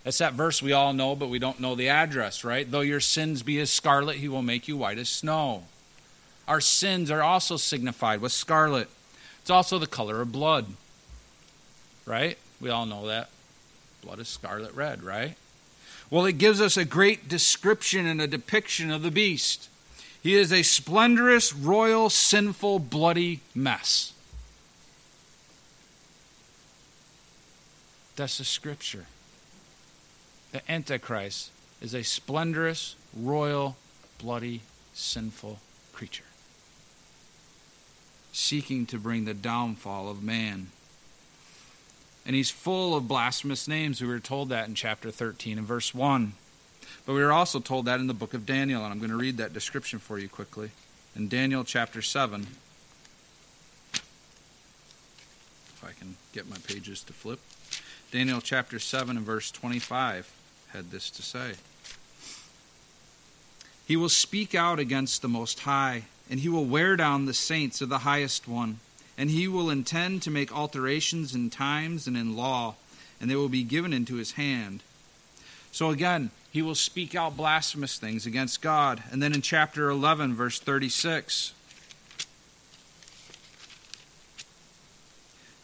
That's 0.04 0.18
that 0.18 0.34
verse 0.34 0.64
we 0.64 0.74
all 0.74 0.94
know, 0.94 1.16
but 1.16 1.30
we 1.30 1.38
don't 1.38 1.60
know 1.60 1.76
the 1.76 1.90
address, 1.90 2.44
right? 2.44 2.70
Though 2.70 2.82
your 2.82 3.00
sins 3.00 3.44
be 3.44 3.60
as 3.60 3.70
scarlet, 3.70 4.18
he 4.18 4.28
will 4.28 4.42
make 4.42 4.68
you 4.68 4.78
white 4.78 4.98
as 4.98 5.10
snow. 5.10 5.66
Our 6.48 6.60
sins 6.60 7.12
are 7.12 7.22
also 7.22 7.56
signified 7.56 8.20
with 8.20 8.32
scarlet. 8.32 8.90
It's 9.42 9.52
also 9.52 9.78
the 9.78 9.86
color 9.86 10.22
of 10.22 10.32
blood, 10.32 10.66
right? 12.08 12.36
We 12.60 12.72
all 12.72 12.88
know 12.88 13.06
that. 13.06 13.30
Blood 14.02 14.18
is 14.20 14.28
scarlet 14.28 14.74
red, 14.74 15.04
right? 15.04 15.36
Well, 16.10 16.26
it 16.26 16.40
gives 16.40 16.62
us 16.62 16.78
a 16.78 16.86
great 16.86 17.30
description 17.30 18.08
and 18.08 18.20
a 18.20 18.28
depiction 18.28 18.90
of 18.90 19.04
the 19.04 19.12
beast. 19.12 19.70
He 20.22 20.36
is 20.36 20.52
a 20.52 20.64
splendorous, 20.64 21.54
royal, 21.54 22.10
sinful, 22.10 22.80
bloody 22.80 23.42
mess. 23.56 24.14
That's 28.16 28.40
the 28.40 28.46
scripture. 28.46 29.06
The 30.52 30.70
Antichrist 30.72 31.52
is 31.82 31.94
a 31.94 32.04
splendorous, 32.04 32.96
royal, 33.16 33.78
bloody, 34.18 34.62
sinful 34.94 35.60
creature, 35.94 36.24
seeking 38.32 38.86
to 38.88 38.98
bring 38.98 39.26
the 39.26 39.36
downfall 39.36 40.10
of 40.10 40.24
man. 40.24 40.72
And 42.26 42.36
he's 42.36 42.50
full 42.50 42.96
of 42.96 43.08
blasphemous 43.08 43.68
names. 43.68 44.02
We 44.02 44.08
were 44.08 44.20
told 44.20 44.50
that 44.50 44.68
in 44.68 44.76
chapter 44.76 45.12
13 45.12 45.60
and 45.60 45.68
verse 45.68 45.94
1. 45.94 46.34
But 47.08 47.14
we 47.14 47.24
were 47.24 47.32
also 47.32 47.60
told 47.62 47.86
that 47.86 48.02
in 48.02 48.08
the 48.08 48.14
book 48.14 48.34
of 48.34 48.46
Daniel, 48.46 48.84
and 48.84 48.92
I'm 48.92 49.00
going 49.00 49.12
to 49.12 49.16
read 49.16 49.38
that 49.38 49.54
description 49.54 49.98
for 49.98 50.20
you 50.20 50.28
quickly. 50.28 50.72
In 51.16 51.30
Daniel 51.30 51.64
chapter 51.64 52.02
7, 52.02 52.46
if 53.94 55.84
I 55.84 55.94
can 55.94 56.18
get 56.34 56.50
my 56.50 56.58
pages 56.68 57.02
to 57.04 57.14
flip. 57.14 57.40
Daniel 58.12 58.42
chapter 58.42 58.78
7 58.78 59.16
and 59.16 59.26
verse 59.26 59.52
25 59.52 60.30
had 60.74 60.92
this 60.92 61.10
to 61.12 61.22
say 61.22 61.54
He 63.86 63.96
will 63.96 64.10
speak 64.10 64.54
out 64.54 64.78
against 64.78 65.22
the 65.22 65.30
Most 65.30 65.62
High, 65.62 66.04
and 66.30 66.42
he 66.42 66.50
will 66.50 66.66
wear 66.66 66.98
down 66.98 67.26
the 67.26 67.34
saints 67.34 67.80
of 67.80 67.88
the 67.88 68.00
highest 68.00 68.50
one, 68.50 68.82
and 69.18 69.30
he 69.30 69.48
will 69.48 69.70
intend 69.70 70.24
to 70.24 70.30
make 70.30 70.54
alterations 70.54 71.34
in 71.34 71.52
times 71.52 72.06
and 72.06 72.18
in 72.18 72.36
law, 72.36 72.76
and 73.22 73.32
they 73.32 73.38
will 73.38 73.48
be 73.48 73.64
given 73.64 73.94
into 73.94 74.16
his 74.16 74.34
hand. 74.34 74.84
So 75.72 75.90
again, 75.90 76.32
he 76.58 76.64
will 76.64 76.74
speak 76.74 77.14
out 77.14 77.38
blasphemous 77.38 78.00
things 78.00 78.26
against 78.26 78.64
God. 78.64 79.04
And 79.12 79.22
then 79.22 79.32
in 79.32 79.44
chapter 79.44 79.92
11, 79.92 80.34
verse 80.34 80.60
36, 80.60 81.54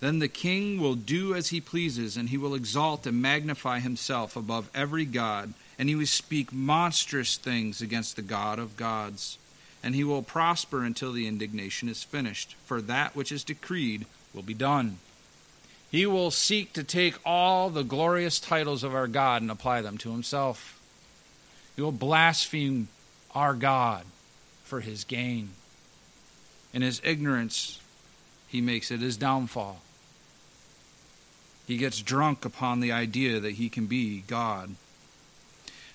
Then 0.02 0.20
the 0.20 0.28
king 0.28 0.80
will 0.80 0.94
do 0.94 1.34
as 1.34 1.50
he 1.50 1.60
pleases, 1.60 2.16
and 2.16 2.30
he 2.30 2.38
will 2.38 2.54
exalt 2.54 3.08
and 3.08 3.20
magnify 3.20 3.80
himself 3.80 4.36
above 4.36 4.70
every 4.76 5.06
god, 5.06 5.56
and 5.80 5.90
he 5.90 5.96
will 5.96 6.06
speak 6.06 6.54
monstrous 6.54 7.38
things 7.38 7.82
against 7.82 8.16
the 8.16 8.22
God 8.22 8.60
of 8.60 8.78
gods. 8.78 9.40
And 9.82 9.96
he 9.96 10.04
will 10.04 10.22
prosper 10.22 10.84
until 10.84 11.12
the 11.12 11.26
indignation 11.26 11.90
is 11.90 12.04
finished, 12.04 12.56
for 12.66 12.84
that 12.84 13.16
which 13.16 13.32
is 13.32 13.44
decreed 13.44 14.06
will 14.32 14.44
be 14.44 14.54
done. 14.54 15.00
He 15.90 16.06
will 16.06 16.30
seek 16.30 16.72
to 16.74 16.84
take 16.84 17.16
all 17.26 17.72
the 17.72 17.84
glorious 17.84 18.40
titles 18.40 18.84
of 18.84 18.94
our 18.94 19.08
God 19.08 19.42
and 19.42 19.50
apply 19.50 19.82
them 19.82 19.98
to 19.98 20.12
himself. 20.12 20.80
He 21.76 21.82
will 21.82 21.92
blaspheme 21.92 22.88
our 23.34 23.54
God 23.54 24.06
for 24.64 24.80
his 24.80 25.04
gain. 25.04 25.50
In 26.74 26.82
his 26.82 27.02
ignorance, 27.04 27.80
he 28.48 28.62
makes 28.62 28.92
it 28.92 29.00
his 29.00 29.18
downfall. 29.18 29.82
He 31.68 31.78
gets 31.78 32.02
drunk 32.02 32.46
upon 32.46 32.80
the 32.80 32.92
idea 32.92 33.40
that 33.40 33.54
he 33.54 33.70
can 33.70 33.86
be 33.86 34.24
God. 34.28 34.76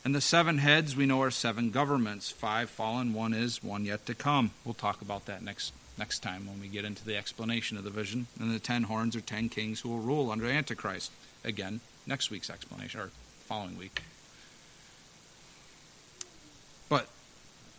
And 0.04 0.14
the 0.14 0.20
seven 0.20 0.58
heads 0.58 0.96
we 0.96 1.06
know 1.06 1.20
are 1.22 1.30
seven 1.30 1.70
governments. 1.70 2.30
Five 2.30 2.70
fallen, 2.70 3.12
one 3.12 3.34
is, 3.34 3.62
one 3.62 3.84
yet 3.84 4.06
to 4.06 4.14
come. 4.14 4.52
We'll 4.64 4.74
talk 4.74 5.02
about 5.02 5.26
that 5.26 5.42
next 5.42 5.72
next 5.98 6.20
time 6.20 6.46
when 6.46 6.60
we 6.60 6.68
get 6.68 6.84
into 6.84 7.04
the 7.04 7.16
explanation 7.16 7.76
of 7.76 7.82
the 7.82 7.90
vision. 7.90 8.28
And 8.40 8.54
the 8.54 8.60
ten 8.60 8.84
horns 8.84 9.16
are 9.16 9.20
ten 9.20 9.48
kings 9.48 9.80
who 9.80 9.88
will 9.88 9.98
rule 9.98 10.30
under 10.30 10.46
Antichrist. 10.46 11.10
Again, 11.44 11.80
next 12.06 12.30
week's 12.30 12.48
explanation, 12.48 13.00
or 13.00 13.10
following 13.46 13.76
week. 13.76 14.02
But 16.88 17.08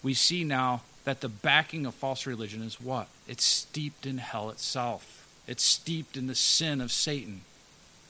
we 0.04 0.14
see 0.14 0.44
now 0.44 0.82
that 1.04 1.22
the 1.22 1.30
backing 1.30 1.86
of 1.86 1.94
false 1.94 2.26
religion 2.26 2.62
is 2.62 2.80
what? 2.80 3.08
It's 3.28 3.44
steeped 3.44 4.06
in 4.06 4.20
hell 4.20 4.50
itself. 4.50 5.28
It's 5.48 5.64
steeped 5.64 6.16
in 6.16 6.28
the 6.28 6.36
sin 6.36 6.82
of 6.82 6.92
Satan. 6.92 7.42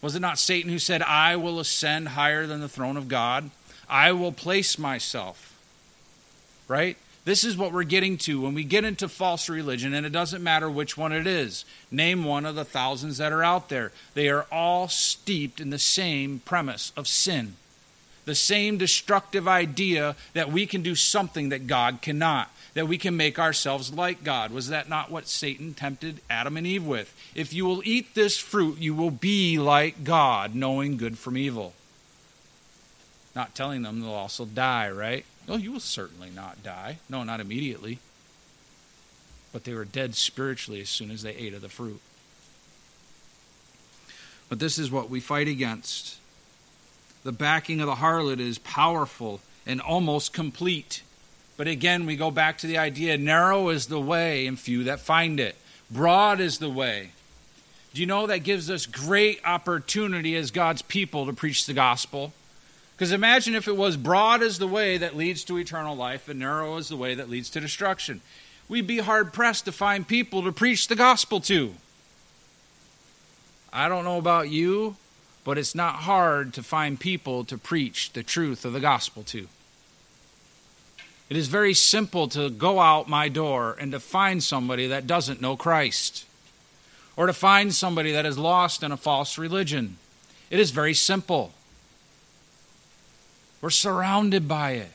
Was 0.01 0.15
it 0.15 0.19
not 0.21 0.39
Satan 0.39 0.71
who 0.71 0.79
said, 0.79 1.01
I 1.01 1.35
will 1.35 1.59
ascend 1.59 2.09
higher 2.09 2.45
than 2.45 2.61
the 2.61 2.69
throne 2.69 2.97
of 2.97 3.07
God? 3.07 3.49
I 3.89 4.11
will 4.11 4.31
place 4.31 4.77
myself. 4.77 5.57
Right? 6.67 6.97
This 7.25 7.43
is 7.43 7.57
what 7.57 7.73
we're 7.73 7.83
getting 7.83 8.17
to 8.19 8.41
when 8.41 8.53
we 8.53 8.63
get 8.63 8.85
into 8.85 9.07
false 9.07 9.49
religion, 9.49 9.93
and 9.93 10.05
it 10.05 10.11
doesn't 10.11 10.43
matter 10.43 10.69
which 10.69 10.97
one 10.97 11.11
it 11.11 11.27
is. 11.27 11.65
Name 11.91 12.23
one 12.23 12.45
of 12.45 12.55
the 12.55 12.65
thousands 12.65 13.17
that 13.17 13.31
are 13.31 13.43
out 13.43 13.69
there. 13.69 13.91
They 14.13 14.29
are 14.29 14.47
all 14.51 14.87
steeped 14.87 15.59
in 15.59 15.69
the 15.69 15.79
same 15.79 16.39
premise 16.45 16.91
of 16.95 17.07
sin, 17.07 17.55
the 18.29 18.35
same 18.35 18.77
destructive 18.77 19.47
idea 19.47 20.15
that 20.33 20.51
we 20.51 20.67
can 20.67 20.83
do 20.83 20.93
something 20.93 21.49
that 21.49 21.65
God 21.65 21.99
cannot 22.01 22.49
that 22.73 22.87
we 22.87 22.97
can 22.97 23.17
make 23.17 23.39
ourselves 23.39 23.91
like 23.93 24.23
God. 24.23 24.51
Was 24.51 24.69
that 24.69 24.87
not 24.87 25.09
what 25.09 25.27
Satan 25.27 25.73
tempted 25.73 26.21
Adam 26.29 26.55
and 26.55 26.67
Eve 26.67 26.85
with? 26.85 27.13
If 27.33 27.51
you 27.51 27.65
will 27.65 27.81
eat 27.83 28.13
this 28.13 28.37
fruit, 28.37 28.77
you 28.77 28.93
will 28.93 29.11
be 29.11 29.57
like 29.57 30.03
God, 30.03 30.55
knowing 30.55 30.97
good 30.97 31.17
from 31.17 31.37
evil. 31.37 31.73
Not 33.35 33.55
telling 33.55 33.81
them 33.81 34.01
they'll 34.01 34.11
also 34.11 34.45
die, 34.45 34.89
right? 34.91 35.25
No, 35.47 35.55
you 35.55 35.71
will 35.71 35.79
certainly 35.79 36.29
not 36.29 36.63
die. 36.63 36.99
No, 37.09 37.23
not 37.23 37.39
immediately. 37.39 37.99
But 39.51 39.63
they 39.63 39.73
were 39.73 39.85
dead 39.85 40.13
spiritually 40.13 40.81
as 40.81 40.89
soon 40.89 41.09
as 41.09 41.23
they 41.23 41.33
ate 41.33 41.55
of 41.55 41.61
the 41.61 41.69
fruit. 41.69 41.99
But 44.47 44.59
this 44.59 44.77
is 44.77 44.91
what 44.91 45.09
we 45.09 45.19
fight 45.19 45.47
against. 45.47 46.18
The 47.23 47.31
backing 47.31 47.81
of 47.81 47.87
the 47.87 47.95
harlot 47.95 48.39
is 48.39 48.57
powerful 48.57 49.41
and 49.65 49.81
almost 49.81 50.33
complete. 50.33 51.03
But 51.57 51.67
again, 51.67 52.05
we 52.05 52.15
go 52.15 52.31
back 52.31 52.57
to 52.59 52.67
the 52.67 52.77
idea 52.77 53.17
narrow 53.17 53.69
is 53.69 53.87
the 53.87 53.99
way, 53.99 54.47
and 54.47 54.57
few 54.57 54.85
that 54.85 54.99
find 54.99 55.39
it. 55.39 55.55
Broad 55.91 56.39
is 56.39 56.59
the 56.59 56.69
way. 56.69 57.11
Do 57.93 58.01
you 58.01 58.07
know 58.07 58.27
that 58.27 58.39
gives 58.39 58.69
us 58.69 58.85
great 58.85 59.41
opportunity 59.43 60.35
as 60.35 60.51
God's 60.51 60.81
people 60.81 61.25
to 61.25 61.33
preach 61.33 61.65
the 61.65 61.73
gospel? 61.73 62.33
Because 62.95 63.11
imagine 63.11 63.55
if 63.55 63.67
it 63.67 63.77
was 63.77 63.97
broad 63.97 64.41
is 64.41 64.59
the 64.59 64.67
way 64.67 64.97
that 64.97 65.15
leads 65.15 65.43
to 65.45 65.57
eternal 65.57 65.95
life 65.95 66.29
and 66.29 66.39
narrow 66.39 66.77
is 66.77 66.89
the 66.89 66.97
way 66.97 67.15
that 67.15 67.29
leads 67.29 67.49
to 67.51 67.59
destruction. 67.59 68.21
We'd 68.67 68.87
be 68.87 68.99
hard 68.99 69.33
pressed 69.33 69.65
to 69.65 69.71
find 69.71 70.07
people 70.07 70.43
to 70.43 70.51
preach 70.51 70.87
the 70.87 70.95
gospel 70.95 71.41
to. 71.41 71.73
I 73.73 73.87
don't 73.87 74.03
know 74.03 74.17
about 74.17 74.49
you, 74.49 74.95
but 75.49 75.57
it's 75.57 75.73
not 75.73 75.95
hard 75.95 76.53
to 76.53 76.61
find 76.61 76.99
people 76.99 77.43
to 77.43 77.57
preach 77.57 78.13
the 78.13 78.21
truth 78.21 78.65
of 78.65 78.71
the 78.71 78.79
gospel 78.79 79.23
to. 79.23 79.47
It 81.27 81.35
is 81.35 81.47
very 81.47 81.73
simple 81.73 82.27
to 82.27 82.51
go 82.51 82.79
out 82.79 83.09
my 83.09 83.29
door 83.29 83.75
and 83.79 83.91
to 83.91 83.99
find 83.99 84.43
somebody 84.43 84.85
that 84.85 85.07
doesn't 85.07 85.41
know 85.41 85.57
Christ, 85.57 86.27
or 87.17 87.25
to 87.25 87.33
find 87.33 87.73
somebody 87.73 88.11
that 88.11 88.27
is 88.27 88.37
lost 88.37 88.83
in 88.83 88.91
a 88.91 88.95
false 88.95 89.39
religion. 89.39 89.97
It 90.51 90.59
is 90.59 90.69
very 90.69 90.93
simple. 90.93 91.51
We're 93.59 93.71
surrounded 93.71 94.47
by 94.47 94.73
it. 94.73 94.91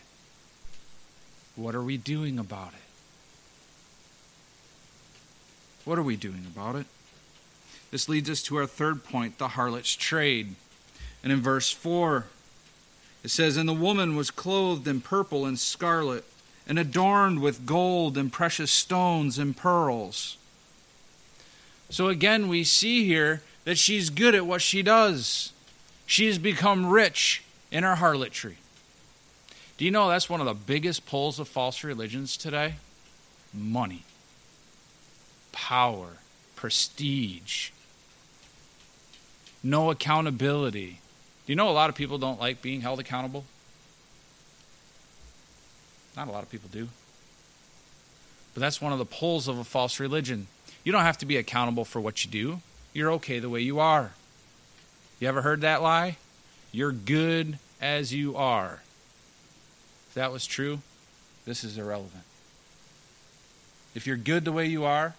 What 1.57 1.75
are 1.75 1.83
we 1.83 1.97
doing 1.97 2.39
about 2.39 2.69
it? 2.75 2.89
What 5.85 5.99
are 5.99 6.05
we 6.05 6.15
doing 6.15 6.47
about 6.47 6.77
it? 6.77 6.87
This 7.95 8.09
leads 8.09 8.28
us 8.28 8.42
to 8.42 8.57
our 8.57 8.66
third 8.66 9.05
point 9.05 9.38
the 9.38 9.47
harlot's 9.47 9.95
trade. 9.95 10.57
And 11.22 11.32
in 11.32 11.40
verse 11.40 11.70
4, 11.70 12.26
it 13.22 13.30
says, 13.30 13.57
And 13.57 13.68
the 13.68 13.72
woman 13.72 14.16
was 14.16 14.32
clothed 14.32 14.88
in 14.88 15.01
purple 15.01 15.47
and 15.47 15.57
scarlet, 15.57 16.24
and 16.66 16.76
adorned 16.76 17.40
with 17.40 17.66
gold 17.66 18.18
and 18.18 18.32
precious 18.32 18.72
stones 18.72 19.38
and 19.38 19.57
pearls. 19.57 20.36
So 21.88 22.09
again, 22.09 22.49
we 22.49 22.64
see 22.64 23.07
here 23.07 23.42
that 23.62 23.78
she's 23.78 24.11
good 24.11 24.34
at 24.34 24.45
what 24.45 24.61
she 24.61 24.82
does. 24.82 25.53
She 26.05 26.26
has 26.26 26.38
become 26.38 26.86
rich 26.86 27.45
in 27.70 27.84
her 27.84 27.95
harlotry. 27.95 28.57
Do 29.78 29.84
you 29.84 29.92
know 29.92 30.09
that's 30.09 30.28
one 30.28 30.40
of 30.40 30.49
the 30.49 30.55
biggest 30.55 31.07
pulls 31.07 31.38
of 31.38 31.47
false 31.47 31.84
religions 31.84 32.36
today? 32.36 32.74
Money, 33.53 34.03
power, 35.53 36.14
prestige, 36.57 37.70
no 39.65 39.91
accountability. 39.91 41.01
Do 41.47 41.53
you 41.53 41.57
know 41.57 41.69
a 41.69 41.73
lot 41.73 41.91
of 41.91 41.97
people 41.97 42.19
don't 42.19 42.39
like 42.39 42.62
being 42.62 42.83
held 42.83 43.01
accountable? 43.01 43.45
Not 46.17 46.29
a 46.29 46.31
lot 46.31 46.43
of 46.43 46.51
people 46.51 46.69
do. 46.71 46.89
But 48.53 48.61
that's 48.61 48.81
one 48.81 48.93
of 48.93 48.99
the 48.99 49.05
pulls 49.05 49.49
of 49.49 49.59
a 49.59 49.65
false 49.65 49.99
religion. 49.99 50.47
You 50.85 50.93
don't 50.93 51.03
have 51.03 51.19
to 51.19 51.27
be 51.27 51.37
accountable 51.37 51.85
for 51.85 52.01
what 52.01 52.25
you 52.25 52.31
do. 52.31 52.61
You're 52.93 53.12
okay 53.12 53.41
the 53.41 53.51
way 53.51 53.61
you 53.61 53.81
are. 53.81 54.12
You 55.19 55.29
ever 55.29 55.43
heard 55.43 55.62
that 55.62 55.83
lie? 55.83 56.19
You're 56.71 56.93
good 56.93 57.59
as 57.81 58.12
you 58.12 58.37
are. 58.37 58.81
If 60.09 60.15
that 60.15 60.31
was 60.31 60.47
true, 60.47 60.81
this 61.45 61.65
is 61.65 61.79
irrelevant. 61.79 62.23
If 63.95 64.07
you're 64.07 64.17
good 64.17 64.45
the 64.45 64.53
way 64.53 64.67
you 64.67 64.85
are, 64.85 65.15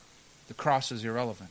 the 0.47 0.53
cross 0.53 0.91
is 0.91 1.03
irrelevant. 1.03 1.49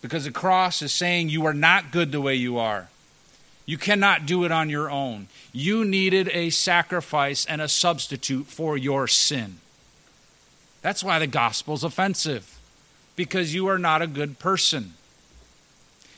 Because 0.00 0.24
the 0.24 0.30
cross 0.30 0.80
is 0.82 0.92
saying 0.92 1.28
you 1.28 1.44
are 1.46 1.54
not 1.54 1.90
good 1.90 2.12
the 2.12 2.20
way 2.20 2.34
you 2.34 2.58
are. 2.58 2.88
You 3.66 3.76
cannot 3.76 4.24
do 4.24 4.44
it 4.44 4.52
on 4.52 4.70
your 4.70 4.90
own. 4.90 5.28
You 5.52 5.84
needed 5.84 6.30
a 6.32 6.50
sacrifice 6.50 7.44
and 7.44 7.60
a 7.60 7.68
substitute 7.68 8.46
for 8.46 8.78
your 8.78 9.06
sin. 9.06 9.58
That's 10.80 11.04
why 11.04 11.18
the 11.18 11.26
gospel's 11.26 11.84
offensive, 11.84 12.58
because 13.14 13.54
you 13.54 13.66
are 13.66 13.78
not 13.78 14.00
a 14.00 14.06
good 14.06 14.38
person. 14.38 14.94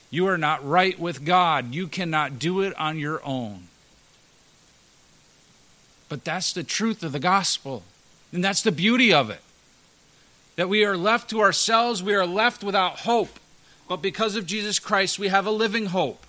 You 0.09 0.27
are 0.27 0.37
not 0.37 0.65
right 0.65 0.97
with 0.97 1.25
God. 1.25 1.73
You 1.73 1.87
cannot 1.87 2.39
do 2.39 2.61
it 2.61 2.77
on 2.79 2.99
your 2.99 3.21
own. 3.25 3.63
But 6.07 6.23
that's 6.23 6.53
the 6.53 6.63
truth 6.63 7.03
of 7.03 7.11
the 7.11 7.19
gospel. 7.19 7.83
And 8.31 8.43
that's 8.43 8.61
the 8.61 8.71
beauty 8.71 9.13
of 9.13 9.29
it. 9.29 9.41
That 10.55 10.69
we 10.69 10.85
are 10.85 10.95
left 10.95 11.29
to 11.31 11.41
ourselves, 11.41 12.01
we 12.01 12.13
are 12.13 12.25
left 12.25 12.63
without 12.63 12.99
hope. 12.99 13.39
But 13.91 14.01
because 14.01 14.37
of 14.37 14.45
Jesus 14.45 14.79
Christ, 14.79 15.19
we 15.19 15.27
have 15.27 15.45
a 15.45 15.51
living 15.51 15.87
hope. 15.87 16.25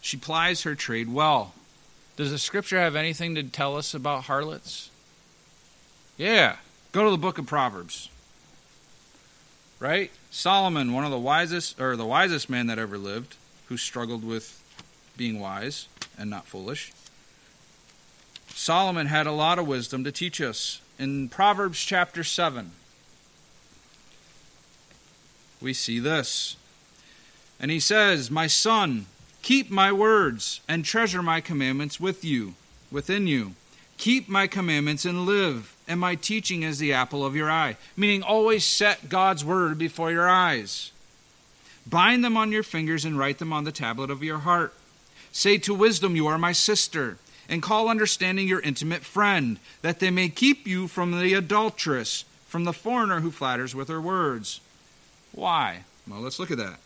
She 0.00 0.16
plies 0.16 0.62
her 0.62 0.76
trade 0.76 1.12
well. 1.12 1.54
Does 2.16 2.30
the 2.30 2.38
scripture 2.38 2.78
have 2.78 2.94
anything 2.94 3.34
to 3.34 3.42
tell 3.42 3.76
us 3.76 3.94
about 3.94 4.22
harlots? 4.22 4.90
Yeah. 6.16 6.58
Go 6.92 7.02
to 7.02 7.10
the 7.10 7.16
book 7.16 7.38
of 7.38 7.46
Proverbs. 7.46 8.08
Right? 9.80 10.12
Solomon, 10.30 10.92
one 10.92 11.04
of 11.04 11.10
the 11.10 11.18
wisest 11.18 11.80
or 11.80 11.96
the 11.96 12.06
wisest 12.06 12.48
man 12.48 12.68
that 12.68 12.78
ever 12.78 12.98
lived, 12.98 13.34
who 13.66 13.76
struggled 13.76 14.24
with 14.24 14.62
being 15.16 15.40
wise 15.40 15.88
and 16.16 16.30
not 16.30 16.46
foolish. 16.46 16.92
Solomon 18.50 19.08
had 19.08 19.26
a 19.26 19.32
lot 19.32 19.58
of 19.58 19.66
wisdom 19.66 20.04
to 20.04 20.12
teach 20.12 20.40
us. 20.40 20.80
In 20.96 21.28
Proverbs 21.28 21.80
chapter 21.80 22.22
7, 22.22 22.70
we 25.60 25.72
see 25.72 25.98
this. 25.98 26.56
And 27.58 27.70
he 27.70 27.80
says, 27.80 28.30
My 28.30 28.46
son, 28.46 29.06
keep 29.42 29.70
my 29.70 29.92
words 29.92 30.60
and 30.68 30.84
treasure 30.84 31.22
my 31.22 31.40
commandments 31.40 31.98
with 31.98 32.24
you, 32.24 32.54
within 32.90 33.26
you. 33.26 33.52
Keep 33.98 34.28
my 34.28 34.46
commandments 34.46 35.06
and 35.06 35.24
live, 35.24 35.74
and 35.88 35.98
my 35.98 36.14
teaching 36.14 36.62
is 36.62 36.78
the 36.78 36.92
apple 36.92 37.24
of 37.24 37.34
your 37.34 37.50
eye. 37.50 37.76
Meaning, 37.96 38.22
always 38.22 38.64
set 38.64 39.08
God's 39.08 39.44
word 39.44 39.78
before 39.78 40.10
your 40.12 40.28
eyes. 40.28 40.92
Bind 41.86 42.24
them 42.24 42.36
on 42.36 42.52
your 42.52 42.62
fingers 42.62 43.04
and 43.04 43.18
write 43.18 43.38
them 43.38 43.52
on 43.52 43.64
the 43.64 43.72
tablet 43.72 44.10
of 44.10 44.22
your 44.22 44.38
heart. 44.38 44.74
Say 45.32 45.56
to 45.58 45.74
wisdom, 45.74 46.16
You 46.16 46.26
are 46.26 46.38
my 46.38 46.52
sister, 46.52 47.16
and 47.48 47.62
call 47.62 47.88
understanding 47.88 48.48
your 48.48 48.60
intimate 48.60 49.04
friend, 49.04 49.58
that 49.82 50.00
they 50.00 50.10
may 50.10 50.28
keep 50.28 50.66
you 50.66 50.88
from 50.88 51.18
the 51.18 51.34
adulteress, 51.34 52.24
from 52.46 52.64
the 52.64 52.72
foreigner 52.72 53.20
who 53.20 53.30
flatters 53.30 53.74
with 53.74 53.88
her 53.88 54.00
words. 54.00 54.60
Why? 55.32 55.84
Well, 56.08 56.20
let's 56.20 56.38
look 56.38 56.50
at 56.50 56.58
that. 56.58 56.78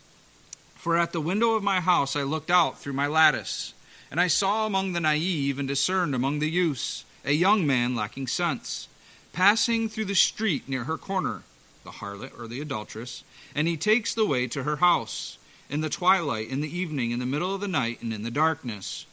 For 0.74 0.96
at 0.96 1.12
the 1.12 1.20
window 1.20 1.54
of 1.54 1.62
my 1.62 1.80
house 1.80 2.16
I 2.16 2.22
looked 2.22 2.50
out 2.50 2.78
through 2.78 2.94
my 2.94 3.06
lattice, 3.06 3.74
and 4.10 4.20
I 4.20 4.28
saw 4.28 4.66
among 4.66 4.92
the 4.92 5.00
naive 5.00 5.58
and 5.58 5.68
discerned 5.68 6.14
among 6.14 6.38
the 6.38 6.50
youths 6.50 7.04
a 7.24 7.32
young 7.32 7.66
man 7.66 7.94
lacking 7.94 8.26
sense, 8.26 8.88
passing 9.32 9.88
through 9.88 10.06
the 10.06 10.14
street 10.14 10.68
near 10.68 10.84
her 10.84 10.96
corner, 10.96 11.42
the 11.84 11.90
harlot 11.90 12.38
or 12.38 12.48
the 12.48 12.60
adulteress, 12.60 13.24
and 13.54 13.68
he 13.68 13.76
takes 13.76 14.14
the 14.14 14.26
way 14.26 14.46
to 14.46 14.62
her 14.62 14.76
house 14.76 15.38
in 15.68 15.82
the 15.82 15.88
twilight, 15.88 16.48
in 16.48 16.60
the 16.60 16.76
evening, 16.78 17.10
in 17.10 17.18
the 17.18 17.26
middle 17.26 17.54
of 17.54 17.60
the 17.60 17.68
night, 17.68 18.02
and 18.02 18.12
in 18.12 18.22
the 18.22 18.30
darkness. 18.30 19.06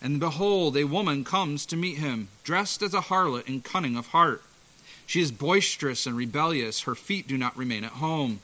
And 0.00 0.20
behold, 0.20 0.76
a 0.76 0.84
woman 0.84 1.24
comes 1.24 1.66
to 1.66 1.76
meet 1.76 1.98
him, 1.98 2.28
dressed 2.44 2.82
as 2.82 2.94
a 2.94 3.00
harlot 3.00 3.48
and 3.48 3.64
cunning 3.64 3.96
of 3.96 4.08
heart. 4.08 4.42
She 5.06 5.20
is 5.20 5.30
boisterous 5.30 6.06
and 6.06 6.16
rebellious. 6.16 6.82
Her 6.82 6.94
feet 6.94 7.28
do 7.28 7.36
not 7.36 7.56
remain 7.56 7.84
at 7.84 7.92
home. 7.92 8.40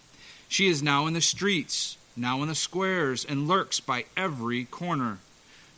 She 0.48 0.68
is 0.68 0.82
now 0.82 1.06
in 1.06 1.14
the 1.14 1.20
streets, 1.20 1.96
now 2.16 2.42
in 2.42 2.48
the 2.48 2.54
squares, 2.54 3.24
and 3.24 3.48
lurks 3.48 3.80
by 3.80 4.04
every 4.16 4.64
corner. 4.64 5.18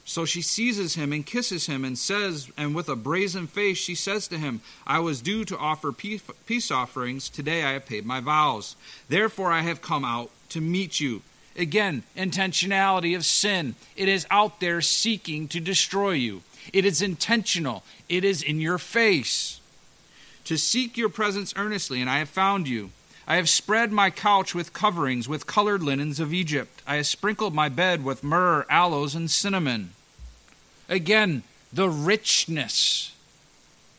So 0.04 0.24
she 0.24 0.42
seizes 0.42 0.96
him 0.96 1.12
and 1.12 1.24
kisses 1.24 1.66
him 1.66 1.84
and 1.84 1.96
says, 1.96 2.50
and 2.56 2.74
with 2.74 2.88
a 2.88 2.96
brazen 2.96 3.46
face 3.46 3.78
she 3.78 3.94
says 3.94 4.26
to 4.28 4.38
him, 4.38 4.60
I 4.84 4.98
was 4.98 5.20
due 5.20 5.44
to 5.44 5.56
offer 5.56 5.92
peace 5.92 6.70
offerings. 6.72 7.28
Today 7.28 7.62
I 7.62 7.74
have 7.74 7.86
paid 7.86 8.04
my 8.04 8.20
vows. 8.20 8.74
Therefore 9.08 9.52
I 9.52 9.60
have 9.60 9.80
come 9.80 10.04
out 10.04 10.30
to 10.48 10.60
meet 10.60 10.98
you. 10.98 11.22
Again, 11.56 12.02
intentionality 12.16 13.14
of 13.14 13.24
sin. 13.24 13.76
It 13.94 14.08
is 14.08 14.26
out 14.30 14.58
there 14.58 14.80
seeking 14.80 15.46
to 15.48 15.60
destroy 15.60 16.12
you. 16.12 16.42
It 16.72 16.84
is 16.84 17.00
intentional. 17.00 17.84
It 18.08 18.24
is 18.24 18.42
in 18.42 18.60
your 18.60 18.78
face. 18.78 19.60
To 20.44 20.58
seek 20.58 20.96
your 20.96 21.08
presence 21.08 21.52
earnestly, 21.56 22.00
and 22.00 22.10
I 22.10 22.18
have 22.18 22.28
found 22.28 22.68
you. 22.68 22.90
I 23.26 23.36
have 23.36 23.48
spread 23.48 23.92
my 23.92 24.10
couch 24.10 24.54
with 24.54 24.72
coverings, 24.72 25.28
with 25.28 25.46
colored 25.46 25.82
linens 25.82 26.18
of 26.18 26.32
Egypt. 26.32 26.82
I 26.86 26.96
have 26.96 27.06
sprinkled 27.06 27.54
my 27.54 27.68
bed 27.68 28.04
with 28.04 28.24
myrrh, 28.24 28.66
aloes, 28.68 29.14
and 29.14 29.30
cinnamon. 29.30 29.92
Again, 30.88 31.44
the 31.72 31.88
richness, 31.88 33.14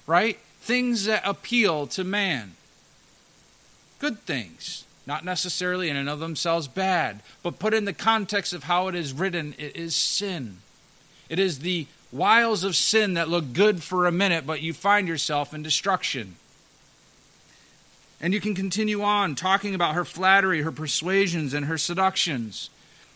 right? 0.06 0.38
Things 0.60 1.06
that 1.06 1.24
appeal 1.26 1.88
to 1.88 2.04
man. 2.04 2.56
Good 4.00 4.20
things 4.22 4.84
not 5.06 5.26
necessarily 5.26 5.90
in 5.90 5.98
and 5.98 6.10
of 6.10 6.20
themselves 6.20 6.68
bad, 6.68 7.22
but 7.42 7.60
put 7.60 7.74
in 7.74 7.86
the 7.86 7.94
context 7.94 8.54
of 8.54 8.64
how 8.64 8.88
it 8.88 8.96
is 8.96 9.14
written, 9.14 9.54
it 9.58 9.76
is 9.76 9.96
sin. 9.96 10.58
It 11.30 11.40
is 11.40 11.60
the 11.60 11.88
wiles 12.14 12.64
of 12.64 12.76
sin 12.76 13.16
that 13.16 13.28
look 13.28 13.54
good 13.54 13.82
for 13.82 14.06
a 14.06 14.12
minute, 14.12 14.46
but 14.46 14.62
you 14.62 14.72
find 14.74 15.08
yourself 15.08 15.54
in 15.54 15.64
destruction. 15.64 16.36
And 18.22 18.34
you 18.34 18.40
can 18.40 18.56
continue 18.56 19.02
on 19.02 19.36
talking 19.36 19.76
about 19.76 19.96
her 19.96 20.06
flattery, 20.06 20.62
her 20.62 20.72
persuasions, 20.72 21.54
and 21.54 21.66
her 21.66 21.78
seductions. 21.78 22.70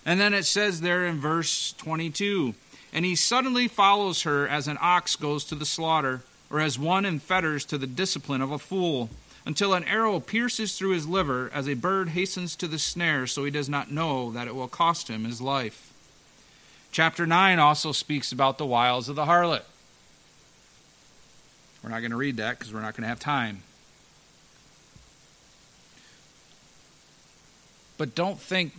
And 0.06 0.20
then 0.20 0.34
it 0.34 0.46
says 0.46 0.82
there 0.82 1.06
in 1.06 1.20
verse 1.20 1.74
22 1.78 2.56
And 2.92 3.06
he 3.06 3.16
suddenly 3.16 3.68
follows 3.68 4.24
her 4.24 4.48
as 4.48 4.68
an 4.68 4.78
ox 4.82 5.16
goes 5.16 5.46
to 5.46 5.56
the 5.56 5.66
slaughter, 5.66 6.24
or 6.50 6.60
as 6.60 6.80
one 6.80 7.06
in 7.06 7.20
fetters 7.20 7.64
to 7.66 7.78
the 7.78 7.88
discipline 7.88 8.42
of 8.42 8.52
a 8.52 8.60
fool 8.60 9.10
until 9.46 9.74
an 9.74 9.84
arrow 9.86 10.20
pierces 10.20 10.78
through 10.78 10.90
his 10.90 11.08
liver 11.08 11.50
as 11.54 11.70
a 11.70 11.74
bird 11.74 12.10
hastens 12.10 12.56
to 12.58 12.68
the 12.68 12.80
snare 12.80 13.26
so 13.28 13.46
he 13.46 13.52
does 13.52 13.70
not 13.70 13.90
know 13.90 14.32
that 14.32 14.48
it 14.48 14.56
will 14.56 14.68
cost 14.68 15.08
him 15.08 15.24
his 15.24 15.40
life. 15.40 15.87
Chapter 16.92 17.26
9 17.26 17.60
also 17.60 17.92
speaks 17.92 18.32
about 18.32 18.58
the 18.58 18.66
wiles 18.66 19.10
of 19.10 19.16
the 19.16 19.26
harlot. 19.26 19.64
We're 21.84 21.90
not 21.90 22.00
going 22.00 22.12
to 22.12 22.18
read 22.18 22.38
that 22.38 22.58
because 22.58 22.74
we're 22.74 22.82
not 22.82 22.96
going 22.96 23.04
to 23.04 23.10
have 23.10 23.20
time. 23.20 23.62
But 27.98 28.14
don't 28.14 28.40
think 28.40 28.74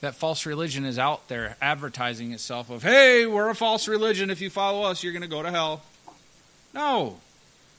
that 0.00 0.14
false 0.14 0.46
religion 0.46 0.84
is 0.84 0.98
out 0.98 1.28
there 1.28 1.56
advertising 1.62 2.32
itself 2.32 2.70
of, 2.70 2.82
hey, 2.82 3.26
we're 3.26 3.48
a 3.48 3.54
false 3.54 3.88
religion. 3.88 4.30
If 4.30 4.40
you 4.40 4.50
follow 4.50 4.82
us, 4.82 5.02
you're 5.02 5.12
going 5.12 5.22
to 5.22 5.28
go 5.28 5.42
to 5.42 5.50
hell. 5.50 5.82
No. 6.74 7.18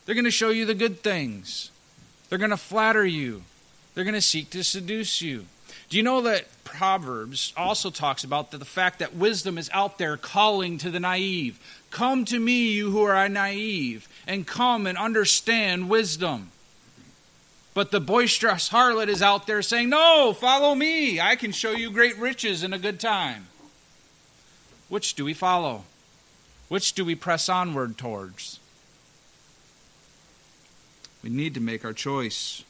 They're 0.05 0.15
going 0.15 0.25
to 0.25 0.31
show 0.31 0.49
you 0.49 0.65
the 0.65 0.73
good 0.73 1.01
things. 1.01 1.71
They're 2.29 2.39
going 2.39 2.51
to 2.51 2.57
flatter 2.57 3.05
you. 3.05 3.43
They're 3.93 4.03
going 4.03 4.15
to 4.15 4.21
seek 4.21 4.49
to 4.51 4.63
seduce 4.63 5.21
you. 5.21 5.45
Do 5.89 5.97
you 5.97 6.03
know 6.03 6.21
that 6.21 6.45
Proverbs 6.63 7.53
also 7.55 7.89
talks 7.89 8.23
about 8.23 8.51
the, 8.51 8.57
the 8.57 8.65
fact 8.65 8.99
that 8.99 9.15
wisdom 9.15 9.57
is 9.57 9.69
out 9.73 9.97
there 9.97 10.17
calling 10.17 10.77
to 10.79 10.89
the 10.89 10.99
naive? 10.99 11.59
Come 11.91 12.25
to 12.25 12.39
me, 12.39 12.71
you 12.71 12.91
who 12.91 13.03
are 13.03 13.29
naive, 13.29 14.09
and 14.27 14.47
come 14.47 14.87
and 14.87 14.97
understand 14.97 15.89
wisdom. 15.89 16.51
But 17.73 17.91
the 17.91 17.99
boisterous 17.99 18.69
harlot 18.69 19.09
is 19.09 19.21
out 19.21 19.47
there 19.47 19.61
saying, 19.61 19.89
No, 19.89 20.33
follow 20.33 20.73
me. 20.73 21.19
I 21.19 21.35
can 21.35 21.51
show 21.51 21.71
you 21.71 21.91
great 21.91 22.17
riches 22.17 22.63
and 22.63 22.73
a 22.73 22.79
good 22.79 22.99
time. 22.99 23.47
Which 24.87 25.13
do 25.13 25.25
we 25.25 25.33
follow? 25.33 25.83
Which 26.67 26.93
do 26.93 27.05
we 27.05 27.15
press 27.15 27.49
onward 27.49 27.97
towards? 27.97 28.59
We 31.21 31.29
need 31.29 31.53
to 31.55 31.59
make 31.59 31.83
our 31.83 31.93
choice. 31.93 32.63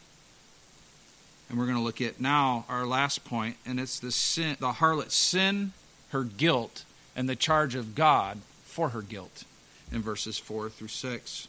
And 1.49 1.57
we're 1.57 1.65
going 1.65 1.77
to 1.77 1.83
look 1.83 2.01
at 2.01 2.19
now 2.19 2.65
our 2.67 2.85
last 2.85 3.23
point, 3.23 3.57
and 3.65 3.79
it's 3.79 3.99
the 3.99 4.11
sin, 4.11 4.57
the 4.59 4.73
harlot's 4.73 5.15
sin, 5.15 5.73
her 6.09 6.23
guilt, 6.23 6.85
and 7.15 7.29
the 7.29 7.35
charge 7.35 7.75
of 7.75 7.95
God 7.95 8.39
for 8.63 8.89
her 8.89 9.01
guilt 9.01 9.43
in 9.91 10.01
verses 10.01 10.37
4 10.37 10.69
through 10.69 10.87
6. 10.87 11.47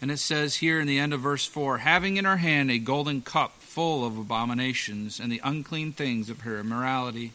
And 0.00 0.10
it 0.10 0.18
says 0.18 0.56
here 0.56 0.80
in 0.80 0.86
the 0.86 0.98
end 0.98 1.12
of 1.12 1.20
verse 1.20 1.44
4 1.46 1.78
having 1.78 2.16
in 2.16 2.24
her 2.24 2.38
hand 2.38 2.70
a 2.70 2.78
golden 2.78 3.20
cup 3.20 3.52
full 3.60 4.04
of 4.04 4.18
abominations 4.18 5.20
and 5.20 5.30
the 5.30 5.40
unclean 5.44 5.92
things 5.92 6.30
of 6.30 6.40
her 6.40 6.58
immorality. 6.58 7.32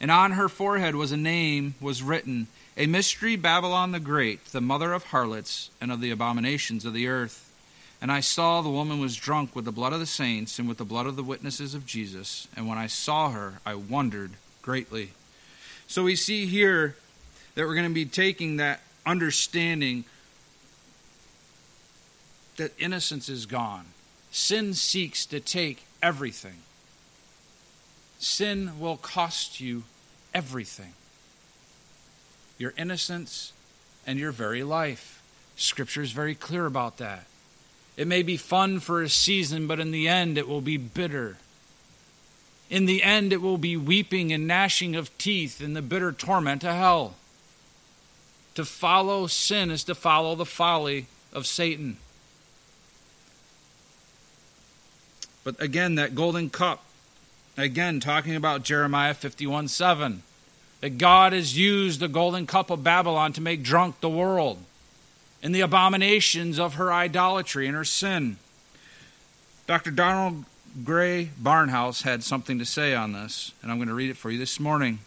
And 0.00 0.10
on 0.10 0.32
her 0.32 0.48
forehead 0.48 0.94
was 0.94 1.12
a 1.12 1.16
name 1.16 1.74
was 1.80 2.02
written, 2.02 2.48
a 2.76 2.86
mystery 2.86 3.36
Babylon 3.36 3.92
the 3.92 4.00
Great, 4.00 4.44
the 4.46 4.60
mother 4.60 4.92
of 4.92 5.04
harlots 5.04 5.70
and 5.80 5.90
of 5.90 6.00
the 6.00 6.10
abominations 6.10 6.84
of 6.84 6.92
the 6.92 7.08
earth. 7.08 7.51
And 8.02 8.10
I 8.10 8.18
saw 8.18 8.60
the 8.60 8.68
woman 8.68 8.98
was 8.98 9.14
drunk 9.14 9.54
with 9.54 9.64
the 9.64 9.70
blood 9.70 9.92
of 9.92 10.00
the 10.00 10.06
saints 10.06 10.58
and 10.58 10.68
with 10.68 10.78
the 10.78 10.84
blood 10.84 11.06
of 11.06 11.14
the 11.14 11.22
witnesses 11.22 11.72
of 11.72 11.86
Jesus. 11.86 12.48
And 12.56 12.66
when 12.66 12.76
I 12.76 12.88
saw 12.88 13.30
her, 13.30 13.60
I 13.64 13.76
wondered 13.76 14.32
greatly. 14.60 15.12
So 15.86 16.02
we 16.02 16.16
see 16.16 16.46
here 16.46 16.96
that 17.54 17.64
we're 17.64 17.76
going 17.76 17.88
to 17.88 17.94
be 17.94 18.04
taking 18.04 18.56
that 18.56 18.80
understanding 19.06 20.04
that 22.56 22.72
innocence 22.76 23.28
is 23.28 23.46
gone. 23.46 23.86
Sin 24.32 24.74
seeks 24.74 25.24
to 25.26 25.38
take 25.38 25.84
everything. 26.02 26.58
Sin 28.18 28.80
will 28.80 28.96
cost 28.96 29.60
you 29.60 29.84
everything 30.34 30.94
your 32.58 32.74
innocence 32.76 33.52
and 34.06 34.18
your 34.18 34.30
very 34.30 34.62
life. 34.62 35.22
Scripture 35.56 36.02
is 36.02 36.12
very 36.12 36.34
clear 36.34 36.66
about 36.66 36.98
that. 36.98 37.26
It 37.96 38.08
may 38.08 38.22
be 38.22 38.36
fun 38.36 38.80
for 38.80 39.02
a 39.02 39.08
season, 39.08 39.66
but 39.66 39.78
in 39.78 39.90
the 39.90 40.08
end, 40.08 40.38
it 40.38 40.48
will 40.48 40.60
be 40.60 40.76
bitter. 40.76 41.36
In 42.70 42.86
the 42.86 43.02
end, 43.02 43.32
it 43.32 43.42
will 43.42 43.58
be 43.58 43.76
weeping 43.76 44.32
and 44.32 44.46
gnashing 44.46 44.96
of 44.96 45.16
teeth 45.18 45.60
in 45.60 45.74
the 45.74 45.82
bitter 45.82 46.10
torment 46.10 46.64
of 46.64 46.74
hell. 46.74 47.14
To 48.54 48.64
follow 48.64 49.26
sin 49.26 49.70
is 49.70 49.84
to 49.84 49.94
follow 49.94 50.34
the 50.34 50.46
folly 50.46 51.06
of 51.32 51.46
Satan. 51.46 51.98
But 55.44 55.60
again, 55.60 55.96
that 55.96 56.14
golden 56.14 56.48
cup, 56.48 56.84
again, 57.58 58.00
talking 58.00 58.36
about 58.36 58.62
Jeremiah 58.62 59.14
51 59.14 59.68
7, 59.68 60.22
that 60.80 60.98
God 60.98 61.32
has 61.32 61.58
used 61.58 62.00
the 62.00 62.08
golden 62.08 62.46
cup 62.46 62.70
of 62.70 62.84
Babylon 62.84 63.32
to 63.34 63.40
make 63.40 63.62
drunk 63.62 64.00
the 64.00 64.08
world 64.08 64.58
and 65.42 65.54
the 65.54 65.60
abominations 65.60 66.58
of 66.58 66.74
her 66.74 66.92
idolatry 66.92 67.66
and 67.66 67.76
her 67.76 67.84
sin. 67.84 68.36
Dr. 69.66 69.90
Donald 69.90 70.44
Grey 70.84 71.30
Barnhouse 71.40 72.02
had 72.02 72.22
something 72.22 72.58
to 72.58 72.64
say 72.64 72.94
on 72.94 73.12
this, 73.12 73.52
and 73.62 73.70
I'm 73.70 73.78
going 73.78 73.88
to 73.88 73.94
read 73.94 74.10
it 74.10 74.16
for 74.16 74.30
you 74.30 74.38
this 74.38 74.60
morning. 74.60 75.00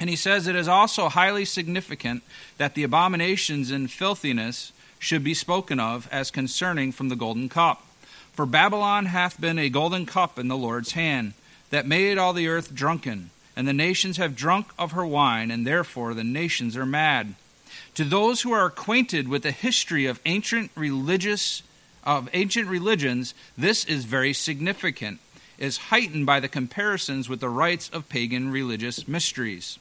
And 0.00 0.10
he 0.10 0.16
says 0.16 0.46
it 0.46 0.56
is 0.56 0.68
also 0.68 1.08
highly 1.08 1.44
significant 1.44 2.22
that 2.56 2.74
the 2.74 2.84
abominations 2.84 3.70
and 3.70 3.90
filthiness 3.90 4.72
should 4.98 5.24
be 5.24 5.34
spoken 5.34 5.80
of 5.80 6.08
as 6.12 6.30
concerning 6.30 6.92
from 6.92 7.08
the 7.08 7.16
golden 7.16 7.48
cup. 7.48 7.84
For 8.32 8.46
Babylon 8.46 9.06
hath 9.06 9.40
been 9.40 9.58
a 9.58 9.68
golden 9.68 10.06
cup 10.06 10.38
in 10.38 10.48
the 10.48 10.56
Lord's 10.56 10.92
hand, 10.92 11.34
that 11.70 11.86
made 11.86 12.18
all 12.18 12.32
the 12.32 12.48
earth 12.48 12.74
drunken, 12.74 13.30
and 13.56 13.66
the 13.66 13.72
nations 13.72 14.16
have 14.16 14.36
drunk 14.36 14.68
of 14.78 14.92
her 14.92 15.04
wine, 15.04 15.50
and 15.50 15.66
therefore 15.66 16.14
the 16.14 16.24
nations 16.24 16.76
are 16.76 16.86
mad. 16.86 17.34
To 17.98 18.04
those 18.04 18.42
who 18.42 18.52
are 18.52 18.66
acquainted 18.66 19.26
with 19.26 19.42
the 19.42 19.50
history 19.50 20.06
of 20.06 20.20
ancient 20.24 20.70
religious 20.76 21.64
of 22.04 22.28
ancient 22.32 22.68
religions, 22.68 23.34
this 23.56 23.84
is 23.84 24.04
very 24.04 24.32
significant, 24.32 25.18
is 25.58 25.88
heightened 25.90 26.24
by 26.24 26.38
the 26.38 26.46
comparisons 26.46 27.28
with 27.28 27.40
the 27.40 27.48
rites 27.48 27.88
of 27.88 28.08
pagan 28.08 28.52
religious 28.52 29.08
mysteries. 29.08 29.80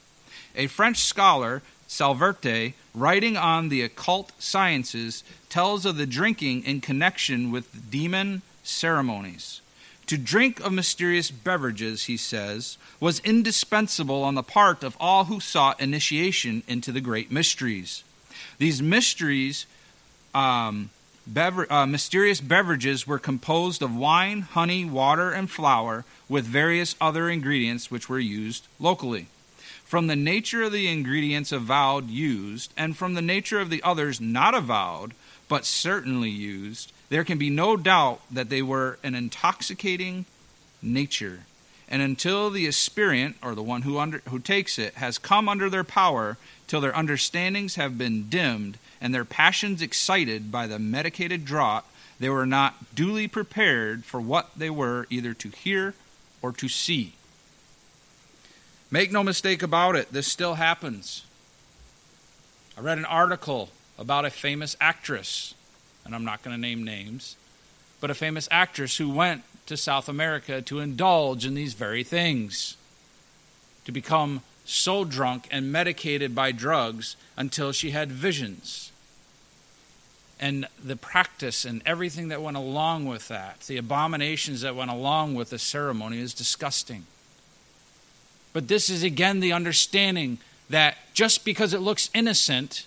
A 0.55 0.65
French 0.65 0.97
scholar, 0.97 1.61
Salverte, 1.87 2.73
writing 2.95 3.37
on 3.37 3.69
the 3.69 3.83
occult 3.83 4.31
sciences, 4.39 5.23
tells 5.47 5.85
of 5.85 5.97
the 5.97 6.07
drinking 6.07 6.63
in 6.63 6.81
connection 6.81 7.51
with 7.51 7.91
demon 7.91 8.41
ceremonies. 8.63 9.61
To 10.07 10.17
drink 10.17 10.59
of 10.61 10.71
mysterious 10.71 11.29
beverages, 11.29 12.05
he 12.05 12.17
says, 12.17 12.79
was 12.99 13.19
indispensable 13.19 14.23
on 14.23 14.33
the 14.33 14.41
part 14.41 14.83
of 14.83 14.97
all 14.99 15.25
who 15.25 15.39
sought 15.39 15.79
initiation 15.79 16.63
into 16.67 16.91
the 16.91 17.01
great 17.01 17.31
mysteries. 17.31 18.03
These 18.57 18.81
mysteries, 18.81 19.65
um, 20.33 20.89
bever- 21.25 21.71
uh, 21.71 21.85
mysterious 21.85 22.41
beverages, 22.41 23.05
were 23.05 23.19
composed 23.19 23.81
of 23.81 23.95
wine, 23.95 24.41
honey, 24.41 24.85
water, 24.85 25.31
and 25.31 25.49
flour, 25.49 26.05
with 26.27 26.45
various 26.45 26.95
other 26.99 27.29
ingredients 27.29 27.91
which 27.91 28.09
were 28.09 28.19
used 28.19 28.67
locally. 28.79 29.27
From 29.85 30.07
the 30.07 30.15
nature 30.15 30.63
of 30.63 30.73
the 30.73 30.87
ingredients 30.87 31.51
avowed 31.51 32.09
used, 32.09 32.73
and 32.75 32.97
from 32.97 33.13
the 33.13 33.21
nature 33.21 33.59
of 33.59 33.69
the 33.69 33.81
others 33.83 34.19
not 34.19 34.53
avowed, 34.53 35.13
but 35.47 35.65
certainly 35.65 36.29
used, 36.29 36.91
there 37.09 37.23
can 37.23 37.37
be 37.37 37.49
no 37.49 37.77
doubt 37.77 38.19
that 38.29 38.49
they 38.49 38.61
were 38.61 38.99
an 39.01 39.15
intoxicating 39.15 40.25
nature. 40.81 41.41
And 41.89 42.01
until 42.01 42.49
the 42.49 42.67
aspirant, 42.67 43.37
or 43.41 43.55
the 43.55 43.63
one 43.63 43.83
who, 43.83 43.97
under, 43.97 44.21
who 44.29 44.39
takes 44.39 44.77
it, 44.77 44.95
has 44.95 45.17
come 45.17 45.47
under 45.47 45.69
their 45.69 45.83
power, 45.83 46.37
till 46.67 46.81
their 46.81 46.95
understandings 46.95 47.75
have 47.75 47.97
been 47.97 48.27
dimmed 48.29 48.77
and 48.99 49.13
their 49.13 49.25
passions 49.25 49.81
excited 49.81 50.51
by 50.51 50.67
the 50.67 50.79
medicated 50.79 51.45
draught, 51.45 51.83
they 52.19 52.29
were 52.29 52.45
not 52.45 52.95
duly 52.95 53.27
prepared 53.27 54.03
for 54.03 54.19
what 54.19 54.49
they 54.57 54.69
were 54.69 55.07
either 55.09 55.33
to 55.35 55.49
hear 55.49 55.93
or 56.41 56.51
to 56.51 56.67
see. 56.67 57.13
Make 58.89 59.11
no 59.11 59.23
mistake 59.23 59.61
about 59.61 59.95
it, 59.95 60.11
this 60.11 60.27
still 60.27 60.55
happens. 60.55 61.25
I 62.77 62.81
read 62.81 62.97
an 62.97 63.05
article 63.05 63.69
about 63.97 64.25
a 64.25 64.29
famous 64.29 64.75
actress 64.81 65.53
and 66.07 66.15
I'm 66.15 66.23
not 66.23 66.41
going 66.41 66.55
to 66.55 66.59
name 66.59 66.83
names, 66.83 67.35
but 67.99 68.09
a 68.09 68.15
famous 68.15 68.47
actress 68.49 68.97
who 68.97 69.09
went 69.09 69.43
to 69.67 69.77
South 69.77 70.09
America 70.09 70.61
to 70.63 70.79
indulge 70.79 71.45
in 71.45 71.53
these 71.53 71.73
very 71.73 72.03
things, 72.03 72.75
to 73.85 73.91
become 73.91 74.41
so 74.65 75.05
drunk 75.05 75.47
and 75.49 75.71
medicated 75.71 76.35
by 76.35 76.51
drugs 76.51 77.15
until 77.37 77.71
she 77.71 77.91
had 77.91 78.11
visions. 78.11 78.91
And 80.39 80.67
the 80.83 80.95
practice 80.95 81.65
and 81.65 81.81
everything 81.85 82.27
that 82.27 82.41
went 82.41 82.57
along 82.57 83.05
with 83.05 83.27
that, 83.29 83.61
the 83.61 83.77
abominations 83.77 84.61
that 84.61 84.75
went 84.75 84.91
along 84.91 85.35
with 85.35 85.49
the 85.49 85.59
ceremony, 85.59 86.19
is 86.19 86.33
disgusting. 86.33 87.05
But 88.53 88.67
this 88.67 88.89
is 88.89 89.03
again 89.03 89.39
the 89.39 89.53
understanding 89.53 90.39
that 90.69 90.97
just 91.13 91.45
because 91.45 91.73
it 91.73 91.79
looks 91.79 92.09
innocent 92.13 92.85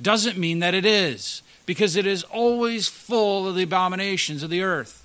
doesn't 0.00 0.36
mean 0.36 0.58
that 0.58 0.74
it 0.74 0.84
is 0.84 1.42
because 1.66 1.96
it 1.96 2.06
is 2.06 2.24
always 2.24 2.88
full 2.88 3.48
of 3.48 3.54
the 3.54 3.62
abominations 3.62 4.42
of 4.42 4.50
the 4.50 4.62
earth. 4.62 5.01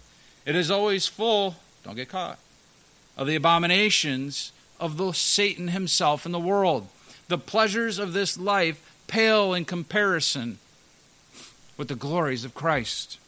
It 0.48 0.56
is 0.56 0.72
always 0.72 1.08
full, 1.08 1.58
don't 1.84 1.98
get 1.98 2.08
caught, 2.08 2.40
of 3.18 3.28
the 3.28 3.36
abominations 3.36 4.54
of 4.80 4.96
the 4.96 5.12
Satan 5.12 5.68
himself 5.68 6.26
in 6.26 6.32
the 6.32 6.40
world. 6.40 6.88
The 7.28 7.38
pleasures 7.38 8.00
of 8.00 8.14
this 8.14 8.40
life 8.40 8.82
pale 9.08 9.54
in 9.54 9.66
comparison 9.66 10.60
with 11.76 11.90
the 11.90 11.96
glories 11.96 12.46
of 12.46 12.56
Christ. 12.56 13.20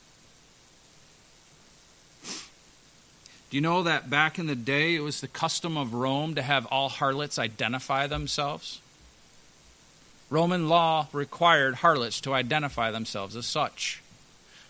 Do 2.23 3.57
you 3.57 3.61
know 3.61 3.83
that 3.83 4.09
back 4.09 4.39
in 4.39 4.47
the 4.47 4.55
day 4.55 4.95
it 4.95 5.01
was 5.01 5.19
the 5.19 5.27
custom 5.27 5.75
of 5.75 5.93
Rome 5.93 6.35
to 6.35 6.41
have 6.41 6.67
all 6.67 6.87
harlots 6.87 7.37
identify 7.37 8.07
themselves? 8.07 8.79
Roman 10.29 10.69
law 10.69 11.07
required 11.11 11.75
harlots 11.75 12.21
to 12.21 12.33
identify 12.33 12.91
themselves 12.91 13.35
as 13.35 13.45
such. 13.45 14.01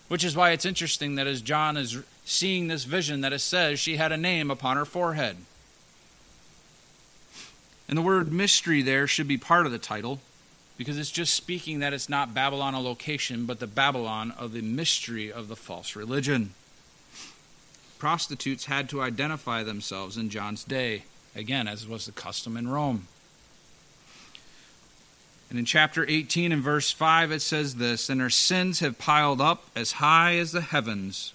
Which 0.08 0.24
is 0.24 0.34
why 0.34 0.50
it's 0.50 0.64
interesting 0.64 1.14
that 1.14 1.28
as 1.28 1.40
John 1.40 1.76
is 1.76 1.98
seeing 2.30 2.68
this 2.68 2.84
vision 2.84 3.22
that 3.22 3.32
it 3.32 3.40
says 3.40 3.80
she 3.80 3.96
had 3.96 4.12
a 4.12 4.16
name 4.16 4.50
upon 4.50 4.76
her 4.76 4.84
forehead. 4.84 5.36
And 7.88 7.98
the 7.98 8.02
word 8.02 8.32
mystery 8.32 8.82
there 8.82 9.08
should 9.08 9.26
be 9.26 9.36
part 9.36 9.66
of 9.66 9.72
the 9.72 9.78
title 9.78 10.20
because 10.78 10.96
it's 10.96 11.10
just 11.10 11.34
speaking 11.34 11.80
that 11.80 11.92
it's 11.92 12.08
not 12.08 12.32
Babylon 12.32 12.72
a 12.72 12.80
location, 12.80 13.46
but 13.46 13.58
the 13.58 13.66
Babylon 13.66 14.32
of 14.38 14.52
the 14.52 14.62
mystery 14.62 15.30
of 15.30 15.48
the 15.48 15.56
false 15.56 15.96
religion. 15.96 16.54
Prostitutes 17.98 18.66
had 18.66 18.88
to 18.90 19.02
identify 19.02 19.64
themselves 19.64 20.16
in 20.16 20.30
John's 20.30 20.62
day, 20.62 21.02
again, 21.34 21.66
as 21.66 21.86
was 21.86 22.06
the 22.06 22.12
custom 22.12 22.56
in 22.56 22.68
Rome. 22.68 23.08
And 25.50 25.58
in 25.58 25.64
chapter 25.64 26.06
18 26.08 26.52
and 26.52 26.62
verse 26.62 26.92
5, 26.92 27.32
it 27.32 27.40
says 27.40 27.74
this 27.74 28.08
And 28.08 28.20
her 28.20 28.30
sins 28.30 28.78
have 28.78 28.98
piled 28.98 29.40
up 29.40 29.64
as 29.74 29.92
high 29.92 30.36
as 30.36 30.52
the 30.52 30.60
heavens, 30.60 31.34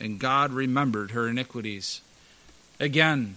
and 0.00 0.18
God 0.18 0.52
remembered 0.52 1.10
her 1.10 1.28
iniquities. 1.28 2.00
Again, 2.78 3.36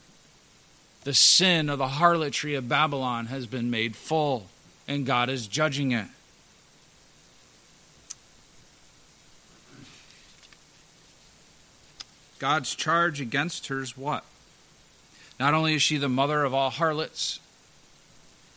the 1.04 1.14
sin 1.14 1.70
of 1.70 1.78
the 1.78 1.90
harlotry 1.90 2.56
of 2.56 2.70
Babylon 2.70 3.26
has 3.26 3.46
been 3.46 3.70
made 3.70 3.96
full, 3.96 4.48
and 4.88 5.06
God 5.06 5.30
is 5.30 5.48
judging 5.48 5.92
it. 5.92 6.08
God's 12.40 12.76
charge 12.76 13.22
against 13.22 13.68
her 13.68 13.82
is 13.82 13.98
what? 13.98 14.24
Not 15.40 15.54
only 15.54 15.76
is 15.76 15.82
she 15.82 15.98
the 15.98 16.10
mother 16.10 16.44
of 16.44 16.54
all 16.54 16.70
harlots 16.70 17.40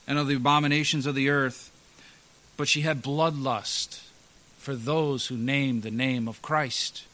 and 0.06 0.18
of 0.18 0.28
the 0.28 0.36
abominations 0.36 1.06
of 1.06 1.14
the 1.14 1.28
earth, 1.28 1.70
but 2.56 2.68
she 2.68 2.82
had 2.82 3.02
bloodlust 3.02 4.00
for 4.58 4.74
those 4.74 5.26
who 5.26 5.36
name 5.36 5.80
the 5.80 5.90
name 5.90 6.26
of 6.26 6.42
Christ. 6.42 7.04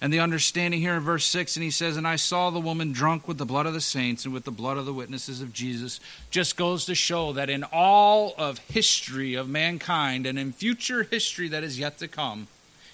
And 0.00 0.12
the 0.12 0.20
understanding 0.20 0.80
here 0.80 0.94
in 0.94 1.00
verse 1.00 1.24
6, 1.24 1.56
and 1.56 1.64
he 1.64 1.70
says, 1.70 1.96
And 1.96 2.06
I 2.06 2.16
saw 2.16 2.50
the 2.50 2.60
woman 2.60 2.92
drunk 2.92 3.26
with 3.26 3.38
the 3.38 3.46
blood 3.46 3.66
of 3.66 3.72
the 3.72 3.80
saints 3.80 4.24
and 4.24 4.34
with 4.34 4.44
the 4.44 4.50
blood 4.50 4.76
of 4.76 4.86
the 4.86 4.92
witnesses 4.92 5.40
of 5.40 5.52
Jesus, 5.52 6.00
just 6.30 6.56
goes 6.56 6.84
to 6.86 6.94
show 6.94 7.32
that 7.32 7.48
in 7.48 7.64
all 7.72 8.34
of 8.36 8.58
history 8.58 9.34
of 9.34 9.48
mankind 9.48 10.26
and 10.26 10.38
in 10.38 10.52
future 10.52 11.04
history 11.04 11.48
that 11.48 11.64
is 11.64 11.78
yet 11.78 11.98
to 11.98 12.08
come, 12.08 12.48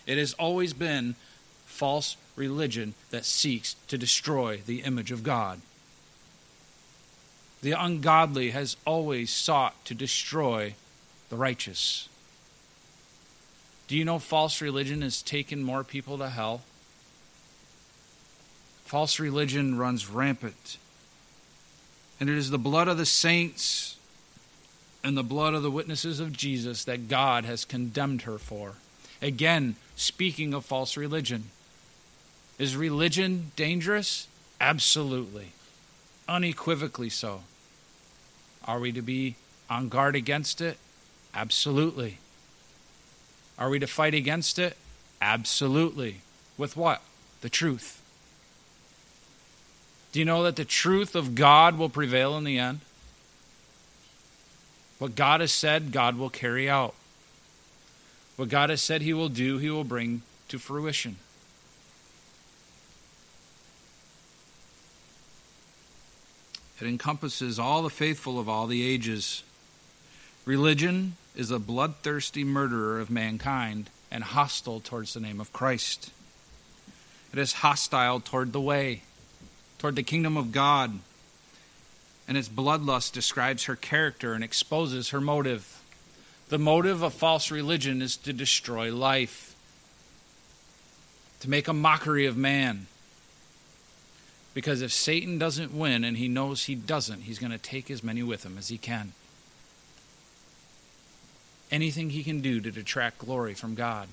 it 0.07 0.19
has 0.19 0.35
always 0.35 0.73
been 0.73 1.17
false 1.67 2.17
religion 2.37 2.95
that 3.11 3.25
seeks 3.25 3.75
to 3.89 3.99
destroy 3.99 4.61
the 4.67 4.83
image 4.83 5.11
of 5.11 5.23
God. 5.23 5.61
The 7.63 7.73
ungodly 7.73 8.51
has 8.51 8.77
always 8.87 9.31
sought 9.31 9.85
to 9.87 9.95
destroy 9.95 10.75
the 11.29 11.37
righteous. 11.37 12.09
Do 13.89 13.97
you 13.97 14.05
know 14.05 14.19
false 14.19 14.61
religion 14.61 15.03
has 15.03 15.21
taken 15.21 15.63
more 15.63 15.85
people 15.85 16.19
to 16.19 16.29
hell? 16.31 16.63
False 18.91 19.21
religion 19.21 19.79
runs 19.79 20.11
rampant. 20.11 20.77
And 22.19 22.29
it 22.29 22.37
is 22.37 22.51
the 22.51 22.59
blood 22.59 22.89
of 22.89 22.99
the 22.99 23.07
saints 23.07 23.97
and 25.05 25.17
the 25.17 25.23
blood 25.23 25.55
of 25.55 25.63
the 25.63 25.71
witnesses 25.71 26.19
of 26.19 26.33
Jesus 26.33 26.83
that 26.87 27.07
God 27.07 27.45
has 27.45 27.65
condemned 27.65 28.23
her 28.23 28.37
for. 28.37 28.73
Again, 29.23 29.77
speaking 29.95 30.53
of 30.53 30.65
false 30.65 30.97
religion. 30.97 31.51
Is 32.59 32.75
religion 32.75 33.53
dangerous? 33.55 34.27
Absolutely. 34.61 35.53
Unequivocally 36.29 37.11
so. 37.11 37.43
Are 38.65 38.81
we 38.81 38.91
to 38.91 39.03
be 39.03 39.37
on 39.71 39.89
guard 39.89 40.17
against 40.17 40.61
it? 40.61 40.79
Absolutely. 41.33 42.19
Are 43.57 43.71
we 43.71 43.79
to 43.79 43.87
fight 43.87 44.15
against 44.15 44.59
it? 44.59 44.77
Absolutely. 45.23 46.23
With 46.59 46.77
what? 46.77 47.03
The 47.41 47.49
truth. 47.49 48.00
Do 50.13 50.19
you 50.19 50.25
know 50.25 50.43
that 50.43 50.57
the 50.57 50.65
truth 50.65 51.15
of 51.15 51.35
God 51.35 51.79
will 51.79 51.89
prevail 51.89 52.37
in 52.37 52.45
the 52.45 52.59
end? 52.59 52.81
What 54.99 55.15
God 55.15 55.41
has 55.41 55.53
said, 55.53 55.93
God 55.93 56.19
will 56.19 56.31
carry 56.31 56.69
out. 56.69 56.95
What 58.37 58.49
God 58.49 58.71
has 58.71 58.83
said 58.83 59.03
He 59.03 59.13
will 59.13 59.29
do, 59.29 59.59
He 59.59 59.71
will 59.71 59.85
bring 59.85 60.23
to 60.49 60.59
fruition. 60.59 61.17
It 66.81 66.87
encompasses 66.87 67.59
all 67.59 67.83
the 67.83 67.91
faithful 67.91 68.39
of 68.39 68.49
all 68.49 68.67
the 68.67 68.83
ages. 68.83 69.43
Religion 70.45 71.17
is 71.37 71.51
a 71.51 71.59
bloodthirsty 71.59 72.43
murderer 72.43 73.01
of 73.01 73.11
mankind 73.11 73.91
and 74.11 74.25
hostile 74.25 74.81
towards 74.81 75.15
the 75.15 75.21
name 75.21 75.41
of 75.41 75.53
Christ. 75.53 76.11
It 77.33 77.39
is 77.39 77.53
hostile 77.55 78.19
toward 78.19 78.53
the 78.53 78.61
way 78.61 79.03
toward 79.81 79.97
the 79.97 80.03
kingdom 80.03 80.37
of 80.37 80.53
God. 80.53 81.01
And 82.29 82.37
its 82.37 82.49
bloodlust 82.49 83.13
describes 83.13 83.65
her 83.65 83.75
character 83.75 84.35
and 84.35 84.45
exposes 84.45 85.09
her 85.09 85.21
motive. 85.21 85.83
The 86.49 86.59
motive 86.59 87.03
of 87.03 87.15
false 87.15 87.51
religion 87.51 88.03
is 88.03 88.17
to 88.19 88.33
destroy 88.33 88.95
life, 88.95 89.57
to 91.41 91.51
make 91.51 91.67
a 91.67 91.73
mockery 91.73 92.27
of 92.27 92.37
man. 92.37 92.87
Because 94.53 94.83
if 94.83 94.93
Satan 94.93 95.39
doesn't 95.39 95.77
win, 95.77 96.05
and 96.05 96.17
he 96.17 96.29
knows 96.29 96.65
he 96.65 96.75
doesn't, 96.75 97.23
he's 97.23 97.39
going 97.39 97.53
to 97.53 97.59
take 97.59 97.91
as 97.91 98.05
many 98.05 98.23
with 98.23 98.45
him 98.45 98.59
as 98.59 98.69
he 98.69 98.79
can. 98.79 99.13
Anything 101.71 102.11
he 102.11 102.23
can 102.23 102.41
do 102.41 102.61
to 102.61 102.71
detract 102.71 103.19
glory 103.19 103.55
from 103.55 103.75
God. 103.75 104.09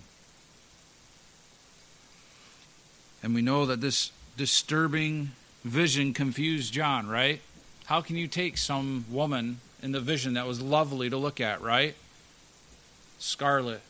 And 3.22 3.36
we 3.36 3.42
know 3.42 3.66
that 3.66 3.82
this 3.82 4.12
disturbing 4.38 5.32
vision 5.68 6.14
confused 6.14 6.74
John, 6.74 7.08
right? 7.08 7.42
How 7.86 8.02
can 8.02 8.16
you 8.18 8.28
take 8.28 8.58
some 8.58 9.06
woman 9.10 9.60
in 9.82 9.92
the 9.92 10.00
vision 10.00 10.34
that 10.34 10.48
was 10.48 10.62
lovely 10.62 11.10
to 11.10 11.18
look 11.18 11.40
at, 11.40 11.62
right? 11.62 11.96
Scarlet, 13.20 13.82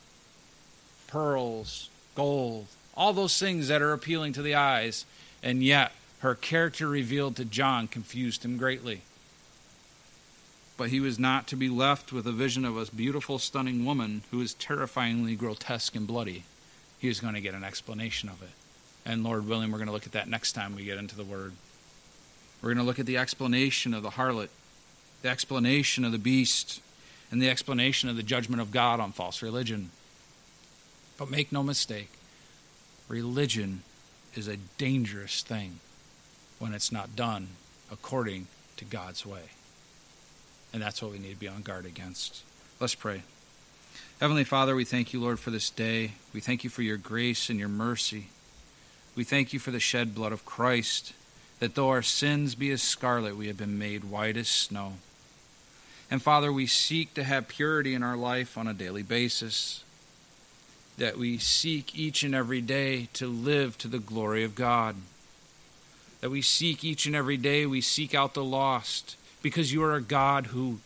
pearls, 1.07 1.89
gold, 2.15 2.67
all 2.95 3.13
those 3.13 3.39
things 3.39 3.67
that 3.67 3.82
are 3.82 3.93
appealing 3.93 4.34
to 4.34 4.41
the 4.41 4.55
eyes, 4.55 5.05
and 5.41 5.63
yet 5.63 5.91
her 6.19 6.36
character 6.36 6.88
revealed 6.88 7.36
to 7.36 7.45
John 7.45 7.88
confused 7.88 8.43
him 8.43 8.57
greatly. 8.57 9.01
But 10.78 10.89
he 10.89 10.99
was 10.99 11.17
not 11.17 11.47
to 11.47 11.55
be 11.55 11.69
left 11.69 12.11
with 12.11 12.28
a 12.28 12.32
vision 12.32 12.65
of 12.65 12.78
a 12.78 12.95
beautiful, 12.95 13.39
stunning 13.39 13.86
woman 13.86 14.23
who 14.32 14.41
is 14.41 14.53
terrifyingly 14.53 15.36
grotesque 15.36 15.95
and 15.95 16.05
bloody. 16.05 16.43
He 16.99 17.07
was 17.07 17.19
going 17.19 17.34
to 17.34 17.41
get 17.41 17.55
an 17.55 17.63
explanation 17.63 18.30
of 18.30 18.41
it. 18.41 18.49
And 19.05 19.23
Lord 19.23 19.47
willing, 19.47 19.71
we're 19.71 19.78
going 19.78 19.88
to 19.88 19.93
look 19.93 20.05
at 20.05 20.11
that 20.11 20.28
next 20.28 20.53
time 20.53 20.75
we 20.75 20.84
get 20.84 20.97
into 20.97 21.15
the 21.15 21.23
Word. 21.23 21.53
We're 22.62 22.74
going 22.74 22.84
to 22.84 22.84
look 22.84 22.99
at 22.99 23.05
the 23.05 23.18
explanation 23.18 23.93
of 23.93 24.03
the 24.03 24.12
harlot, 24.12 24.49
the 25.22 25.30
explanation 25.30 26.03
of 26.03 26.12
the 26.12 26.18
beast, 26.18 26.82
and 27.32 27.41
the 27.41 27.49
explanation 27.49 28.10
of 28.10 28.16
the 28.16 28.24
judgment 28.24 28.62
of 28.62 28.72
God 28.72 28.99
on 28.99 29.12
false 29.12 29.41
religion. 29.41 29.91
But 31.18 31.30
make 31.30 31.51
no 31.51 31.64
mistake, 31.64 32.10
religion 33.08 33.84
is 34.36 34.47
a 34.47 34.58
dangerous 34.78 35.41
thing 35.41 35.80
when 36.60 36.74
it's 36.74 36.91
not 36.91 37.16
done 37.16 37.49
according 37.91 38.47
to 38.78 38.86
God's 38.86 39.26
way. 39.26 39.51
And 40.74 40.82
that's 40.82 41.01
what 41.01 41.12
we 41.12 41.20
need 41.20 41.32
to 41.32 41.39
be 41.39 41.47
on 41.47 41.62
guard 41.62 41.86
against. 41.86 42.43
Let's 42.80 42.95
pray. 42.95 43.24
Heavenly 44.20 44.43
Father, 44.43 44.76
we 44.76 44.84
thank 44.84 45.14
you, 45.14 45.22
Lord, 45.22 45.39
for 45.39 45.51
this 45.51 45.70
day. 45.70 46.12
We 46.34 46.39
thank 46.39 46.64
you 46.64 46.70
for 46.70 46.82
your 46.82 46.97
grace 46.97 47.49
and 47.49 47.60
your 47.60 47.70
mercy. 47.70 48.28
We 49.16 49.24
thank 49.24 49.53
you 49.53 49.60
for 49.60 49.72
the 49.72 49.80
shed 49.80 50.14
blood 50.14 50.32
of 50.32 50.45
Christ 50.45 51.14
that 51.60 51.76
though 51.76 51.89
our 51.89 52.03
sins 52.03 52.55
be 52.55 52.72
as 52.72 52.82
scarlet, 52.82 53.36
we 53.36 53.47
have 53.47 53.58
been 53.58 53.80
made 53.80 54.03
white 54.03 54.38
as 54.38 54.47
snow. 54.47 54.93
And 56.10 56.22
Father, 56.22 56.53
we 56.53 56.68
seek 56.68 57.14
to 57.16 57.24
have 57.24 57.47
purity 57.47 57.93
in 57.93 58.03
our 58.03 58.16
life 58.16 58.58
on 58.58 58.68
a 58.68 58.74
daily 58.74 59.03
basis, 59.03 59.84
that 60.97 61.18
we 61.18 61.38
seek 61.38 61.97
each 61.97 62.24
and 62.24 62.34
every 62.34 62.62
day 62.62 63.10
to 63.14 63.28
live 63.28 63.78
to 63.80 63.88
the 63.88 63.99
glory 63.99 64.43
of 64.43 64.55
God, 64.55 64.95
that 66.22 66.30
we 66.30 66.41
seek 66.41 66.84
each 66.84 67.05
and 67.05 67.16
every 67.16 67.38
day, 67.38 67.66
we 67.66 67.82
seek 67.82 68.16
out 68.16 68.34
the 68.34 68.43
lost, 68.43 69.16
because 69.41 69.74
you 69.74 69.84
are 69.84 69.93
a 69.93 70.01
God 70.01 70.47
who 70.47 70.80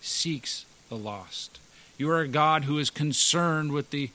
seeks 0.00 0.64
the 0.88 0.96
lost. 0.96 1.58
You 1.98 2.10
are 2.10 2.20
a 2.20 2.28
God 2.28 2.64
who 2.64 2.78
is 2.78 2.90
concerned 2.90 3.72
with 3.72 3.90
the 3.90 4.10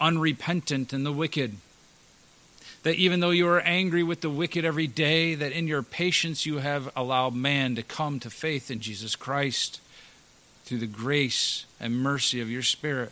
unrepentant 0.00 0.92
and 0.92 1.06
the 1.06 1.12
wicked 1.12 1.56
that 2.84 2.96
even 2.96 3.20
though 3.20 3.30
you 3.30 3.48
are 3.48 3.60
angry 3.60 4.02
with 4.02 4.20
the 4.20 4.30
wicked 4.30 4.64
every 4.64 4.86
day, 4.86 5.34
that 5.34 5.52
in 5.52 5.66
your 5.66 5.82
patience 5.82 6.46
you 6.46 6.58
have 6.58 6.92
allowed 6.94 7.34
man 7.34 7.74
to 7.74 7.82
come 7.82 8.20
to 8.20 8.30
faith 8.30 8.70
in 8.70 8.78
Jesus 8.78 9.16
Christ 9.16 9.80
through 10.64 10.78
the 10.78 10.86
grace 10.86 11.64
and 11.80 11.98
mercy 11.98 12.40
of 12.40 12.50
your 12.50 12.62
Spirit. 12.62 13.10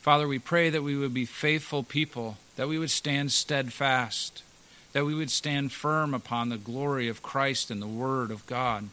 Father, 0.00 0.26
we 0.26 0.40
pray 0.40 0.70
that 0.70 0.82
we 0.82 0.96
would 0.96 1.14
be 1.14 1.24
faithful 1.24 1.84
people, 1.84 2.36
that 2.56 2.68
we 2.68 2.78
would 2.78 2.90
stand 2.90 3.30
steadfast, 3.30 4.42
that 4.92 5.06
we 5.06 5.14
would 5.14 5.30
stand 5.30 5.70
firm 5.70 6.12
upon 6.12 6.48
the 6.48 6.58
glory 6.58 7.08
of 7.08 7.22
Christ 7.22 7.70
and 7.70 7.80
the 7.80 7.86
Word 7.86 8.32
of 8.32 8.44
God. 8.46 8.88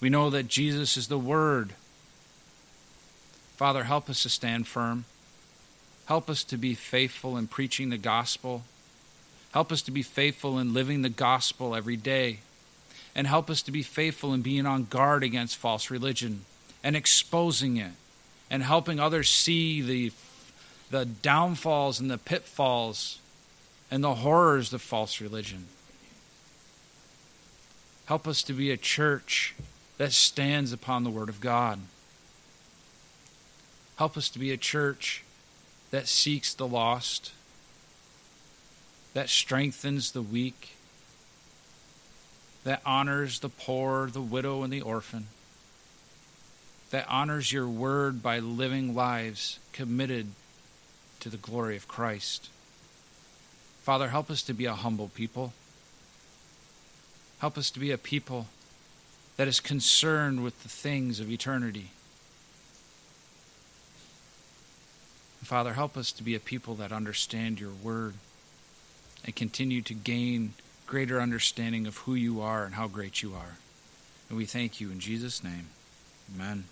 We 0.00 0.08
know 0.08 0.30
that 0.30 0.48
Jesus 0.48 0.96
is 0.96 1.08
the 1.08 1.18
Word. 1.18 1.74
Father, 3.56 3.84
help 3.84 4.08
us 4.08 4.22
to 4.22 4.30
stand 4.30 4.66
firm. 4.66 5.04
Help 6.08 6.30
us 6.30 6.42
to 6.44 6.56
be 6.56 6.72
faithful 6.72 7.36
in 7.36 7.46
preaching 7.46 7.90
the 7.90 7.98
gospel. 7.98 8.62
Help 9.52 9.70
us 9.70 9.82
to 9.82 9.90
be 9.90 10.00
faithful 10.00 10.58
in 10.58 10.72
living 10.72 11.02
the 11.02 11.10
gospel 11.10 11.74
every 11.74 11.98
day. 11.98 12.38
And 13.14 13.26
help 13.26 13.50
us 13.50 13.60
to 13.60 13.70
be 13.70 13.82
faithful 13.82 14.32
in 14.32 14.40
being 14.40 14.64
on 14.64 14.84
guard 14.84 15.22
against 15.22 15.58
false 15.58 15.90
religion 15.90 16.46
and 16.82 16.96
exposing 16.96 17.76
it 17.76 17.92
and 18.50 18.62
helping 18.62 18.98
others 18.98 19.28
see 19.28 19.82
the, 19.82 20.10
the 20.90 21.04
downfalls 21.04 22.00
and 22.00 22.10
the 22.10 22.16
pitfalls 22.16 23.18
and 23.90 24.02
the 24.02 24.14
horrors 24.14 24.72
of 24.72 24.80
false 24.80 25.20
religion. 25.20 25.66
Help 28.06 28.26
us 28.26 28.42
to 28.44 28.54
be 28.54 28.70
a 28.70 28.78
church 28.78 29.54
that 29.98 30.12
stands 30.12 30.72
upon 30.72 31.04
the 31.04 31.10
Word 31.10 31.28
of 31.28 31.42
God. 31.42 31.80
Help 33.96 34.16
us 34.16 34.30
to 34.30 34.38
be 34.38 34.52
a 34.52 34.56
church 34.56 35.22
that 35.90 36.08
seeks 36.08 36.54
the 36.54 36.66
lost, 36.66 37.32
that 39.14 39.28
strengthens 39.28 40.12
the 40.12 40.22
weak, 40.22 40.70
that 42.64 42.82
honors 42.84 43.40
the 43.40 43.48
poor, 43.48 44.08
the 44.08 44.20
widow, 44.20 44.62
and 44.62 44.72
the 44.72 44.82
orphan, 44.82 45.28
that 46.90 47.06
honors 47.08 47.52
your 47.52 47.68
word 47.68 48.22
by 48.22 48.38
living 48.38 48.94
lives 48.94 49.58
committed 49.72 50.28
to 51.20 51.28
the 51.28 51.36
glory 51.36 51.76
of 51.76 51.88
Christ. 51.88 52.50
Father, 53.82 54.08
help 54.08 54.30
us 54.30 54.42
to 54.42 54.52
be 54.52 54.66
a 54.66 54.74
humble 54.74 55.08
people. 55.08 55.52
Help 57.38 57.56
us 57.56 57.70
to 57.70 57.80
be 57.80 57.90
a 57.90 57.98
people 57.98 58.46
that 59.36 59.48
is 59.48 59.60
concerned 59.60 60.42
with 60.42 60.62
the 60.62 60.68
things 60.68 61.20
of 61.20 61.30
eternity. 61.30 61.90
Father, 65.42 65.72
help 65.74 65.96
us 65.96 66.12
to 66.12 66.22
be 66.22 66.34
a 66.34 66.40
people 66.40 66.74
that 66.76 66.92
understand 66.92 67.60
your 67.60 67.72
word 67.82 68.14
and 69.24 69.34
continue 69.34 69.82
to 69.82 69.94
gain 69.94 70.52
greater 70.86 71.20
understanding 71.20 71.86
of 71.86 71.98
who 71.98 72.14
you 72.14 72.40
are 72.40 72.64
and 72.64 72.74
how 72.74 72.88
great 72.88 73.22
you 73.22 73.34
are. 73.34 73.56
And 74.28 74.36
we 74.36 74.44
thank 74.44 74.80
you 74.80 74.90
in 74.90 75.00
Jesus' 75.00 75.42
name. 75.42 75.68
Amen. 76.34 76.64